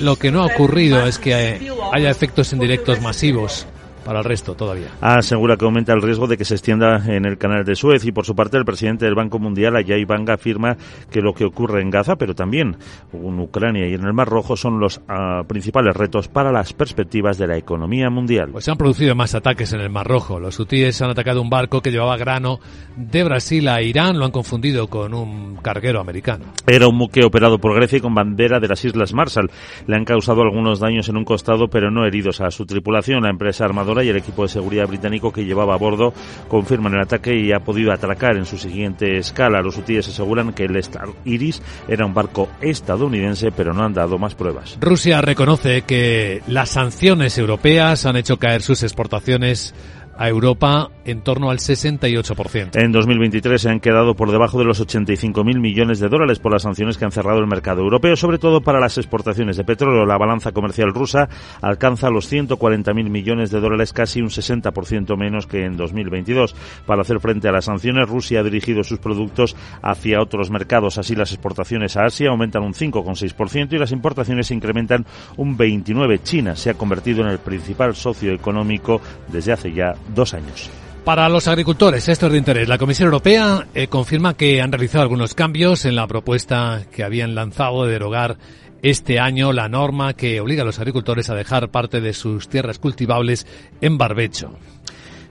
Lo 0.00 0.16
que 0.16 0.30
no 0.30 0.42
ha 0.42 0.46
ocurrido 0.46 1.06
es 1.06 1.18
que 1.18 1.70
haya 1.92 2.10
efectos 2.10 2.52
indirectos 2.52 3.00
masivos 3.00 3.66
para 4.06 4.20
el 4.20 4.24
resto 4.24 4.54
todavía. 4.54 4.86
Asegura 5.00 5.56
que 5.56 5.64
aumenta 5.64 5.92
el 5.92 6.00
riesgo 6.00 6.28
de 6.28 6.36
que 6.36 6.44
se 6.44 6.54
extienda 6.54 7.02
en 7.08 7.24
el 7.24 7.38
canal 7.38 7.64
de 7.64 7.74
Suez 7.74 8.04
y 8.04 8.12
por 8.12 8.24
su 8.24 8.36
parte 8.36 8.56
el 8.56 8.64
presidente 8.64 9.04
del 9.04 9.16
Banco 9.16 9.40
Mundial, 9.40 9.74
Ajay 9.74 10.04
Banga, 10.04 10.34
afirma 10.34 10.76
que 11.10 11.20
lo 11.20 11.34
que 11.34 11.44
ocurre 11.44 11.82
en 11.82 11.90
Gaza, 11.90 12.14
pero 12.14 12.32
también 12.32 12.76
en 13.12 13.40
Ucrania 13.40 13.88
y 13.88 13.94
en 13.94 14.04
el 14.04 14.12
Mar 14.12 14.28
Rojo 14.28 14.56
son 14.56 14.78
los 14.78 15.00
ah, 15.08 15.42
principales 15.48 15.96
retos 15.96 16.28
para 16.28 16.52
las 16.52 16.72
perspectivas 16.72 17.36
de 17.36 17.48
la 17.48 17.56
economía 17.56 18.08
mundial. 18.08 18.50
Pues 18.52 18.64
se 18.64 18.70
han 18.70 18.76
producido 18.76 19.16
más 19.16 19.34
ataques 19.34 19.72
en 19.72 19.80
el 19.80 19.90
Mar 19.90 20.06
Rojo. 20.06 20.38
Los 20.38 20.60
hutíes 20.60 21.02
han 21.02 21.10
atacado 21.10 21.42
un 21.42 21.50
barco 21.50 21.82
que 21.82 21.90
llevaba 21.90 22.16
grano 22.16 22.60
de 22.96 23.24
Brasil 23.24 23.66
a 23.66 23.82
Irán, 23.82 24.20
lo 24.20 24.24
han 24.24 24.30
confundido 24.30 24.86
con 24.86 25.14
un 25.14 25.56
carguero 25.56 26.00
americano. 26.00 26.44
Era 26.68 26.86
un 26.86 26.96
buque 26.96 27.24
operado 27.24 27.58
por 27.58 27.74
Grecia 27.74 27.98
y 27.98 28.00
con 28.00 28.14
bandera 28.14 28.60
de 28.60 28.68
las 28.68 28.84
Islas 28.84 29.12
Marshall. 29.12 29.50
Le 29.88 29.96
han 29.96 30.04
causado 30.04 30.42
algunos 30.42 30.78
daños 30.78 31.08
en 31.08 31.16
un 31.16 31.24
costado, 31.24 31.68
pero 31.68 31.90
no 31.90 32.06
heridos 32.06 32.40
a 32.40 32.52
su 32.52 32.66
tripulación. 32.66 33.24
La 33.24 33.30
empresa 33.30 33.64
armadora 33.64 33.95
y 34.02 34.08
el 34.08 34.16
equipo 34.16 34.42
de 34.42 34.48
seguridad 34.48 34.86
británico 34.86 35.32
que 35.32 35.44
llevaba 35.44 35.74
a 35.74 35.78
bordo 35.78 36.12
confirman 36.48 36.94
el 36.94 37.00
ataque 37.00 37.34
y 37.34 37.52
ha 37.52 37.60
podido 37.60 37.92
atracar 37.92 38.36
en 38.36 38.46
su 38.46 38.58
siguiente 38.58 39.18
escala. 39.18 39.62
Los 39.62 39.76
hutíes 39.76 40.08
aseguran 40.08 40.52
que 40.52 40.64
el 40.64 40.76
Star 40.76 41.08
Iris 41.24 41.62
era 41.88 42.06
un 42.06 42.14
barco 42.14 42.48
estadounidense, 42.60 43.52
pero 43.52 43.72
no 43.72 43.84
han 43.84 43.94
dado 43.94 44.18
más 44.18 44.34
pruebas. 44.34 44.76
Rusia 44.80 45.20
reconoce 45.20 45.82
que 45.82 46.42
las 46.46 46.70
sanciones 46.70 47.38
europeas 47.38 48.06
han 48.06 48.16
hecho 48.16 48.38
caer 48.38 48.62
sus 48.62 48.82
exportaciones 48.82 49.74
a 50.18 50.28
Europa 50.28 50.90
en 51.04 51.22
torno 51.22 51.50
al 51.50 51.58
68%. 51.58 52.70
En 52.74 52.92
2023 52.92 53.60
se 53.60 53.70
han 53.70 53.80
quedado 53.80 54.14
por 54.14 54.30
debajo 54.30 54.58
de 54.58 54.64
los 54.64 54.84
85.000 54.84 55.60
millones 55.60 56.00
de 56.00 56.08
dólares 56.08 56.38
por 56.38 56.52
las 56.52 56.62
sanciones 56.62 56.98
que 56.98 57.04
han 57.04 57.12
cerrado 57.12 57.38
el 57.38 57.46
mercado 57.46 57.82
europeo, 57.82 58.16
sobre 58.16 58.38
todo 58.38 58.60
para 58.60 58.80
las 58.80 58.98
exportaciones 58.98 59.56
de 59.56 59.64
petróleo. 59.64 60.04
La 60.04 60.18
balanza 60.18 60.52
comercial 60.52 60.92
rusa 60.92 61.28
alcanza 61.60 62.10
los 62.10 62.30
140.000 62.32 63.08
millones 63.08 63.50
de 63.50 63.60
dólares, 63.60 63.92
casi 63.92 64.20
un 64.20 64.28
60% 64.28 65.16
menos 65.16 65.46
que 65.46 65.64
en 65.64 65.76
2022. 65.76 66.54
Para 66.86 67.02
hacer 67.02 67.20
frente 67.20 67.48
a 67.48 67.52
las 67.52 67.66
sanciones, 67.66 68.08
Rusia 68.08 68.40
ha 68.40 68.42
dirigido 68.42 68.82
sus 68.82 68.98
productos 68.98 69.56
hacia 69.82 70.20
otros 70.20 70.50
mercados. 70.50 70.98
Así, 70.98 71.14
las 71.14 71.32
exportaciones 71.32 71.96
a 71.96 72.06
Asia 72.06 72.30
aumentan 72.30 72.62
un 72.62 72.72
5,6% 72.72 73.72
y 73.72 73.78
las 73.78 73.92
importaciones 73.92 74.50
incrementan 74.50 75.06
un 75.36 75.56
29%. 75.56 76.20
China 76.22 76.56
se 76.56 76.70
ha 76.70 76.74
convertido 76.74 77.22
en 77.22 77.28
el 77.28 77.38
principal 77.38 77.94
socio 77.94 78.32
económico 78.32 79.00
desde 79.28 79.52
hace 79.52 79.72
ya 79.72 79.94
dos 80.14 80.34
años. 80.34 80.70
Para 81.04 81.28
los 81.28 81.46
agricultores, 81.46 82.08
esto 82.08 82.26
es 82.26 82.32
de 82.32 82.38
interés. 82.38 82.68
La 82.68 82.78
Comisión 82.78 83.06
Europea 83.06 83.68
eh, 83.74 83.86
confirma 83.86 84.34
que 84.34 84.60
han 84.60 84.72
realizado 84.72 85.02
algunos 85.02 85.34
cambios 85.34 85.84
en 85.84 85.94
la 85.94 86.08
propuesta 86.08 86.82
que 86.90 87.04
habían 87.04 87.36
lanzado 87.36 87.84
de 87.84 87.92
derogar 87.92 88.38
este 88.82 89.20
año 89.20 89.52
la 89.52 89.68
norma 89.68 90.14
que 90.14 90.40
obliga 90.40 90.62
a 90.62 90.66
los 90.66 90.78
agricultores 90.78 91.30
a 91.30 91.34
dejar 91.34 91.70
parte 91.70 92.00
de 92.00 92.12
sus 92.12 92.48
tierras 92.48 92.78
cultivables 92.78 93.46
en 93.80 93.98
barbecho. 93.98 94.52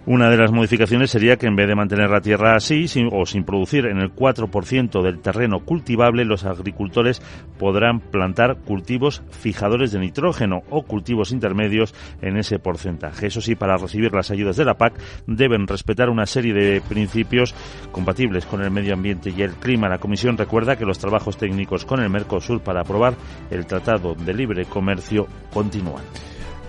Una 0.08 0.30
de 0.30 0.38
las 0.38 0.52
modificaciones 0.52 1.10
sería 1.10 1.38
que 1.38 1.48
en 1.48 1.56
vez 1.56 1.68
de 1.68 1.74
mantener 1.74 2.12
la 2.12 2.22
tierra 2.22 2.56
así 2.56 2.86
o 3.12 3.26
sin 3.26 3.44
producir 3.44 3.88
en 3.88 3.98
el 3.98 4.14
4% 4.14 5.02
del 5.02 5.20
terreno 5.20 5.62
cultivable, 5.66 6.26
los 6.26 6.46
agricultores 6.46 7.24
podrán 7.58 8.02
plantar 8.02 8.58
cultivos 8.58 9.24
fijadores 9.32 9.92
de 9.92 10.00
nitrógeno 10.00 10.62
o 10.70 10.84
cultivos 10.84 11.32
intermedios 11.32 11.96
en 12.22 12.38
ese 12.38 12.60
porcentaje. 12.60 13.26
Eso 13.26 13.42
sí, 13.42 13.56
para 13.56 13.78
recibir 13.78 14.14
las 14.14 14.30
ayudas 14.30 14.58
de 14.58 14.66
la 14.66 14.76
PAC 14.76 14.94
deben 15.26 15.66
respetar 15.66 16.12
una 16.12 16.28
serie 16.28 16.54
de 16.54 16.82
principios 16.82 17.56
compatibles 17.92 18.46
con 18.46 18.62
el 18.62 18.70
medio 18.70 18.94
ambiente 18.94 19.34
y 19.36 19.42
el 19.42 19.54
clima. 19.54 19.90
La 19.90 19.98
Comisión 19.98 20.38
recuerda 20.38 20.76
que 20.76 20.86
los 20.86 21.00
trabajos 21.00 21.38
técnicos 21.38 21.84
con 21.84 22.00
el 22.00 22.12
Mercosur 22.12 22.62
para 22.62 22.82
aprobar 22.82 23.16
el 23.50 23.66
Tratado 23.66 24.14
de 24.14 24.36
Libre 24.36 24.66
Comercio 24.66 25.26
continúan. 25.52 26.04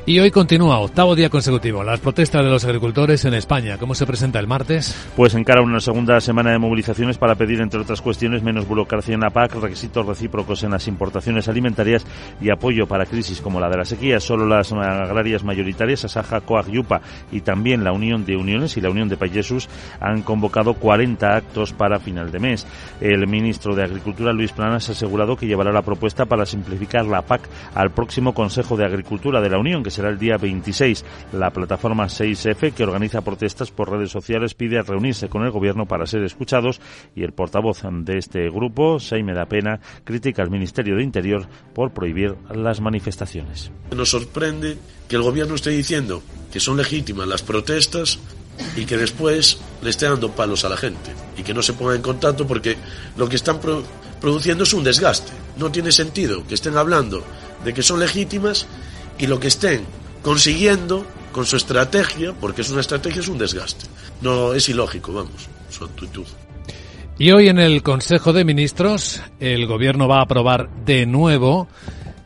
Y 0.08 0.20
hoy 0.20 0.30
continúa, 0.30 0.78
octavo 0.78 1.16
día 1.16 1.30
consecutivo, 1.30 1.82
las 1.82 1.98
protestas 1.98 2.44
de 2.44 2.48
los 2.48 2.64
agricultores 2.64 3.24
en 3.24 3.34
España. 3.34 3.76
¿Cómo 3.76 3.92
se 3.96 4.06
presenta 4.06 4.38
el 4.38 4.46
martes? 4.46 4.94
Pues 5.16 5.34
encara 5.34 5.62
una 5.62 5.80
segunda 5.80 6.20
semana 6.20 6.52
de 6.52 6.60
movilizaciones 6.60 7.18
para 7.18 7.34
pedir, 7.34 7.60
entre 7.60 7.80
otras 7.80 8.00
cuestiones, 8.00 8.40
menos 8.40 8.68
burocracia 8.68 9.14
en 9.14 9.22
la 9.22 9.30
PAC, 9.30 9.56
requisitos 9.56 10.06
recíprocos 10.06 10.62
en 10.62 10.70
las 10.70 10.86
importaciones 10.86 11.48
alimentarias 11.48 12.06
y 12.40 12.50
apoyo 12.50 12.86
para 12.86 13.04
crisis 13.04 13.40
como 13.40 13.58
la 13.58 13.68
de 13.68 13.78
la 13.78 13.84
sequía. 13.84 14.20
Solo 14.20 14.46
las 14.46 14.70
agrarias 14.72 15.42
mayoritarias, 15.42 16.04
Asaja, 16.04 16.40
Coag, 16.40 16.70
Yupa 16.70 17.00
y 17.32 17.40
también 17.40 17.82
la 17.82 17.90
Unión 17.90 18.24
de 18.24 18.36
Uniones 18.36 18.76
y 18.76 18.80
la 18.80 18.90
Unión 18.90 19.08
de 19.08 19.16
Payesus 19.16 19.68
han 19.98 20.22
convocado 20.22 20.74
40 20.74 21.34
actos 21.34 21.72
para 21.72 21.98
final 21.98 22.30
de 22.30 22.38
mes. 22.38 22.64
El 23.00 23.26
ministro 23.26 23.74
de 23.74 23.82
Agricultura, 23.82 24.32
Luis 24.32 24.52
Planas, 24.52 24.88
ha 24.88 24.92
asegurado 24.92 25.34
que 25.34 25.48
llevará 25.48 25.72
la 25.72 25.82
propuesta 25.82 26.26
para 26.26 26.46
simplificar 26.46 27.06
la 27.06 27.22
PAC 27.22 27.48
al 27.74 27.90
próximo 27.90 28.34
Consejo 28.34 28.76
de 28.76 28.84
Agricultura 28.84 29.40
de 29.40 29.50
la 29.50 29.58
Unión, 29.58 29.82
que 29.82 29.95
será 29.96 30.10
el 30.10 30.18
día 30.18 30.36
26. 30.36 31.04
La 31.32 31.50
plataforma 31.50 32.06
6F, 32.06 32.72
que 32.74 32.84
organiza 32.84 33.22
protestas 33.22 33.70
por 33.70 33.90
redes 33.90 34.10
sociales, 34.10 34.54
pide 34.54 34.82
reunirse 34.82 35.28
con 35.28 35.44
el 35.44 35.50
gobierno 35.50 35.86
para 35.86 36.06
ser 36.06 36.22
escuchados 36.22 36.80
y 37.14 37.22
el 37.22 37.32
portavoz 37.32 37.82
de 37.82 38.18
este 38.18 38.50
grupo, 38.50 39.00
Seime 39.00 39.32
da 39.32 39.46
Pena, 39.46 39.80
critica 40.04 40.42
al 40.42 40.50
Ministerio 40.50 40.96
de 40.96 41.02
Interior 41.02 41.48
por 41.74 41.92
prohibir 41.92 42.36
las 42.54 42.80
manifestaciones. 42.80 43.70
Nos 43.94 44.10
sorprende 44.10 44.76
que 45.08 45.16
el 45.16 45.22
gobierno 45.22 45.54
esté 45.54 45.70
diciendo 45.70 46.22
que 46.52 46.60
son 46.60 46.76
legítimas 46.76 47.26
las 47.26 47.42
protestas 47.42 48.18
y 48.76 48.84
que 48.84 48.96
después 48.96 49.58
le 49.82 49.90
esté 49.90 50.06
dando 50.06 50.30
palos 50.30 50.64
a 50.64 50.68
la 50.68 50.76
gente 50.76 51.10
y 51.36 51.42
que 51.42 51.54
no 51.54 51.62
se 51.62 51.72
ponga 51.72 51.94
en 51.94 52.02
contacto 52.02 52.46
porque 52.46 52.76
lo 53.16 53.28
que 53.28 53.36
están 53.36 53.60
produciendo 54.20 54.64
es 54.64 54.72
un 54.74 54.84
desgaste. 54.84 55.32
No 55.56 55.70
tiene 55.70 55.92
sentido 55.92 56.46
que 56.46 56.54
estén 56.54 56.76
hablando 56.76 57.24
de 57.64 57.72
que 57.72 57.82
son 57.82 58.00
legítimas 58.00 58.66
y 59.18 59.26
lo 59.26 59.40
que 59.40 59.48
estén 59.48 59.84
consiguiendo 60.22 61.06
con 61.32 61.46
su 61.46 61.56
estrategia, 61.56 62.32
porque 62.32 62.62
es 62.62 62.70
una 62.70 62.80
estrategia, 62.80 63.20
es 63.20 63.28
un 63.28 63.38
desgaste. 63.38 63.86
No 64.22 64.54
es 64.54 64.68
ilógico, 64.68 65.12
vamos, 65.12 65.48
su 65.70 65.84
actitud. 65.84 66.24
Y 67.18 67.30
hoy 67.30 67.48
en 67.48 67.58
el 67.58 67.82
Consejo 67.82 68.32
de 68.32 68.44
Ministros 68.44 69.22
el 69.40 69.66
Gobierno 69.66 70.08
va 70.08 70.18
a 70.18 70.22
aprobar 70.22 70.68
de 70.84 71.06
nuevo 71.06 71.68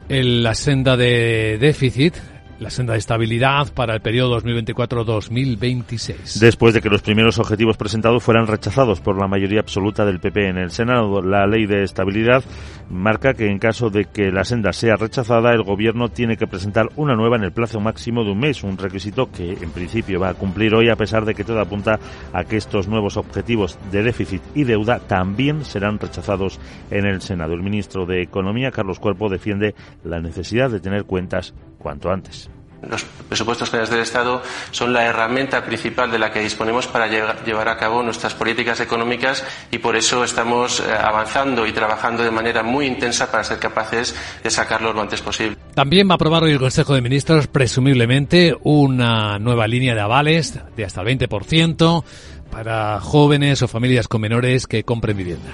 la 0.08 0.54
senda 0.54 0.96
de 0.96 1.58
déficit 1.60 2.16
la 2.60 2.70
senda 2.70 2.92
de 2.92 2.98
estabilidad 2.98 3.72
para 3.72 3.94
el 3.94 4.02
periodo 4.02 4.38
2024-2026. 4.40 6.38
Después 6.40 6.74
de 6.74 6.82
que 6.82 6.90
los 6.90 7.00
primeros 7.00 7.38
objetivos 7.38 7.78
presentados 7.78 8.22
fueran 8.22 8.46
rechazados 8.46 9.00
por 9.00 9.18
la 9.18 9.26
mayoría 9.26 9.60
absoluta 9.60 10.04
del 10.04 10.20
PP 10.20 10.48
en 10.48 10.58
el 10.58 10.70
Senado, 10.70 11.22
la 11.22 11.46
ley 11.46 11.64
de 11.64 11.82
estabilidad 11.82 12.44
marca 12.90 13.32
que 13.32 13.46
en 13.46 13.58
caso 13.58 13.88
de 13.88 14.04
que 14.04 14.30
la 14.30 14.44
senda 14.44 14.74
sea 14.74 14.96
rechazada, 14.96 15.52
el 15.54 15.62
Gobierno 15.62 16.10
tiene 16.10 16.36
que 16.36 16.46
presentar 16.46 16.90
una 16.96 17.14
nueva 17.14 17.36
en 17.36 17.44
el 17.44 17.52
plazo 17.52 17.80
máximo 17.80 18.24
de 18.24 18.32
un 18.32 18.40
mes, 18.40 18.62
un 18.62 18.76
requisito 18.76 19.30
que 19.30 19.52
en 19.52 19.70
principio 19.70 20.20
va 20.20 20.28
a 20.28 20.34
cumplir 20.34 20.74
hoy, 20.74 20.90
a 20.90 20.96
pesar 20.96 21.24
de 21.24 21.34
que 21.34 21.44
todo 21.44 21.60
apunta 21.60 21.98
a 22.34 22.44
que 22.44 22.58
estos 22.58 22.88
nuevos 22.88 23.16
objetivos 23.16 23.78
de 23.90 24.02
déficit 24.02 24.42
y 24.54 24.64
deuda 24.64 24.98
también 24.98 25.64
serán 25.64 25.98
rechazados 25.98 26.60
en 26.90 27.06
el 27.06 27.22
Senado. 27.22 27.54
El 27.54 27.62
ministro 27.62 28.04
de 28.04 28.20
Economía, 28.20 28.70
Carlos 28.70 28.98
Cuerpo, 28.98 29.30
defiende 29.30 29.74
la 30.04 30.20
necesidad 30.20 30.68
de 30.68 30.80
tener 30.80 31.04
cuentas 31.04 31.54
cuanto 31.80 32.10
antes. 32.10 32.48
Los 32.88 33.04
presupuestos 33.28 33.68
generales 33.68 33.90
del 33.90 34.00
Estado 34.00 34.42
son 34.70 34.94
la 34.94 35.04
herramienta 35.04 35.62
principal 35.64 36.10
de 36.10 36.18
la 36.18 36.32
que 36.32 36.40
disponemos 36.40 36.86
para 36.86 37.08
llevar 37.08 37.68
a 37.68 37.76
cabo 37.76 38.02
nuestras 38.02 38.32
políticas 38.32 38.80
económicas 38.80 39.44
y 39.70 39.78
por 39.78 39.96
eso 39.96 40.24
estamos 40.24 40.80
eh, 40.80 40.84
avanzando 40.90 41.66
y 41.66 41.72
trabajando 41.72 42.22
de 42.22 42.30
manera 42.30 42.62
muy 42.62 42.86
intensa 42.86 43.30
para 43.30 43.44
ser 43.44 43.58
capaces 43.58 44.14
de 44.42 44.50
sacarlo 44.50 44.94
lo 44.94 45.02
antes 45.02 45.20
posible. 45.20 45.58
También 45.74 46.08
va 46.08 46.12
a 46.12 46.14
aprobar 46.14 46.42
hoy 46.44 46.52
el 46.52 46.58
Consejo 46.58 46.94
de 46.94 47.02
Ministros, 47.02 47.48
presumiblemente, 47.48 48.56
una 48.62 49.38
nueva 49.38 49.66
línea 49.66 49.94
de 49.94 50.00
avales 50.00 50.58
de 50.74 50.84
hasta 50.84 51.02
el 51.02 51.18
20% 51.18 52.04
para 52.50 52.98
jóvenes 53.00 53.60
o 53.62 53.68
familias 53.68 54.08
con 54.08 54.22
menores 54.22 54.66
que 54.66 54.84
compren 54.84 55.18
vivienda. 55.18 55.50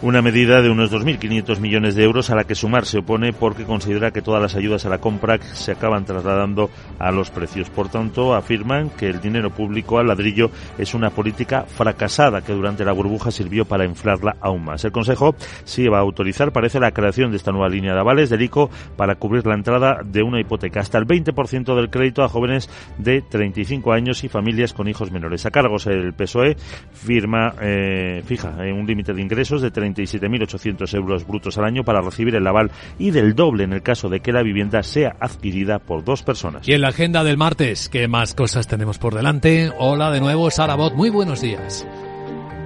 Una 0.00 0.22
medida 0.22 0.62
de 0.62 0.70
unos 0.70 0.92
2.500 0.92 1.58
millones 1.58 1.96
de 1.96 2.04
euros 2.04 2.30
a 2.30 2.36
la 2.36 2.44
que 2.44 2.54
sumar 2.54 2.86
se 2.86 2.98
opone 2.98 3.32
porque 3.32 3.64
considera 3.64 4.12
que 4.12 4.22
todas 4.22 4.40
las 4.40 4.54
ayudas 4.54 4.86
a 4.86 4.88
la 4.88 4.98
compra 4.98 5.40
se 5.42 5.72
acaban 5.72 6.04
trasladando 6.04 6.70
a 7.00 7.10
los 7.10 7.30
precios. 7.30 7.68
Por 7.68 7.88
tanto, 7.88 8.32
afirman 8.32 8.90
que 8.90 9.08
el 9.08 9.20
dinero 9.20 9.50
público 9.50 9.98
al 9.98 10.06
ladrillo 10.06 10.52
es 10.78 10.94
una 10.94 11.10
política 11.10 11.64
fracasada 11.66 12.42
que 12.42 12.52
durante 12.52 12.84
la 12.84 12.92
burbuja 12.92 13.32
sirvió 13.32 13.64
para 13.64 13.86
inflarla 13.86 14.36
aún 14.40 14.66
más. 14.66 14.84
El 14.84 14.92
Consejo 14.92 15.34
sí 15.64 15.88
va 15.88 15.98
a 15.98 16.02
autorizar, 16.02 16.52
parece, 16.52 16.78
la 16.78 16.92
creación 16.92 17.32
de 17.32 17.38
esta 17.38 17.50
nueva 17.50 17.68
línea 17.68 17.92
de 17.92 17.98
avales 17.98 18.30
del 18.30 18.42
ICO 18.42 18.70
para 18.96 19.16
cubrir 19.16 19.46
la 19.46 19.54
entrada 19.54 20.02
de 20.04 20.22
una 20.22 20.40
hipoteca 20.40 20.78
hasta 20.78 20.98
el 20.98 21.08
20% 21.08 21.74
del 21.74 21.90
crédito 21.90 22.22
a 22.22 22.28
jóvenes 22.28 22.70
de 22.98 23.20
35 23.20 23.92
años 23.92 24.22
y 24.22 24.28
familias 24.28 24.74
con 24.74 24.86
hijos 24.86 25.10
menores. 25.10 25.44
A 25.44 25.50
cargos 25.50 25.88
el 25.88 26.14
PSOE 26.14 26.56
firma, 26.92 27.52
eh, 27.60 28.22
fija 28.24 28.50
un 28.58 28.86
límite 28.86 29.12
de 29.12 29.22
ingresos 29.22 29.60
de 29.60 29.72
37.800 29.94 30.94
euros 30.94 31.26
brutos 31.26 31.58
al 31.58 31.64
año 31.64 31.84
para 31.84 32.00
recibir 32.00 32.34
el 32.34 32.46
aval 32.46 32.70
y 32.98 33.10
del 33.10 33.34
doble 33.34 33.64
en 33.64 33.72
el 33.72 33.82
caso 33.82 34.08
de 34.08 34.20
que 34.20 34.32
la 34.32 34.42
vivienda 34.42 34.82
sea 34.82 35.16
adquirida 35.20 35.78
por 35.78 36.04
dos 36.04 36.22
personas. 36.22 36.66
Y 36.68 36.72
en 36.72 36.82
la 36.82 36.88
agenda 36.88 37.24
del 37.24 37.36
martes, 37.36 37.88
¿qué 37.88 38.08
más 38.08 38.34
cosas 38.34 38.66
tenemos 38.66 38.98
por 38.98 39.14
delante? 39.14 39.70
Hola 39.78 40.10
de 40.10 40.20
nuevo, 40.20 40.50
Sara 40.50 40.74
Bot, 40.74 40.94
muy 40.94 41.10
buenos 41.10 41.40
días. 41.40 41.86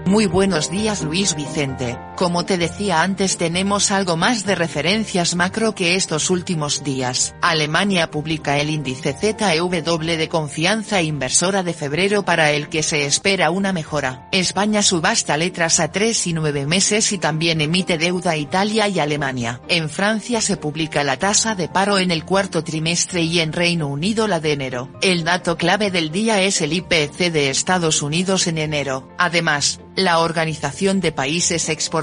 Muy 0.07 0.27
buenos 0.27 0.71
días 0.71 1.05
Luis 1.05 1.35
Vicente, 1.37 1.97
como 2.17 2.45
te 2.45 2.59
decía 2.59 3.03
antes 3.03 3.37
tenemos 3.37 3.91
algo 3.91 4.17
más 4.17 4.45
de 4.45 4.55
referencias 4.55 5.35
macro 5.35 5.75
que 5.75 5.97
estos 5.97 6.31
últimos 6.31 6.85
días. 6.85 7.35
Alemania 7.41 8.11
publica 8.11 8.59
el 8.59 8.71
índice 8.71 9.13
ZEW 9.13 9.71
de 9.71 10.29
confianza 10.29 11.03
inversora 11.03 11.63
de 11.63 11.73
febrero 11.73 12.25
para 12.25 12.53
el 12.53 12.69
que 12.69 12.83
se 12.83 13.07
espera 13.07 13.51
una 13.51 13.73
mejora. 13.73 14.29
España 14.33 14.83
subasta 14.83 15.37
letras 15.37 15.81
a 15.81 15.91
3 15.91 16.27
y 16.27 16.33
9 16.35 16.67
meses 16.67 17.13
y 17.13 17.19
también 17.19 17.61
emite 17.61 17.99
deuda 17.99 18.37
Italia 18.37 18.89
y 18.89 18.99
Alemania. 18.99 19.61
En 19.69 19.89
Francia 19.89 20.41
se 20.41 20.57
publica 20.57 21.05
la 21.05 21.19
tasa 21.19 21.55
de 21.55 21.69
paro 21.69 21.99
en 21.99 22.11
el 22.11 22.25
cuarto 22.25 22.63
trimestre 22.63 23.23
y 23.23 23.41
en 23.41 23.53
Reino 23.53 23.89
Unido 23.89 24.29
la 24.29 24.41
de 24.41 24.53
enero. 24.53 24.89
El 25.01 25.25
dato 25.25 25.57
clave 25.57 25.91
del 25.91 26.11
día 26.11 26.43
es 26.43 26.61
el 26.61 26.73
IPC 26.73 27.33
de 27.33 27.51
Estados 27.51 28.03
Unidos 28.03 28.47
en 28.47 28.59
enero. 28.59 29.09
Además, 29.19 29.81
la 29.97 30.21
Organización 30.21 31.01
de 31.01 31.13
Países 31.13 31.69
Exportadores 31.69 32.02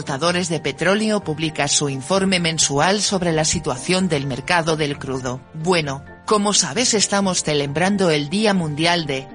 de 0.50 0.60
Petróleo 0.60 1.24
publica 1.24 1.68
su 1.68 1.90
informe 1.90 2.40
mensual 2.40 3.02
sobre 3.02 3.32
la 3.32 3.46
situación 3.46 4.08
del 4.08 4.26
mercado 4.28 4.76
del 4.78 4.98
crudo. 4.98 5.42
Bueno, 5.54 6.04
Como 6.26 6.54
sabes 6.54 6.94
estamos 6.94 7.42
celebrando 7.44 8.12
el 8.12 8.30
Día 8.30 8.54
Mundial 8.54 9.08
de... 9.08 9.28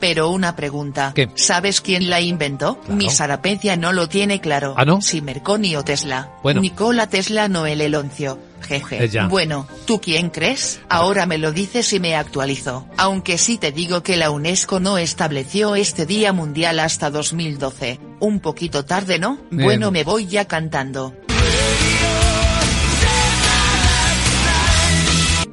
Pero 0.00 0.30
una 0.30 0.56
pregunta. 0.56 1.12
¿Qué? 1.14 1.28
¿Sabes 1.34 1.82
quién 1.82 2.08
la 2.08 2.20
inventó? 2.20 2.80
Mi 2.88 3.10
Sarapecia 3.10 3.76
no 3.76 3.92
lo 3.92 4.08
tiene 4.08 4.40
claro. 4.40 4.74
¿Ah, 4.76 4.86
no? 4.86 5.02
Si 5.02 5.20
Merconi 5.20 5.76
o 5.76 5.84
Tesla. 5.84 6.30
Bueno. 6.42 6.62
Nikola 6.62 7.06
Tesla 7.08 7.48
no 7.48 7.66
el 7.66 7.82
Eloncio. 7.82 8.38
Jeje. 8.62 9.04
Eh, 9.04 9.08
ya. 9.08 9.28
Bueno, 9.28 9.66
¿tú 9.86 10.00
quién 10.00 10.30
crees? 10.30 10.80
Ahora 10.88 11.26
me 11.26 11.38
lo 11.38 11.52
dices 11.52 11.92
y 11.92 12.00
me 12.00 12.16
actualizo. 12.16 12.86
Aunque 12.96 13.36
sí 13.36 13.58
te 13.58 13.72
digo 13.72 14.02
que 14.02 14.16
la 14.16 14.30
UNESCO 14.30 14.80
no 14.80 14.96
estableció 14.96 15.76
este 15.76 16.06
Día 16.06 16.32
Mundial 16.32 16.80
hasta 16.80 17.10
2012. 17.10 18.00
Un 18.20 18.40
poquito 18.40 18.84
tarde, 18.84 19.18
¿no? 19.18 19.38
Bien. 19.50 19.64
Bueno, 19.64 19.90
me 19.90 20.04
voy 20.04 20.26
ya 20.26 20.46
cantando. 20.46 21.14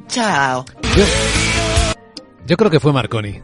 Chao. 0.08 0.66
Yo, 0.96 1.04
yo 2.46 2.58
creo 2.58 2.72
que 2.72 2.80
fue 2.80 2.94
Marconi 2.94 3.42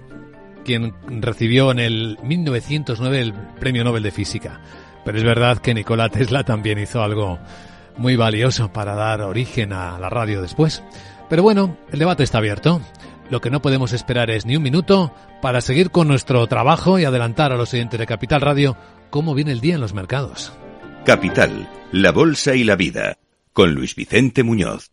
quien 0.64 0.94
recibió 1.22 1.72
en 1.72 1.80
el 1.80 2.18
1909 2.24 3.22
el 3.22 3.34
Premio 3.60 3.84
Nobel 3.84 4.04
de 4.04 4.12
Física. 4.12 4.62
Pero 5.06 5.18
es 5.18 5.24
verdad 5.24 5.58
que 5.58 5.74
Nikola 5.74 6.10
Tesla 6.10 6.44
también 6.44 6.80
hizo 6.80 7.04
algo 7.04 7.40
muy 7.98 8.16
valioso 8.16 8.72
para 8.72 8.96
dar 8.96 9.22
origen 9.22 9.74
a 9.74 10.00
la 10.00 10.10
radio 10.10 10.42
después. 10.42 10.84
Pero 11.30 11.44
bueno, 11.44 11.78
el 11.92 12.00
debate 12.00 12.24
está 12.24 12.38
abierto. 12.38 12.82
Lo 13.30 13.42
que 13.42 13.50
no 13.50 13.62
podemos 13.62 13.94
esperar 13.94 14.30
es 14.30 14.46
ni 14.46 14.56
un 14.56 14.64
minuto 14.64 15.14
para 15.42 15.62
seguir 15.62 15.92
con 15.92 16.08
nuestro 16.08 16.46
trabajo 16.48 17.00
y 17.00 17.06
adelantar 17.06 17.52
a 17.52 17.58
los 17.58 17.74
oyentes 17.74 18.00
de 18.00 18.08
Capital 18.08 18.42
Radio 18.42 18.78
cómo 19.10 19.34
viene 19.34 19.52
el 19.52 19.62
día 19.62 19.76
en 19.76 19.82
los 19.82 19.94
mercados. 19.94 20.54
Capital, 21.06 21.70
la 21.92 22.12
Bolsa 22.12 22.56
y 22.56 22.64
la 22.64 22.76
Vida, 22.76 23.18
con 23.52 23.74
Luis 23.74 23.96
Vicente 23.96 24.44
Muñoz. 24.44 24.93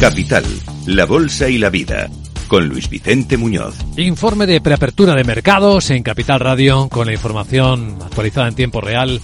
Capital, 0.00 0.44
la 0.86 1.04
Bolsa 1.04 1.50
y 1.50 1.58
la 1.58 1.68
Vida, 1.68 2.08
con 2.48 2.66
Luis 2.66 2.88
Vicente 2.88 3.36
Muñoz. 3.36 3.74
Informe 3.98 4.46
de 4.46 4.62
preapertura 4.62 5.14
de 5.14 5.24
mercados 5.24 5.90
en 5.90 6.02
Capital 6.02 6.40
Radio 6.40 6.88
con 6.88 7.06
la 7.06 7.12
información 7.12 7.98
actualizada 8.02 8.48
en 8.48 8.54
tiempo 8.54 8.80
real 8.80 9.20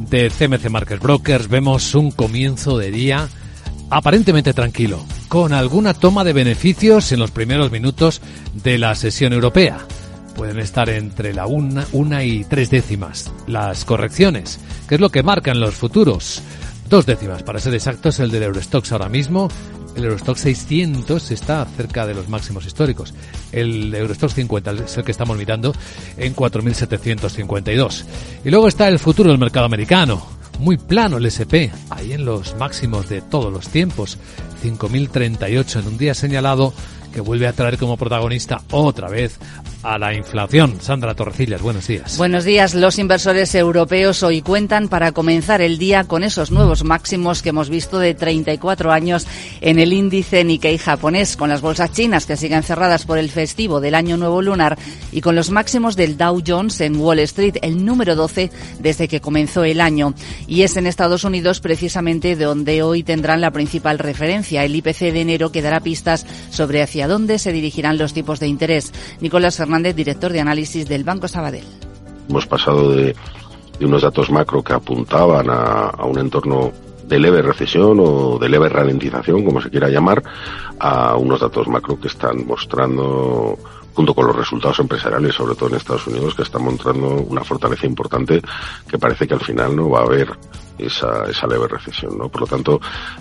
de 0.00 0.28
CMC 0.28 0.68
Market 0.68 1.00
Brokers. 1.00 1.46
Vemos 1.46 1.94
un 1.94 2.10
comienzo 2.10 2.76
de 2.76 2.90
día 2.90 3.28
aparentemente 3.88 4.52
tranquilo, 4.52 5.06
con 5.28 5.52
alguna 5.52 5.94
toma 5.94 6.24
de 6.24 6.32
beneficios 6.32 7.12
en 7.12 7.20
los 7.20 7.30
primeros 7.30 7.70
minutos 7.70 8.20
de 8.52 8.78
la 8.78 8.96
sesión 8.96 9.32
europea. 9.32 9.78
Pueden 10.34 10.58
estar 10.58 10.90
entre 10.90 11.34
la 11.34 11.46
una, 11.46 11.86
una 11.92 12.24
y 12.24 12.42
tres 12.42 12.68
décimas 12.68 13.30
las 13.46 13.84
correcciones, 13.84 14.58
que 14.88 14.96
es 14.96 15.00
lo 15.00 15.10
que 15.10 15.22
marcan 15.22 15.60
los 15.60 15.76
futuros. 15.76 16.42
Dos 16.88 17.06
décimas, 17.06 17.44
para 17.44 17.60
ser 17.60 17.74
exactos, 17.74 18.18
el 18.18 18.32
del 18.32 18.42
Eurostox 18.42 18.90
ahora 18.90 19.08
mismo. 19.08 19.48
El 19.96 20.04
Eurostox 20.04 20.40
600 20.42 21.30
está 21.30 21.64
cerca 21.64 22.06
de 22.06 22.12
los 22.14 22.28
máximos 22.28 22.66
históricos. 22.66 23.14
El 23.50 23.94
Eurostox 23.94 24.34
50 24.34 24.70
es 24.72 24.98
el 24.98 25.04
que 25.04 25.10
estamos 25.10 25.38
mirando 25.38 25.74
en 26.18 26.36
4.752. 26.36 28.04
Y 28.44 28.50
luego 28.50 28.68
está 28.68 28.88
el 28.88 28.98
futuro 28.98 29.30
del 29.30 29.38
mercado 29.38 29.64
americano. 29.64 30.26
Muy 30.58 30.76
plano 30.76 31.16
el 31.16 31.26
SP, 31.32 31.72
ahí 31.90 32.12
en 32.12 32.26
los 32.26 32.56
máximos 32.56 33.08
de 33.08 33.22
todos 33.22 33.50
los 33.50 33.68
tiempos. 33.68 34.18
5.038 34.62 35.80
en 35.80 35.86
un 35.86 35.98
día 35.98 36.14
señalado 36.14 36.74
que 37.12 37.22
vuelve 37.22 37.46
a 37.46 37.54
traer 37.54 37.78
como 37.78 37.96
protagonista 37.96 38.60
otra 38.70 39.08
vez 39.08 39.38
a 39.86 39.98
la 39.98 40.12
inflación. 40.14 40.80
Sandra 40.80 41.14
Torrecillas, 41.14 41.62
buenos 41.62 41.86
días. 41.86 42.18
Buenos 42.18 42.44
días. 42.44 42.74
Los 42.74 42.98
inversores 42.98 43.54
europeos 43.54 44.24
hoy 44.24 44.42
cuentan 44.42 44.88
para 44.88 45.12
comenzar 45.12 45.60
el 45.60 45.78
día 45.78 46.04
con 46.04 46.24
esos 46.24 46.50
nuevos 46.50 46.82
máximos 46.82 47.40
que 47.40 47.50
hemos 47.50 47.70
visto 47.70 48.00
de 48.00 48.14
34 48.14 48.90
años 48.90 49.26
en 49.60 49.78
el 49.78 49.92
índice 49.92 50.42
Nikkei 50.42 50.78
japonés, 50.78 51.36
con 51.36 51.50
las 51.50 51.60
bolsas 51.60 51.92
chinas 51.92 52.26
que 52.26 52.36
siguen 52.36 52.64
cerradas 52.64 53.04
por 53.04 53.18
el 53.18 53.30
festivo 53.30 53.80
del 53.80 53.94
Año 53.94 54.16
Nuevo 54.16 54.42
Lunar 54.42 54.76
y 55.12 55.20
con 55.20 55.36
los 55.36 55.50
máximos 55.50 55.94
del 55.94 56.16
Dow 56.16 56.42
Jones 56.44 56.80
en 56.80 56.96
Wall 56.96 57.20
Street, 57.20 57.58
el 57.62 57.84
número 57.84 58.16
12 58.16 58.50
desde 58.80 59.06
que 59.06 59.20
comenzó 59.20 59.62
el 59.62 59.80
año. 59.80 60.14
Y 60.48 60.62
es 60.62 60.76
en 60.76 60.88
Estados 60.88 61.22
Unidos 61.22 61.60
precisamente 61.60 62.34
donde 62.34 62.82
hoy 62.82 63.04
tendrán 63.04 63.40
la 63.40 63.52
principal 63.52 64.00
referencia. 64.00 64.64
El 64.64 64.74
IPC 64.74 65.12
de 65.12 65.20
enero 65.20 65.52
que 65.52 65.62
dará 65.62 65.78
pistas 65.78 66.26
sobre 66.50 66.82
hacia 66.82 67.06
dónde 67.06 67.38
se 67.38 67.52
dirigirán 67.52 67.98
los 67.98 68.12
tipos 68.12 68.40
de 68.40 68.48
interés. 68.48 68.92
Nicolás 69.20 69.56
Fernández, 69.56 69.75
director 69.82 70.32
de 70.32 70.40
análisis 70.40 70.88
del 70.88 71.04
Banco 71.04 71.28
Sabadell. 71.28 71.66
Hemos 72.28 72.46
pasado 72.46 72.92
de, 72.92 73.14
de 73.78 73.86
unos 73.86 74.02
datos 74.02 74.30
macro 74.30 74.62
que 74.62 74.72
apuntaban 74.72 75.48
a, 75.50 75.88
a, 75.90 76.04
un 76.04 76.18
entorno 76.18 76.72
de 77.06 77.20
leve 77.20 77.42
recesión 77.42 77.98
o 78.00 78.38
de 78.38 78.48
leve 78.48 78.68
ralentización, 78.68 79.44
como 79.44 79.60
se 79.60 79.70
quiera 79.70 79.88
llamar, 79.88 80.22
a 80.78 81.16
unos 81.16 81.40
datos 81.40 81.68
macro 81.68 82.00
que 82.00 82.08
están 82.08 82.46
mostrando 82.46 83.58
junto 83.94 84.14
con 84.14 84.26
los 84.26 84.36
resultados 84.36 84.78
empresariales, 84.80 85.34
sobre 85.34 85.54
todo 85.54 85.70
en 85.70 85.76
Estados 85.76 86.06
Unidos, 86.06 86.34
que 86.34 86.42
están 86.42 86.62
mostrando 86.62 87.08
una 87.08 87.42
fortaleza 87.42 87.86
importante 87.86 88.42
que 88.86 88.98
parece 88.98 89.26
que 89.26 89.34
al 89.34 89.40
final 89.40 89.74
no 89.74 89.88
va 89.88 90.00
a 90.00 90.04
haber 90.04 90.28
esa, 90.78 91.24
esa 91.28 91.46
leve 91.46 91.68
recesión, 91.68 92.16
¿no? 92.18 92.28
Por 92.28 92.42
lo 92.42 92.46
tanto, 92.46 92.80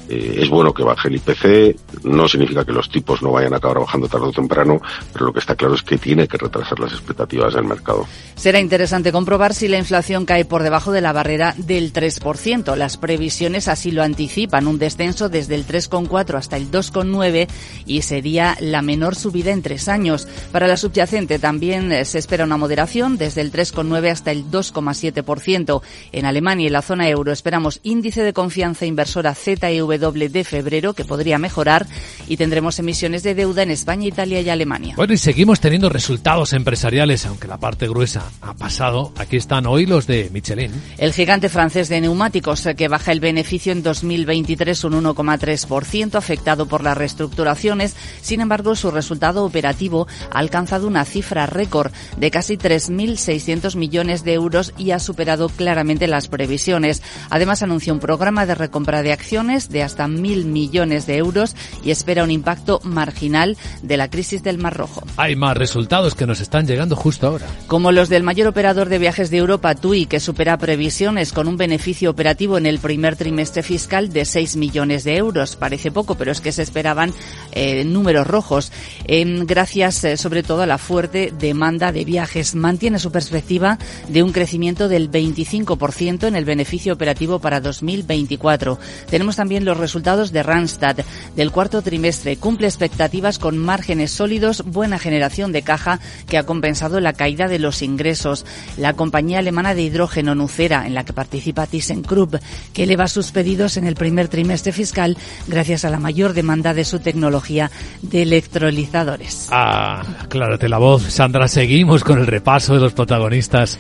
eh, 0.10 0.38
es 0.40 0.50
bueno 0.50 0.74
que 0.74 0.84
baje 0.84 1.08
el 1.08 1.16
IPC, 1.16 2.04
no 2.04 2.28
significa 2.28 2.66
que 2.66 2.72
los 2.72 2.90
tipos 2.90 3.22
no 3.22 3.32
vayan 3.32 3.54
a 3.54 3.58
acabar 3.58 3.80
bajando 3.80 4.08
tarde 4.08 4.28
o 4.28 4.32
temprano, 4.32 4.82
pero 5.14 5.26
lo 5.26 5.34
que 5.34 5.40
está 5.40 5.56
claro 5.56 5.76
es 5.76 5.84
que 5.84 5.98
tiene 5.98 6.28
que 6.28 6.38
retrasar 6.38 6.80
las 6.80 6.92
expectativas 6.92 7.54
del 7.54 7.66
mercado. 7.66 8.06
Será 8.36 8.60
interesante 8.60 9.12
comprobar 9.12 9.54
si 9.54 9.68
la 9.68 9.78
inflación 9.78 10.26
cae 10.26 10.46
por 10.46 10.64
debajo 10.64 10.92
de 10.92 11.02
la 11.02 11.14
barrera 11.14 11.56
del 11.58 11.94
3%. 11.94 12.76
Las 12.76 12.98
previsiones 12.98 13.68
así 13.68 13.92
lo 13.92 14.04
anticipan, 14.04 14.68
un 14.68 14.78
descenso 14.78 15.30
desde 15.30 15.56
el 15.56 15.66
3,4 15.66 16.36
hasta 16.36 16.58
el 16.58 16.70
2,9 16.70 17.48
y 17.86 18.02
sería 18.02 18.58
la 18.60 18.82
menor 18.82 19.16
subida 19.16 19.52
en 19.52 19.62
tres 19.62 19.88
años. 19.88 20.28
Para 20.52 20.68
la 20.68 20.78
subyacente 20.78 21.40
también 21.40 21.92
eh, 21.92 22.06
se 22.06 22.20
espera 22.20 22.44
una 22.44 22.58
moderación 22.58 23.18
desde 23.18 23.42
el 23.42 23.52
3,9 23.52 24.12
hasta 24.12 24.32
el 24.32 24.46
2,7%. 24.46 25.82
En 26.12 26.26
Alemania 26.26 26.68
y 26.68 26.70
la 26.70 26.82
zona 26.82 27.10
euro 27.10 27.32
esperamos 27.46 27.80
índice 27.84 28.24
de 28.24 28.34
confianza 28.34 28.88
inversora 28.88 29.36
ZEW 29.36 29.88
de 30.32 30.44
febrero 30.44 30.96
que 30.96 31.06
podría 31.06 31.38
mejorar 31.38 31.86
y 32.28 32.38
tendremos 32.38 32.80
emisiones 32.80 33.22
de 33.22 33.36
deuda 33.36 33.62
en 33.62 33.70
España, 33.70 34.08
Italia 34.08 34.42
y 34.42 34.50
Alemania. 34.50 34.96
Bueno, 34.98 35.14
y 35.14 35.20
seguimos 35.20 35.60
teniendo 35.60 35.90
resultados 35.90 36.54
empresariales, 36.54 37.24
aunque 37.28 37.48
la 37.48 37.60
parte 37.60 37.88
gruesa 37.88 38.32
ha 38.42 38.56
pasado. 38.56 39.14
Aquí 39.16 39.38
están 39.38 39.68
hoy 39.68 39.86
los 39.86 40.08
de 40.08 40.32
Michelin. 40.34 40.72
El 40.98 41.14
gigante 41.14 41.48
francés 41.48 41.88
de 41.88 42.02
neumáticos 42.02 42.68
que 42.76 42.88
baja 42.88 43.12
el 43.12 43.20
beneficio 43.20 43.72
en 43.74 43.84
2023 43.84 44.84
un 44.86 45.04
1,3% 45.04 46.16
afectado 46.16 46.66
por 46.66 46.84
las 46.84 46.98
reestructuraciones. 46.98 47.96
Sin 48.22 48.42
embargo, 48.42 48.76
su 48.76 48.90
resultado 48.90 49.46
operativo 49.46 50.08
ha 50.32 50.40
alcanzado 50.40 50.88
una 50.88 51.06
cifra 51.06 51.46
récord 51.46 51.92
de 52.18 52.32
casi 52.32 52.58
3.600 52.58 53.76
millones 53.76 54.24
de 54.24 54.34
euros 54.34 54.74
y 54.80 54.90
ha 54.90 54.98
superado 54.98 55.48
claramente 55.50 56.08
las 56.08 56.28
previsiones. 56.28 57.04
Además, 57.36 57.62
anunció 57.64 57.92
un 57.92 58.00
programa 58.00 58.46
de 58.46 58.56
recompra 58.56 59.04
de 59.04 59.12
acciones 59.12 59.68
de 59.68 59.84
hasta 59.84 60.08
mil 60.08 60.46
millones 60.46 61.06
de 61.06 61.18
euros 61.18 61.54
y 61.84 61.92
espera 61.92 62.24
un 62.24 62.32
impacto 62.32 62.80
marginal 62.86 63.58
de 63.82 63.98
la 63.98 64.10
crisis 64.10 64.42
del 64.42 64.58
Mar 64.58 64.78
Rojo. 64.78 65.04
Hay 65.18 65.36
más 65.36 65.58
resultados 65.58 66.16
que 66.16 66.26
nos 66.26 66.40
están 66.40 66.66
llegando 66.66 66.96
justo 66.96 67.28
ahora. 67.28 67.46
Como 67.68 67.92
los 67.92 68.08
del 68.08 68.24
mayor 68.24 68.48
operador 68.48 68.88
de 68.88 69.00
viajes 69.00 69.32
de 69.32 69.38
Europa, 69.40 69.76
TUI, 69.76 70.06
que 70.06 70.22
supera 70.22 70.58
previsiones 70.58 71.34
con 71.34 71.50
un 71.50 71.58
beneficio 71.58 72.10
operativo 72.10 72.58
en 72.58 72.68
el 72.68 72.80
primer 72.80 73.18
trimestre 73.18 73.64
fiscal 73.64 74.14
de 74.14 74.24
6 74.24 74.56
millones 74.56 75.04
de 75.04 75.18
euros. 75.18 75.58
Parece 75.58 75.92
poco, 75.92 76.16
pero 76.16 76.32
es 76.32 76.40
que 76.40 76.54
se 76.54 76.62
esperaban 76.62 77.14
eh, 77.52 77.84
números 77.84 78.28
rojos. 78.28 78.72
Eh, 79.10 79.26
gracias 79.46 80.06
eh, 80.06 80.16
sobre 80.16 80.42
todo 80.42 80.62
a 80.62 80.68
la 80.68 80.78
fuerte 80.78 81.34
demanda 81.38 81.92
de 81.92 82.06
viajes. 82.06 82.56
Mantiene 82.56 82.98
su 82.98 83.12
perspectiva 83.12 83.78
de 84.08 84.24
un 84.24 84.32
crecimiento 84.32 84.88
del 84.88 85.12
25% 85.12 86.30
en 86.30 86.38
el 86.38 86.46
beneficio 86.46 86.94
operativo 86.94 87.25
para 87.40 87.60
2024. 87.60 88.80
Tenemos 89.10 89.36
también 89.36 89.66
los 89.66 89.78
resultados 89.78 90.32
de 90.32 90.44
Randstad 90.44 90.98
del 91.36 91.52
cuarto 91.52 91.82
trimestre. 91.82 92.38
Cumple 92.38 92.68
expectativas 92.68 93.40
con 93.40 93.58
márgenes 93.58 94.12
sólidos, 94.12 94.64
buena 94.66 95.00
generación 95.00 95.52
de 95.52 95.64
caja 95.64 96.00
que 96.28 96.38
ha 96.38 96.46
compensado 96.46 97.00
la 97.00 97.14
caída 97.14 97.48
de 97.48 97.60
los 97.60 97.82
ingresos. 97.82 98.46
La 98.78 98.94
compañía 98.94 99.40
alemana 99.40 99.74
de 99.74 99.82
hidrógeno 99.82 100.36
Nucera, 100.36 100.86
en 100.86 100.94
la 100.94 101.04
que 101.04 101.14
participa 101.14 101.68
ThyssenKrupp, 101.68 102.36
que 102.74 102.84
eleva 102.84 103.08
sus 103.08 103.32
pedidos 103.32 103.78
en 103.78 103.86
el 103.86 103.96
primer 103.96 104.28
trimestre 104.28 104.72
fiscal 104.72 105.18
gracias 105.48 105.86
a 105.86 105.90
la 105.90 106.00
mayor 106.00 106.34
demanda 106.34 106.74
de 106.74 106.86
su 106.86 107.00
tecnología 107.00 107.72
de 108.02 108.22
electrolizadores. 108.22 109.50
Ah, 109.52 110.04
aclárate 110.20 110.70
la 110.70 110.78
voz. 110.78 111.04
Sandra, 111.04 111.48
seguimos 111.48 112.04
con 112.04 112.20
el 112.20 112.28
repaso 112.28 112.74
de 112.74 112.80
los 112.80 112.94
protagonistas 112.94 113.80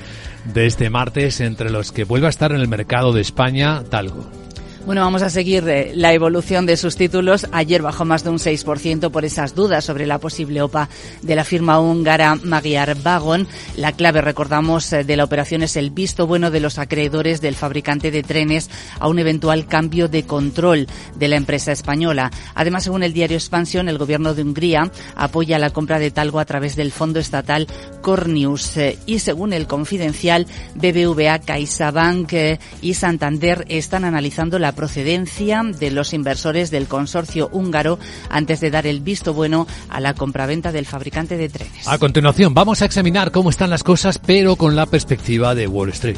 de 0.53 0.65
este 0.65 0.89
martes, 0.89 1.41
entre 1.41 1.69
los 1.69 1.91
que 1.91 2.03
vuelve 2.03 2.27
a 2.27 2.29
estar 2.29 2.51
en 2.51 2.61
el 2.61 2.67
mercado 2.67 3.13
de 3.13 3.21
España 3.21 3.83
Talgo. 3.89 4.44
Bueno, 4.85 5.01
vamos 5.01 5.23
a 5.23 5.31
seguir 5.31 5.67
eh, 5.67 5.93
la 5.95 6.13
evolución 6.13 6.67
de 6.67 6.77
sus 6.77 6.95
títulos. 6.95 7.47
Ayer 7.51 7.81
bajó 7.81 8.05
más 8.05 8.23
de 8.23 8.29
un 8.29 8.37
6% 8.37 9.09
por 9.09 9.25
esas 9.25 9.55
dudas 9.55 9.83
sobre 9.83 10.05
la 10.05 10.19
posible 10.19 10.61
OPA 10.61 10.89
de 11.23 11.35
la 11.35 11.43
firma 11.43 11.79
húngara 11.79 12.35
Magyar 12.35 12.95
Vagon. 13.01 13.47
La 13.77 13.93
clave, 13.93 14.21
recordamos, 14.21 14.93
eh, 14.93 15.03
de 15.03 15.17
la 15.17 15.23
operación 15.23 15.63
es 15.63 15.75
el 15.75 15.89
visto 15.89 16.27
bueno 16.27 16.51
de 16.51 16.59
los 16.59 16.77
acreedores 16.77 17.41
del 17.41 17.55
fabricante 17.55 18.11
de 18.11 18.21
trenes 18.21 18.69
a 18.99 19.07
un 19.07 19.17
eventual 19.17 19.65
cambio 19.65 20.07
de 20.07 20.27
control 20.27 20.85
de 21.15 21.29
la 21.29 21.37
empresa 21.37 21.71
española. 21.71 22.29
Además, 22.53 22.83
según 22.83 23.01
el 23.01 23.11
diario 23.11 23.37
Expansión, 23.37 23.89
el 23.89 23.97
gobierno 23.97 24.35
de 24.35 24.43
Hungría 24.43 24.91
apoya 25.15 25.57
la 25.57 25.71
compra 25.71 25.97
de 25.97 26.11
Talgo 26.11 26.39
a 26.39 26.45
través 26.45 26.75
del 26.75 26.91
fondo 26.91 27.19
estatal 27.19 27.65
Cornius. 28.03 28.77
Eh, 28.77 28.99
y 29.07 29.17
según 29.17 29.51
el 29.51 29.65
confidencial, 29.65 30.45
BBVA, 30.75 31.39
CaixaBank 31.39 32.33
y 32.83 32.93
Santander 32.93 33.65
están 33.67 34.05
analizando 34.05 34.59
la 34.59 34.74
procedencia 34.75 35.61
de 35.63 35.91
los 35.91 36.13
inversores 36.13 36.71
del 36.71 36.87
consorcio 36.87 37.49
húngaro 37.51 37.99
antes 38.29 38.59
de 38.59 38.69
dar 38.69 38.85
el 38.85 38.99
visto 38.99 39.33
bueno 39.33 39.67
a 39.89 39.99
la 39.99 40.13
compraventa 40.13 40.71
del 40.71 40.85
fabricante 40.85 41.37
de 41.37 41.49
trenes. 41.49 41.87
A 41.87 41.97
continuación, 41.97 42.53
vamos 42.53 42.81
a 42.81 42.85
examinar 42.85 43.31
cómo 43.31 43.49
están 43.49 43.69
las 43.69 43.83
cosas, 43.83 44.19
pero 44.19 44.55
con 44.55 44.75
la 44.75 44.85
perspectiva 44.85 45.55
de 45.55 45.67
Wall 45.67 45.89
Street. 45.89 46.17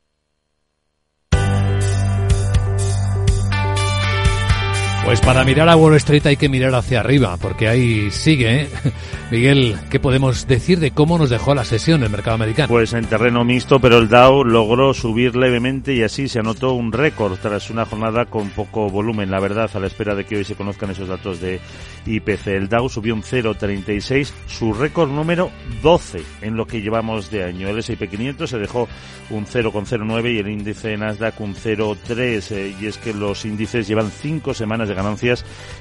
Pues 5.11 5.19
para 5.19 5.43
mirar 5.43 5.67
a 5.67 5.75
Wall 5.75 5.95
Street 5.95 6.25
hay 6.25 6.37
que 6.37 6.47
mirar 6.47 6.73
hacia 6.73 7.01
arriba, 7.01 7.35
porque 7.35 7.67
ahí 7.67 8.09
sigue. 8.11 8.61
¿eh? 8.61 8.69
Miguel, 9.29 9.77
¿qué 9.89 9.99
podemos 9.99 10.47
decir 10.47 10.79
de 10.79 10.91
cómo 10.91 11.17
nos 11.17 11.29
dejó 11.29 11.53
la 11.53 11.65
sesión 11.65 12.01
el 12.03 12.09
mercado 12.09 12.35
americano? 12.35 12.69
Pues 12.69 12.93
en 12.93 13.03
terreno 13.03 13.43
mixto, 13.43 13.81
pero 13.81 13.97
el 13.97 14.07
Dow 14.07 14.45
logró 14.45 14.93
subir 14.93 15.35
levemente 15.35 15.93
y 15.93 16.01
así 16.01 16.29
se 16.29 16.39
anotó 16.39 16.71
un 16.71 16.93
récord 16.93 17.37
tras 17.41 17.69
una 17.69 17.85
jornada 17.85 18.23
con 18.27 18.51
poco 18.51 18.89
volumen, 18.89 19.29
la 19.29 19.41
verdad, 19.41 19.69
a 19.73 19.79
la 19.81 19.87
espera 19.87 20.15
de 20.15 20.23
que 20.23 20.37
hoy 20.37 20.45
se 20.45 20.55
conozcan 20.55 20.91
esos 20.91 21.09
datos 21.09 21.41
de 21.41 21.59
IPC. 22.05 22.47
El 22.47 22.69
Dow 22.69 22.87
subió 22.87 23.13
un 23.13 23.21
0,36, 23.21 24.31
su 24.47 24.73
récord 24.73 25.11
número 25.11 25.51
12 25.83 26.21
en 26.41 26.55
lo 26.55 26.65
que 26.65 26.81
llevamos 26.81 27.29
de 27.29 27.43
año. 27.43 27.67
El 27.67 27.79
S&P 27.79 28.07
500 28.07 28.49
se 28.49 28.59
dejó 28.59 28.87
un 29.29 29.45
0,09 29.45 30.33
y 30.33 30.39
el 30.39 30.47
índice 30.47 30.95
Nasdaq 30.95 31.41
un 31.41 31.53
0,3 31.53 32.51
eh, 32.51 32.75
y 32.79 32.85
es 32.85 32.97
que 32.97 33.13
los 33.13 33.43
índices 33.43 33.89
llevan 33.89 34.09
cinco 34.09 34.53
semanas 34.53 34.87
de 34.87 35.00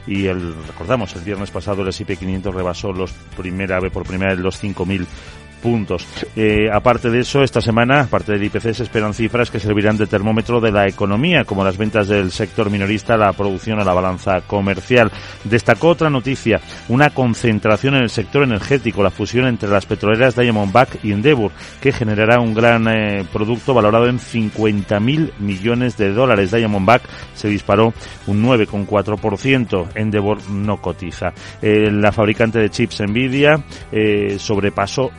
y 0.07 0.27
el 0.27 0.55
recordamos 0.67 1.15
el 1.17 1.23
viernes 1.23 1.51
pasado 1.51 1.83
el 1.83 1.89
S&P 1.89 2.17
500 2.17 2.55
rebasó 2.55 2.93
los 2.93 3.13
primera 3.37 3.81
vez 3.81 3.93
por 3.93 4.05
primera 4.05 4.33
vez 4.33 4.41
los 4.41 4.63
5.000 4.63 5.07
puntos. 5.61 6.07
Eh, 6.35 6.69
aparte 6.73 7.11
de 7.11 7.21
eso, 7.21 7.43
esta 7.43 7.61
semana, 7.61 8.01
aparte 8.01 8.33
del 8.33 8.45
IPC, 8.45 8.75
se 8.75 8.83
esperan 8.83 9.15
cifras 9.15 9.51
que 9.51 9.61
servirán 9.61 9.97
de 9.97 10.07
termómetro 10.07 10.61
de 10.61 10.73
la 10.73 10.89
economía, 10.89 11.45
como 11.45 11.65
las 11.65 11.77
ventas 11.77 12.09
del 12.09 12.31
sector 12.33 12.71
minorista, 12.71 13.17
la 13.17 13.33
producción 13.33 13.79
o 13.79 13.85
la 13.85 13.95
balanza 13.95 14.41
comercial. 14.43 15.11
Destacó 15.45 15.89
otra 15.89 16.11
noticia, 16.11 16.61
una 16.89 17.11
concentración 17.11 17.95
en 17.95 18.03
el 18.03 18.11
sector 18.11 18.43
energético, 18.43 19.03
la 19.03 19.11
fusión 19.11 19.47
entre 19.47 19.69
las 19.69 19.87
petroleras 19.87 20.37
Diamondback 20.37 21.05
y 21.05 21.13
Endeavour, 21.13 21.53
que 21.81 21.93
generará 21.93 22.41
un 22.41 22.55
gran 22.55 22.89
eh, 22.89 23.25
producto 23.33 23.75
valorado 23.75 24.09
en 24.09 24.19
50.000 24.19 25.33
millones 25.39 25.97
de 25.97 26.13
dólares. 26.13 26.51
Diamondback 26.51 27.03
se 27.35 27.49
disparó 27.49 27.93
un 28.27 28.43
9,4%, 28.43 29.89
Endeavour 29.95 30.51
no 30.51 30.81
cotiza. 30.81 31.33
Eh, 31.61 31.91
la 31.91 32.13
fabricante 32.13 32.59
de 32.59 32.71
chips 32.71 33.01
Nvidia 33.01 33.63
sobrepasó 34.39 35.11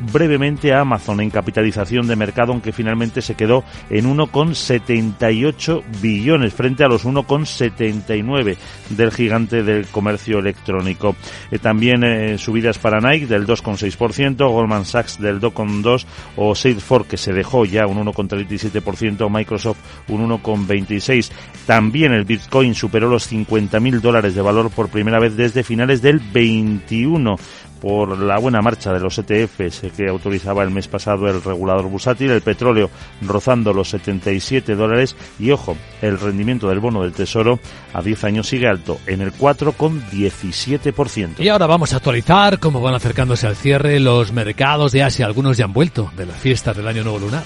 a 0.74 0.82
Amazon 0.82 1.22
en 1.22 1.30
capitalización 1.30 2.08
de 2.08 2.16
mercado, 2.16 2.52
aunque 2.52 2.72
finalmente 2.72 3.22
se 3.22 3.36
quedó 3.36 3.64
en 3.90 4.06
1,78 4.06 5.84
billones 6.02 6.54
frente 6.54 6.84
a 6.84 6.88
los 6.88 7.06
1,79 7.06 8.58
del 8.90 9.12
gigante 9.12 9.64
del 9.64 9.88
comercio 9.88 10.40
electrónico. 10.40 11.16
Eh, 11.52 11.60
también 11.60 12.04
eh, 12.04 12.38
subidas 12.38 12.78
para 12.78 13.00
Nike 13.00 13.28
del 13.28 13.46
2,6%, 13.46 14.50
Goldman 14.50 14.86
Sachs 14.86 15.20
del 15.20 15.40
2,2% 15.40 16.06
o 16.38 16.56
Salesforce 16.56 17.10
que 17.10 17.18
se 17.18 17.34
dejó 17.34 17.66
ya 17.66 17.88
un 17.88 18.06
1,37%, 18.06 19.30
Microsoft 19.30 19.80
un 20.08 20.30
1,26%. 20.30 21.32
También 21.66 22.14
el 22.14 22.26
Bitcoin 22.26 22.74
superó 22.76 23.10
los 23.10 23.32
50.000 23.32 24.00
dólares 24.02 24.36
de 24.36 24.42
valor 24.42 24.70
por 24.72 24.90
primera 24.90 25.20
vez 25.20 25.36
desde 25.36 25.64
finales 25.64 26.02
del 26.02 26.20
21 26.20 27.36
por 27.82 28.18
la 28.18 28.38
buena 28.38 28.62
marcha 28.62 28.94
de 28.94 29.00
los 29.00 29.18
ETFs 29.18 29.82
que 29.98 30.08
autorizaba 30.08 30.64
el 30.64 30.70
mes 30.70 30.88
pasado 30.88 31.28
el 31.28 31.44
regulador 31.44 31.88
bursátil, 31.88 32.32
el 32.32 32.42
petróleo 32.42 32.90
rozando 33.22 33.74
los 33.74 33.90
77 33.90 34.76
dólares 34.76 35.16
y 35.40 35.52
ojo, 35.52 35.76
el 36.02 36.20
rendimiento 36.20 36.70
del 36.70 36.80
bono 36.80 37.02
del 37.02 37.14
Tesoro 37.14 37.60
a 37.94 38.02
10 38.02 38.24
años 38.24 38.48
sigue 38.48 38.68
alto 38.68 39.00
en 39.08 39.22
el 39.22 39.34
4,17%. 39.34 41.40
Y 41.40 41.50
ahora 41.50 41.66
vamos 41.66 41.94
a 41.94 41.98
actualizar 41.98 42.60
cómo 42.60 42.82
van 42.82 42.94
acercándose 42.94 43.48
al 43.48 43.56
cierre 43.56 44.00
los 44.00 44.32
mercados 44.32 44.92
de 44.92 45.02
Asia. 45.04 45.26
Algunos 45.26 45.58
ya 45.58 45.66
han 45.66 45.74
vuelto 45.74 46.12
de 46.16 46.28
las 46.28 46.38
fiestas 46.38 46.78
del 46.78 46.88
Año 46.88 47.04
Nuevo 47.04 47.20
Lunar. 47.20 47.44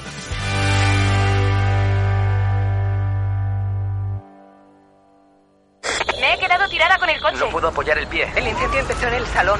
Me 6.20 6.34
he 6.34 6.40
quedado 6.40 6.68
tirada 6.70 6.98
con 6.98 7.10
el 7.10 7.22
coche. 7.22 7.38
No 7.40 7.50
puedo 7.50 7.70
apoyar 7.70 7.98
el 7.98 8.08
pie. 8.08 8.28
El 8.36 8.48
incendio 8.48 8.82
empezó 8.82 9.08
en 9.08 9.14
el 9.14 9.26
salón. 9.28 9.60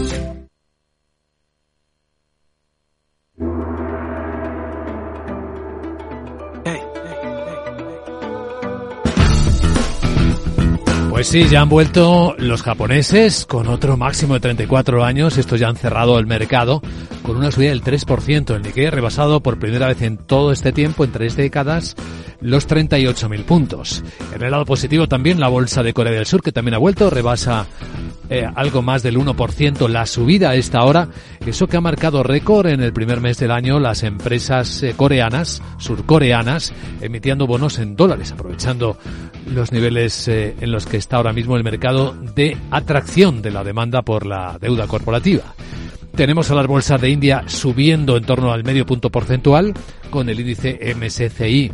Pues 11.21 11.29
sí, 11.29 11.47
ya 11.47 11.61
han 11.61 11.69
vuelto 11.69 12.33
los 12.39 12.63
japoneses 12.63 13.45
con 13.45 13.67
otro 13.67 13.95
máximo 13.95 14.33
de 14.33 14.39
34 14.39 15.05
años. 15.05 15.37
Estos 15.37 15.59
ya 15.59 15.67
han 15.67 15.75
cerrado 15.75 16.17
el 16.17 16.25
mercado 16.25 16.81
con 17.21 17.37
una 17.37 17.51
subida 17.51 17.69
del 17.69 17.83
3%. 17.83 18.55
El 18.55 18.63
Nikkei 18.63 18.89
rebasado 18.89 19.39
por 19.39 19.59
primera 19.59 19.85
vez 19.85 20.01
en 20.01 20.17
todo 20.17 20.51
este 20.51 20.71
tiempo, 20.71 21.03
en 21.03 21.11
tres 21.11 21.35
décadas, 21.35 21.95
los 22.39 22.67
38.000 22.67 23.45
puntos. 23.45 24.03
En 24.33 24.41
el 24.41 24.49
lado 24.49 24.65
positivo 24.65 25.07
también 25.07 25.39
la 25.39 25.47
bolsa 25.47 25.83
de 25.83 25.93
Corea 25.93 26.11
del 26.11 26.25
Sur, 26.25 26.41
que 26.41 26.51
también 26.51 26.73
ha 26.73 26.79
vuelto, 26.79 27.11
rebasa 27.11 27.67
eh, 28.31 28.49
algo 28.55 28.81
más 28.81 29.03
del 29.03 29.17
1% 29.17 29.89
la 29.89 30.05
subida 30.05 30.51
a 30.51 30.55
esta 30.55 30.85
hora. 30.85 31.09
Eso 31.45 31.67
que 31.67 31.75
ha 31.75 31.81
marcado 31.81 32.23
récord 32.23 32.67
en 32.67 32.81
el 32.81 32.93
primer 32.93 33.19
mes 33.19 33.37
del 33.37 33.51
año 33.51 33.77
las 33.77 34.03
empresas 34.03 34.81
eh, 34.83 34.93
coreanas, 34.95 35.61
surcoreanas, 35.77 36.73
emitiendo 37.01 37.45
bonos 37.45 37.77
en 37.77 37.97
dólares, 37.97 38.31
aprovechando 38.31 38.97
los 39.53 39.73
niveles 39.73 40.29
eh, 40.29 40.55
en 40.61 40.71
los 40.71 40.85
que 40.85 40.95
está 40.95 41.17
ahora 41.17 41.33
mismo 41.33 41.57
el 41.57 41.65
mercado 41.65 42.13
de 42.13 42.55
atracción 42.71 43.41
de 43.41 43.51
la 43.51 43.65
demanda 43.65 44.01
por 44.01 44.25
la 44.25 44.57
deuda 44.61 44.87
corporativa. 44.87 45.53
Tenemos 46.15 46.51
a 46.51 46.55
las 46.55 46.67
bolsas 46.67 46.99
de 46.99 47.09
India 47.09 47.43
subiendo 47.47 48.17
en 48.17 48.23
torno 48.23 48.51
al 48.51 48.63
medio 48.63 48.85
punto 48.85 49.09
porcentual, 49.09 49.73
con 50.09 50.29
el 50.29 50.39
índice 50.39 50.93
MSCI 50.95 51.71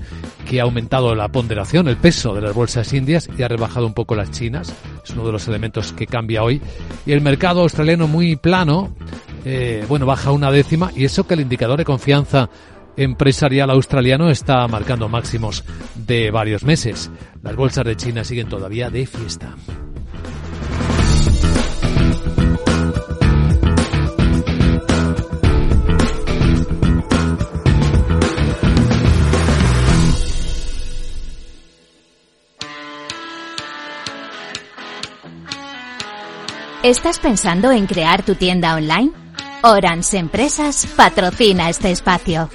que 0.47 0.61
ha 0.61 0.63
aumentado 0.63 1.13
la 1.15 1.27
ponderación, 1.27 1.87
el 1.87 1.97
peso 1.97 2.33
de 2.33 2.41
las 2.41 2.53
bolsas 2.53 2.93
indias 2.93 3.29
y 3.37 3.43
ha 3.43 3.47
rebajado 3.47 3.85
un 3.85 3.93
poco 3.93 4.15
las 4.15 4.31
chinas. 4.31 4.73
Es 5.03 5.09
uno 5.11 5.25
de 5.25 5.31
los 5.31 5.47
elementos 5.47 5.91
que 5.93 6.07
cambia 6.07 6.43
hoy. 6.43 6.61
Y 7.05 7.11
el 7.11 7.21
mercado 7.21 7.61
australiano 7.61 8.07
muy 8.07 8.35
plano, 8.35 8.95
eh, 9.43 9.85
bueno, 9.89 10.05
baja 10.05 10.31
una 10.31 10.51
décima 10.51 10.91
y 10.95 11.05
eso 11.05 11.27
que 11.27 11.33
el 11.33 11.41
indicador 11.41 11.79
de 11.79 11.85
confianza 11.85 12.49
empresarial 12.95 13.69
australiano 13.69 14.29
está 14.29 14.67
marcando 14.67 15.09
máximos 15.09 15.63
de 15.95 16.31
varios 16.31 16.63
meses. 16.63 17.11
Las 17.43 17.55
bolsas 17.55 17.85
de 17.85 17.95
China 17.95 18.23
siguen 18.23 18.49
todavía 18.49 18.89
de 18.89 19.05
fiesta. 19.05 19.55
¿Estás 36.83 37.17
pensando 37.17 37.71
en 37.71 37.87
crear 37.87 38.23
tu 38.23 38.35
tienda 38.35 38.75
online? 38.75 39.11
Orange 39.63 40.17
Empresas 40.17 40.85
patrocina 40.95 41.69
este 41.71 41.89
espacio. 41.89 42.49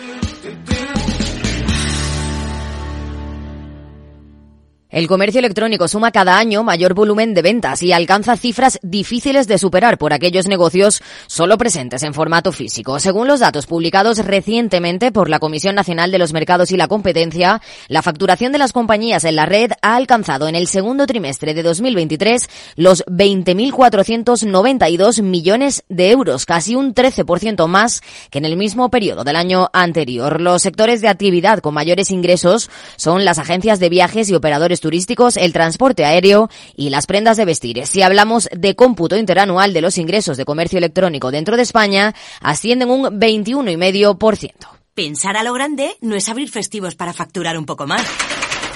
El 4.92 5.08
comercio 5.08 5.38
electrónico 5.38 5.88
suma 5.88 6.12
cada 6.12 6.36
año 6.36 6.62
mayor 6.64 6.92
volumen 6.92 7.32
de 7.32 7.40
ventas 7.40 7.82
y 7.82 7.94
alcanza 7.94 8.36
cifras 8.36 8.78
difíciles 8.82 9.48
de 9.48 9.56
superar 9.56 9.96
por 9.96 10.12
aquellos 10.12 10.46
negocios 10.46 11.00
solo 11.26 11.56
presentes 11.56 12.02
en 12.02 12.12
formato 12.12 12.52
físico. 12.52 13.00
Según 13.00 13.26
los 13.26 13.40
datos 13.40 13.64
publicados 13.64 14.18
recientemente 14.18 15.10
por 15.10 15.30
la 15.30 15.38
Comisión 15.38 15.76
Nacional 15.76 16.10
de 16.10 16.18
los 16.18 16.34
Mercados 16.34 16.72
y 16.72 16.76
la 16.76 16.88
Competencia, 16.88 17.62
la 17.88 18.02
facturación 18.02 18.52
de 18.52 18.58
las 18.58 18.74
compañías 18.74 19.24
en 19.24 19.36
la 19.36 19.46
red 19.46 19.70
ha 19.80 19.96
alcanzado 19.96 20.46
en 20.46 20.56
el 20.56 20.66
segundo 20.66 21.06
trimestre 21.06 21.54
de 21.54 21.62
2023 21.62 22.50
los 22.76 23.02
20.492 23.06 25.22
millones 25.22 25.84
de 25.88 26.10
euros, 26.10 26.44
casi 26.44 26.74
un 26.74 26.94
13% 26.94 27.66
más 27.66 28.02
que 28.28 28.36
en 28.36 28.44
el 28.44 28.58
mismo 28.58 28.90
periodo 28.90 29.24
del 29.24 29.36
año 29.36 29.70
anterior. 29.72 30.42
Los 30.42 30.60
sectores 30.60 31.00
de 31.00 31.08
actividad 31.08 31.60
con 31.60 31.72
mayores 31.72 32.10
ingresos 32.10 32.68
son 32.96 33.24
las 33.24 33.38
agencias 33.38 33.80
de 33.80 33.88
viajes 33.88 34.28
y 34.28 34.34
operadores 34.34 34.81
turísticos, 34.82 35.38
el 35.38 35.54
transporte 35.54 36.04
aéreo 36.04 36.50
y 36.76 36.90
las 36.90 37.06
prendas 37.06 37.38
de 37.38 37.46
vestir. 37.46 37.86
Si 37.86 38.02
hablamos 38.02 38.50
de 38.52 38.76
cómputo 38.76 39.16
interanual 39.16 39.72
de 39.72 39.80
los 39.80 39.96
ingresos 39.96 40.36
de 40.36 40.44
comercio 40.44 40.76
electrónico 40.76 41.30
dentro 41.30 41.56
de 41.56 41.62
España, 41.62 42.14
ascienden 42.42 42.90
un 42.90 43.04
21,5%. 43.18 44.52
Pensar 44.94 45.38
a 45.38 45.42
lo 45.42 45.54
grande 45.54 45.96
no 46.02 46.16
es 46.16 46.28
abrir 46.28 46.50
festivos 46.50 46.96
para 46.96 47.14
facturar 47.14 47.56
un 47.56 47.64
poco 47.64 47.86
más. 47.86 48.06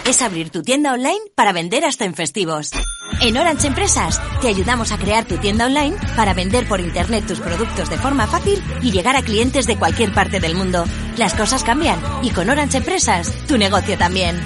Es 0.07 0.23
abrir 0.23 0.51
tu 0.51 0.63
tienda 0.63 0.95
online 0.95 1.21
para 1.35 1.53
vender 1.53 1.85
hasta 1.85 2.07
en 2.07 2.15
festivos. 2.15 2.71
En 3.21 3.37
Orange 3.37 3.67
Empresas 3.67 4.21
te 4.41 4.49
ayudamos 4.49 4.93
a 4.93 4.99
crear 4.99 5.27
tu 5.27 5.37
tienda 5.37 5.67
online 5.67 5.97
para 6.17 6.33
vender 6.33 6.67
por 6.69 6.81
internet 6.81 7.27
tus 7.27 7.41
productos 7.41 7.91
de 7.91 7.99
forma 7.99 8.27
fácil 8.27 8.63
y 8.83 8.93
llegar 8.93 9.17
a 9.17 9.23
clientes 9.23 9.67
de 9.67 9.77
cualquier 9.77 10.15
parte 10.15 10.41
del 10.41 10.55
mundo. 10.55 10.85
Las 11.17 11.35
cosas 11.35 11.65
cambian 11.65 11.99
y 12.23 12.31
con 12.31 12.49
Orange 12.49 12.79
Empresas 12.79 13.33
tu 13.47 13.59
negocio 13.59 13.99
también. 13.99 14.41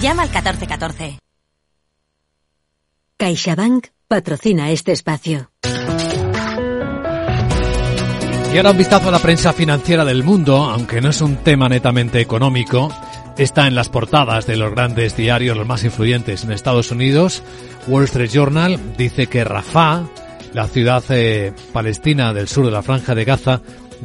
Llama 0.00 0.22
al 0.22 0.28
1414. 0.28 1.18
CaixaBank 3.16 3.86
patrocina 4.08 4.70
este 4.70 4.92
espacio. 4.92 5.50
Y 8.52 8.56
ahora 8.56 8.72
un 8.72 8.78
vistazo 8.78 9.08
a 9.08 9.12
la 9.12 9.18
prensa 9.18 9.52
financiera 9.52 10.04
del 10.04 10.24
mundo, 10.24 10.56
aunque 10.64 11.00
no 11.00 11.10
es 11.10 11.20
un 11.20 11.36
tema 11.36 11.68
netamente 11.68 12.20
económico, 12.20 12.92
está 13.38 13.66
en 13.66 13.74
las 13.74 13.88
portadas 13.88 14.46
de 14.46 14.56
los 14.56 14.72
grandes 14.72 15.16
diarios, 15.16 15.56
los 15.56 15.66
más 15.66 15.84
influyentes 15.84 16.44
en 16.44 16.52
Estados 16.52 16.90
Unidos. 16.90 17.42
Wall 17.86 18.04
Street 18.04 18.30
Journal 18.30 18.78
dice 18.96 19.26
que 19.28 19.44
Rafah, 19.44 20.04
la 20.52 20.68
ciudad 20.68 21.02
eh, 21.10 21.52
palestina 21.72 22.32
del 22.32 22.48
sur 22.48 22.64
de 22.64 22.72
la 22.72 22.82
franja 22.82 23.14
de 23.14 23.24
Gaza, 23.24 23.60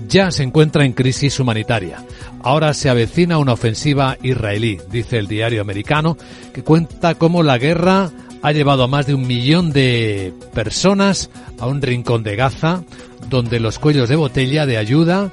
ya 0.07 0.31
se 0.31 0.43
encuentra 0.43 0.85
en 0.85 0.93
crisis 0.93 1.39
humanitaria. 1.39 2.03
Ahora 2.41 2.73
se 2.73 2.89
avecina 2.89 3.37
una 3.37 3.53
ofensiva 3.53 4.17
israelí, 4.21 4.79
dice 4.89 5.17
el 5.17 5.27
diario 5.27 5.61
americano, 5.61 6.17
que 6.53 6.63
cuenta 6.63 7.15
cómo 7.15 7.43
la 7.43 7.57
guerra 7.57 8.11
ha 8.41 8.51
llevado 8.51 8.83
a 8.83 8.87
más 8.87 9.05
de 9.05 9.13
un 9.13 9.27
millón 9.27 9.71
de 9.71 10.33
personas 10.53 11.29
a 11.59 11.67
un 11.67 11.81
rincón 11.81 12.23
de 12.23 12.35
Gaza, 12.35 12.83
donde 13.29 13.59
los 13.59 13.79
cuellos 13.79 14.09
de 14.09 14.15
botella 14.15 14.65
de 14.65 14.77
ayuda 14.77 15.29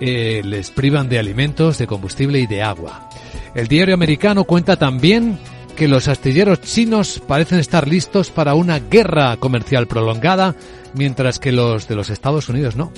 eh, 0.00 0.42
les 0.44 0.70
privan 0.70 1.08
de 1.08 1.18
alimentos, 1.18 1.78
de 1.78 1.86
combustible 1.86 2.40
y 2.40 2.46
de 2.46 2.62
agua. 2.62 3.08
El 3.54 3.68
diario 3.68 3.94
americano 3.94 4.44
cuenta 4.44 4.76
también 4.76 5.38
que 5.76 5.88
los 5.88 6.08
astilleros 6.08 6.60
chinos 6.60 7.22
parecen 7.26 7.58
estar 7.58 7.88
listos 7.88 8.30
para 8.30 8.54
una 8.54 8.78
guerra 8.78 9.36
comercial 9.36 9.86
prolongada, 9.86 10.54
mientras 10.94 11.38
que 11.38 11.52
los 11.52 11.88
de 11.88 11.94
los 11.94 12.10
Estados 12.10 12.48
Unidos 12.48 12.76
no. 12.76 12.92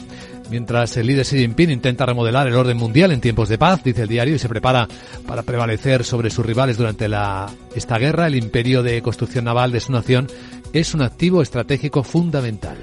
Mientras 0.50 0.96
el 0.96 1.06
líder 1.06 1.24
Xi 1.24 1.38
Jinping 1.38 1.70
intenta 1.70 2.06
remodelar 2.06 2.46
el 2.46 2.54
orden 2.54 2.76
mundial 2.76 3.12
en 3.12 3.20
tiempos 3.20 3.48
de 3.48 3.58
paz, 3.58 3.82
dice 3.82 4.02
el 4.02 4.08
diario, 4.08 4.34
y 4.34 4.38
se 4.38 4.48
prepara 4.48 4.86
para 5.26 5.42
prevalecer 5.42 6.04
sobre 6.04 6.30
sus 6.30 6.44
rivales 6.44 6.76
durante 6.76 7.08
la, 7.08 7.50
esta 7.74 7.98
guerra, 7.98 8.26
el 8.26 8.36
imperio 8.36 8.82
de 8.82 9.00
construcción 9.02 9.46
naval 9.46 9.72
de 9.72 9.80
su 9.80 9.92
nación 9.92 10.28
es 10.72 10.94
un 10.94 11.02
activo 11.02 11.40
estratégico 11.40 12.02
fundamental. 12.02 12.76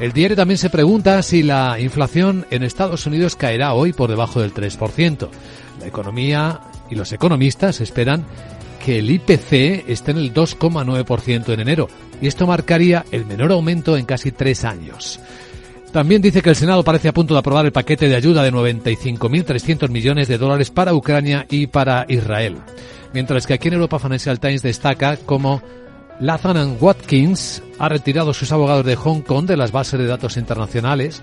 El 0.00 0.12
diario 0.12 0.36
también 0.36 0.58
se 0.58 0.70
pregunta 0.70 1.22
si 1.22 1.42
la 1.42 1.78
inflación 1.78 2.46
en 2.50 2.62
Estados 2.64 3.06
Unidos 3.06 3.36
caerá 3.36 3.74
hoy 3.74 3.92
por 3.92 4.10
debajo 4.10 4.40
del 4.40 4.52
3%. 4.52 5.28
La 5.80 5.86
economía 5.86 6.60
y 6.90 6.94
los 6.94 7.12
economistas 7.12 7.80
esperan 7.80 8.24
que 8.84 8.98
el 8.98 9.10
IPC 9.10 9.88
esté 9.88 10.10
en 10.10 10.18
el 10.18 10.34
2,9% 10.34 11.52
en 11.52 11.60
enero 11.60 11.88
y 12.20 12.26
esto 12.26 12.46
marcaría 12.46 13.04
el 13.12 13.24
menor 13.24 13.52
aumento 13.52 13.96
en 13.96 14.04
casi 14.04 14.30
tres 14.30 14.64
años. 14.64 15.20
También 15.94 16.20
dice 16.20 16.42
que 16.42 16.50
el 16.50 16.56
Senado 16.56 16.82
parece 16.82 17.06
a 17.06 17.14
punto 17.14 17.34
de 17.34 17.38
aprobar 17.38 17.64
el 17.66 17.70
paquete 17.70 18.08
de 18.08 18.16
ayuda 18.16 18.42
de 18.42 18.52
95.300 18.52 19.90
millones 19.90 20.26
de 20.26 20.38
dólares 20.38 20.68
para 20.70 20.92
Ucrania 20.92 21.46
y 21.48 21.68
para 21.68 22.04
Israel. 22.08 22.56
Mientras 23.12 23.46
que 23.46 23.54
aquí 23.54 23.68
en 23.68 23.74
Europa 23.74 24.00
Financial 24.00 24.40
Times 24.40 24.62
destaca 24.62 25.16
cómo 25.18 25.62
Lathan 26.18 26.78
Watkins 26.80 27.62
ha 27.78 27.88
retirado 27.88 28.34
sus 28.34 28.50
abogados 28.50 28.84
de 28.84 28.96
Hong 28.96 29.20
Kong 29.20 29.46
de 29.46 29.56
las 29.56 29.70
bases 29.70 30.00
de 30.00 30.08
datos 30.08 30.36
internacionales. 30.36 31.22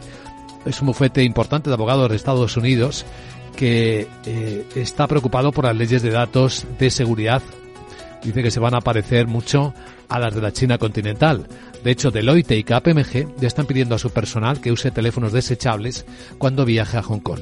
Es 0.65 0.80
un 0.80 0.88
bufete 0.88 1.22
importante 1.22 1.69
de 1.69 1.74
abogados 1.74 2.09
de 2.09 2.15
Estados 2.15 2.55
Unidos 2.55 3.05
que 3.57 4.07
eh, 4.26 4.65
está 4.78 5.05
preocupado 5.05 5.51
por 5.51 5.65
las 5.65 5.76
leyes 5.76 6.01
de 6.01 6.11
datos 6.11 6.65
de 6.80 6.89
seguridad. 6.91 7.41
Dice 8.24 8.41
que 8.41 8.51
se 8.51 8.61
van 8.61 8.76
a 8.76 8.80
parecer 8.80 9.28
mucho 9.28 9.74
a 10.07 10.17
las 10.17 10.34
de 10.34 10.41
la 10.41 10.53
China 10.53 10.78
continental. 10.78 11.45
De 11.84 11.92
hecho, 11.92 12.12
Deloitte 12.12 12.58
y 12.58 12.64
KPMG 12.64 13.38
ya 13.40 13.48
están 13.48 13.66
pidiendo 13.66 13.96
a 13.96 14.00
su 14.00 14.12
personal 14.12 14.62
que 14.62 14.72
use 14.72 14.92
teléfonos 14.92 15.34
desechables 15.34 16.06
cuando 16.38 16.66
viaje 16.66 16.98
a 16.98 17.04
Hong 17.04 17.20
Kong. 17.20 17.40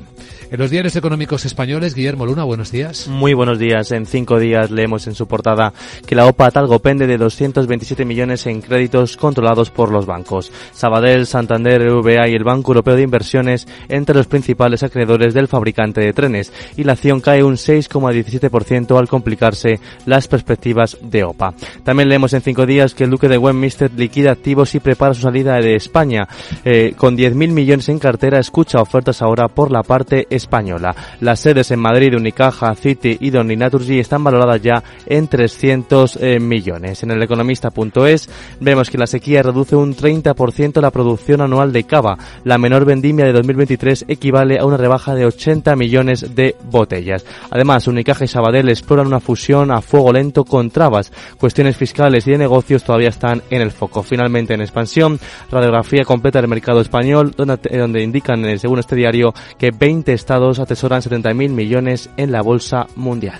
En 0.51 0.59
los 0.59 0.71
diarios 0.71 0.95
económicos 0.95 1.45
españoles, 1.45 1.93
Guillermo 1.93 2.25
Luna, 2.25 2.43
buenos 2.43 2.71
días. 2.71 3.07
Muy 3.07 3.33
buenos 3.33 3.59
días. 3.59 3.91
En 3.91 4.05
cinco 4.05 4.39
días 4.39 4.71
leemos 4.71 5.05
en 5.07 5.13
su 5.13 5.27
portada 5.27 5.73
que 6.07 6.15
la 6.15 6.25
OPA 6.25 6.49
Talgo 6.51 6.79
pende 6.79 7.05
de 7.05 7.17
227 7.17 8.03
millones 8.05 8.47
en 8.47 8.61
créditos 8.61 9.17
controlados 9.17 9.69
por 9.69 9.91
los 9.91 10.05
bancos. 10.05 10.51
Sabadell, 10.71 11.27
Santander, 11.27 11.81
EVA 11.81 12.27
y 12.29 12.33
el 12.33 12.43
Banco 12.43 12.71
Europeo 12.71 12.95
de 12.95 13.03
Inversiones 13.03 13.67
entre 13.89 14.15
los 14.15 14.25
principales 14.25 14.81
acreedores 14.81 15.33
del 15.33 15.47
fabricante 15.47 16.01
de 16.01 16.13
trenes 16.13 16.51
y 16.77 16.83
la 16.83 16.93
acción 16.93 17.21
cae 17.21 17.43
un 17.43 17.55
6,17% 17.55 18.97
al 18.97 19.07
complicarse 19.07 19.79
las 20.05 20.27
perspectivas 20.27 20.97
de 21.01 21.25
OPA. 21.25 21.53
También 21.83 22.09
leemos 22.09 22.33
en 22.33 22.41
cinco 22.41 22.65
días 22.65 22.95
que 22.95 23.03
el 23.03 23.11
Duque 23.11 23.27
de 23.27 23.37
Westminster 23.37 23.91
liquida 23.95 24.28
activos 24.29 24.73
y 24.75 24.79
prepara 24.79 25.13
su 25.13 25.21
salida 25.21 25.55
de 25.55 25.75
España. 25.75 26.27
Eh, 26.63 26.93
con 26.97 27.17
10.000 27.17 27.51
millones 27.51 27.89
en 27.89 27.99
cartera, 27.99 28.39
escucha 28.39 28.81
ofertas 28.81 29.21
ahora 29.21 29.47
por 29.47 29.71
la 29.71 29.83
parte 29.83 30.27
española. 30.29 30.95
Las 31.19 31.39
sedes 31.39 31.71
en 31.71 31.79
Madrid, 31.79 32.15
Unicaja, 32.15 32.73
City 32.75 33.17
y 33.19 33.29
Don 33.29 33.47
Naturgy 33.47 33.99
están 33.99 34.23
valoradas 34.23 34.61
ya 34.61 34.83
en 35.05 35.27
300 35.27 36.17
eh, 36.21 36.39
millones. 36.39 37.03
En 37.03 37.11
el 37.11 37.21
economista.es 37.21 38.29
vemos 38.59 38.89
que 38.89 38.97
la 38.97 39.07
sequía 39.07 39.43
reduce 39.43 39.75
un 39.75 39.95
30% 39.95 40.81
la 40.81 40.91
producción 40.91 41.41
anual 41.41 41.71
de 41.71 41.83
cava. 41.83 42.17
La 42.43 42.57
menor 42.57 42.85
vendimia 42.85 43.25
de 43.25 43.33
2023 43.33 44.05
equivale 44.07 44.59
a 44.59 44.65
una 44.65 44.77
rebaja 44.77 45.15
de 45.15 45.25
80 45.25 45.75
millones 45.75 46.35
de 46.35 46.55
botellas. 46.69 47.25
Además, 47.49 47.87
Unicaja 47.87 48.25
y 48.25 48.27
Sabadell 48.27 48.69
exploran 48.69 49.07
una 49.07 49.19
fusión 49.19 49.71
a 49.71 49.81
fuego 49.81 50.13
lento 50.13 50.45
con 50.45 50.69
trabas. 50.69 51.11
Cuestiones 51.39 51.77
fiscales 51.77 52.27
y 52.27 52.31
de 52.31 52.37
negocios 52.37 52.83
todavía 52.83 53.09
están 53.09 53.41
en 53.49 53.61
el 53.61 53.71
foco 53.71 54.03
finalmente 54.19 54.53
en 54.53 54.59
expansión. 54.61 55.17
Radiografía 55.49 56.03
completa 56.03 56.41
del 56.41 56.49
mercado 56.49 56.81
español, 56.81 57.33
donde, 57.37 57.57
donde 57.77 58.03
indican, 58.03 58.43
eh, 58.43 58.59
según 58.59 58.79
este 58.79 58.97
diario, 58.97 59.33
que 59.57 59.71
20 59.71 60.11
estados 60.11 60.59
atesoran 60.59 61.01
70.000 61.01 61.49
millones 61.49 62.09
en 62.17 62.33
la 62.33 62.41
bolsa 62.41 62.87
mundial. 62.95 63.39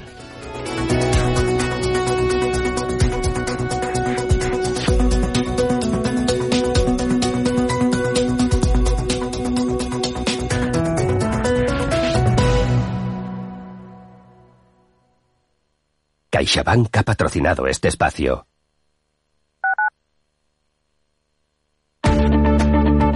CaixaBank 16.30 16.95
ha 16.95 17.03
patrocinado 17.03 17.67
este 17.67 17.89
espacio. 17.89 18.49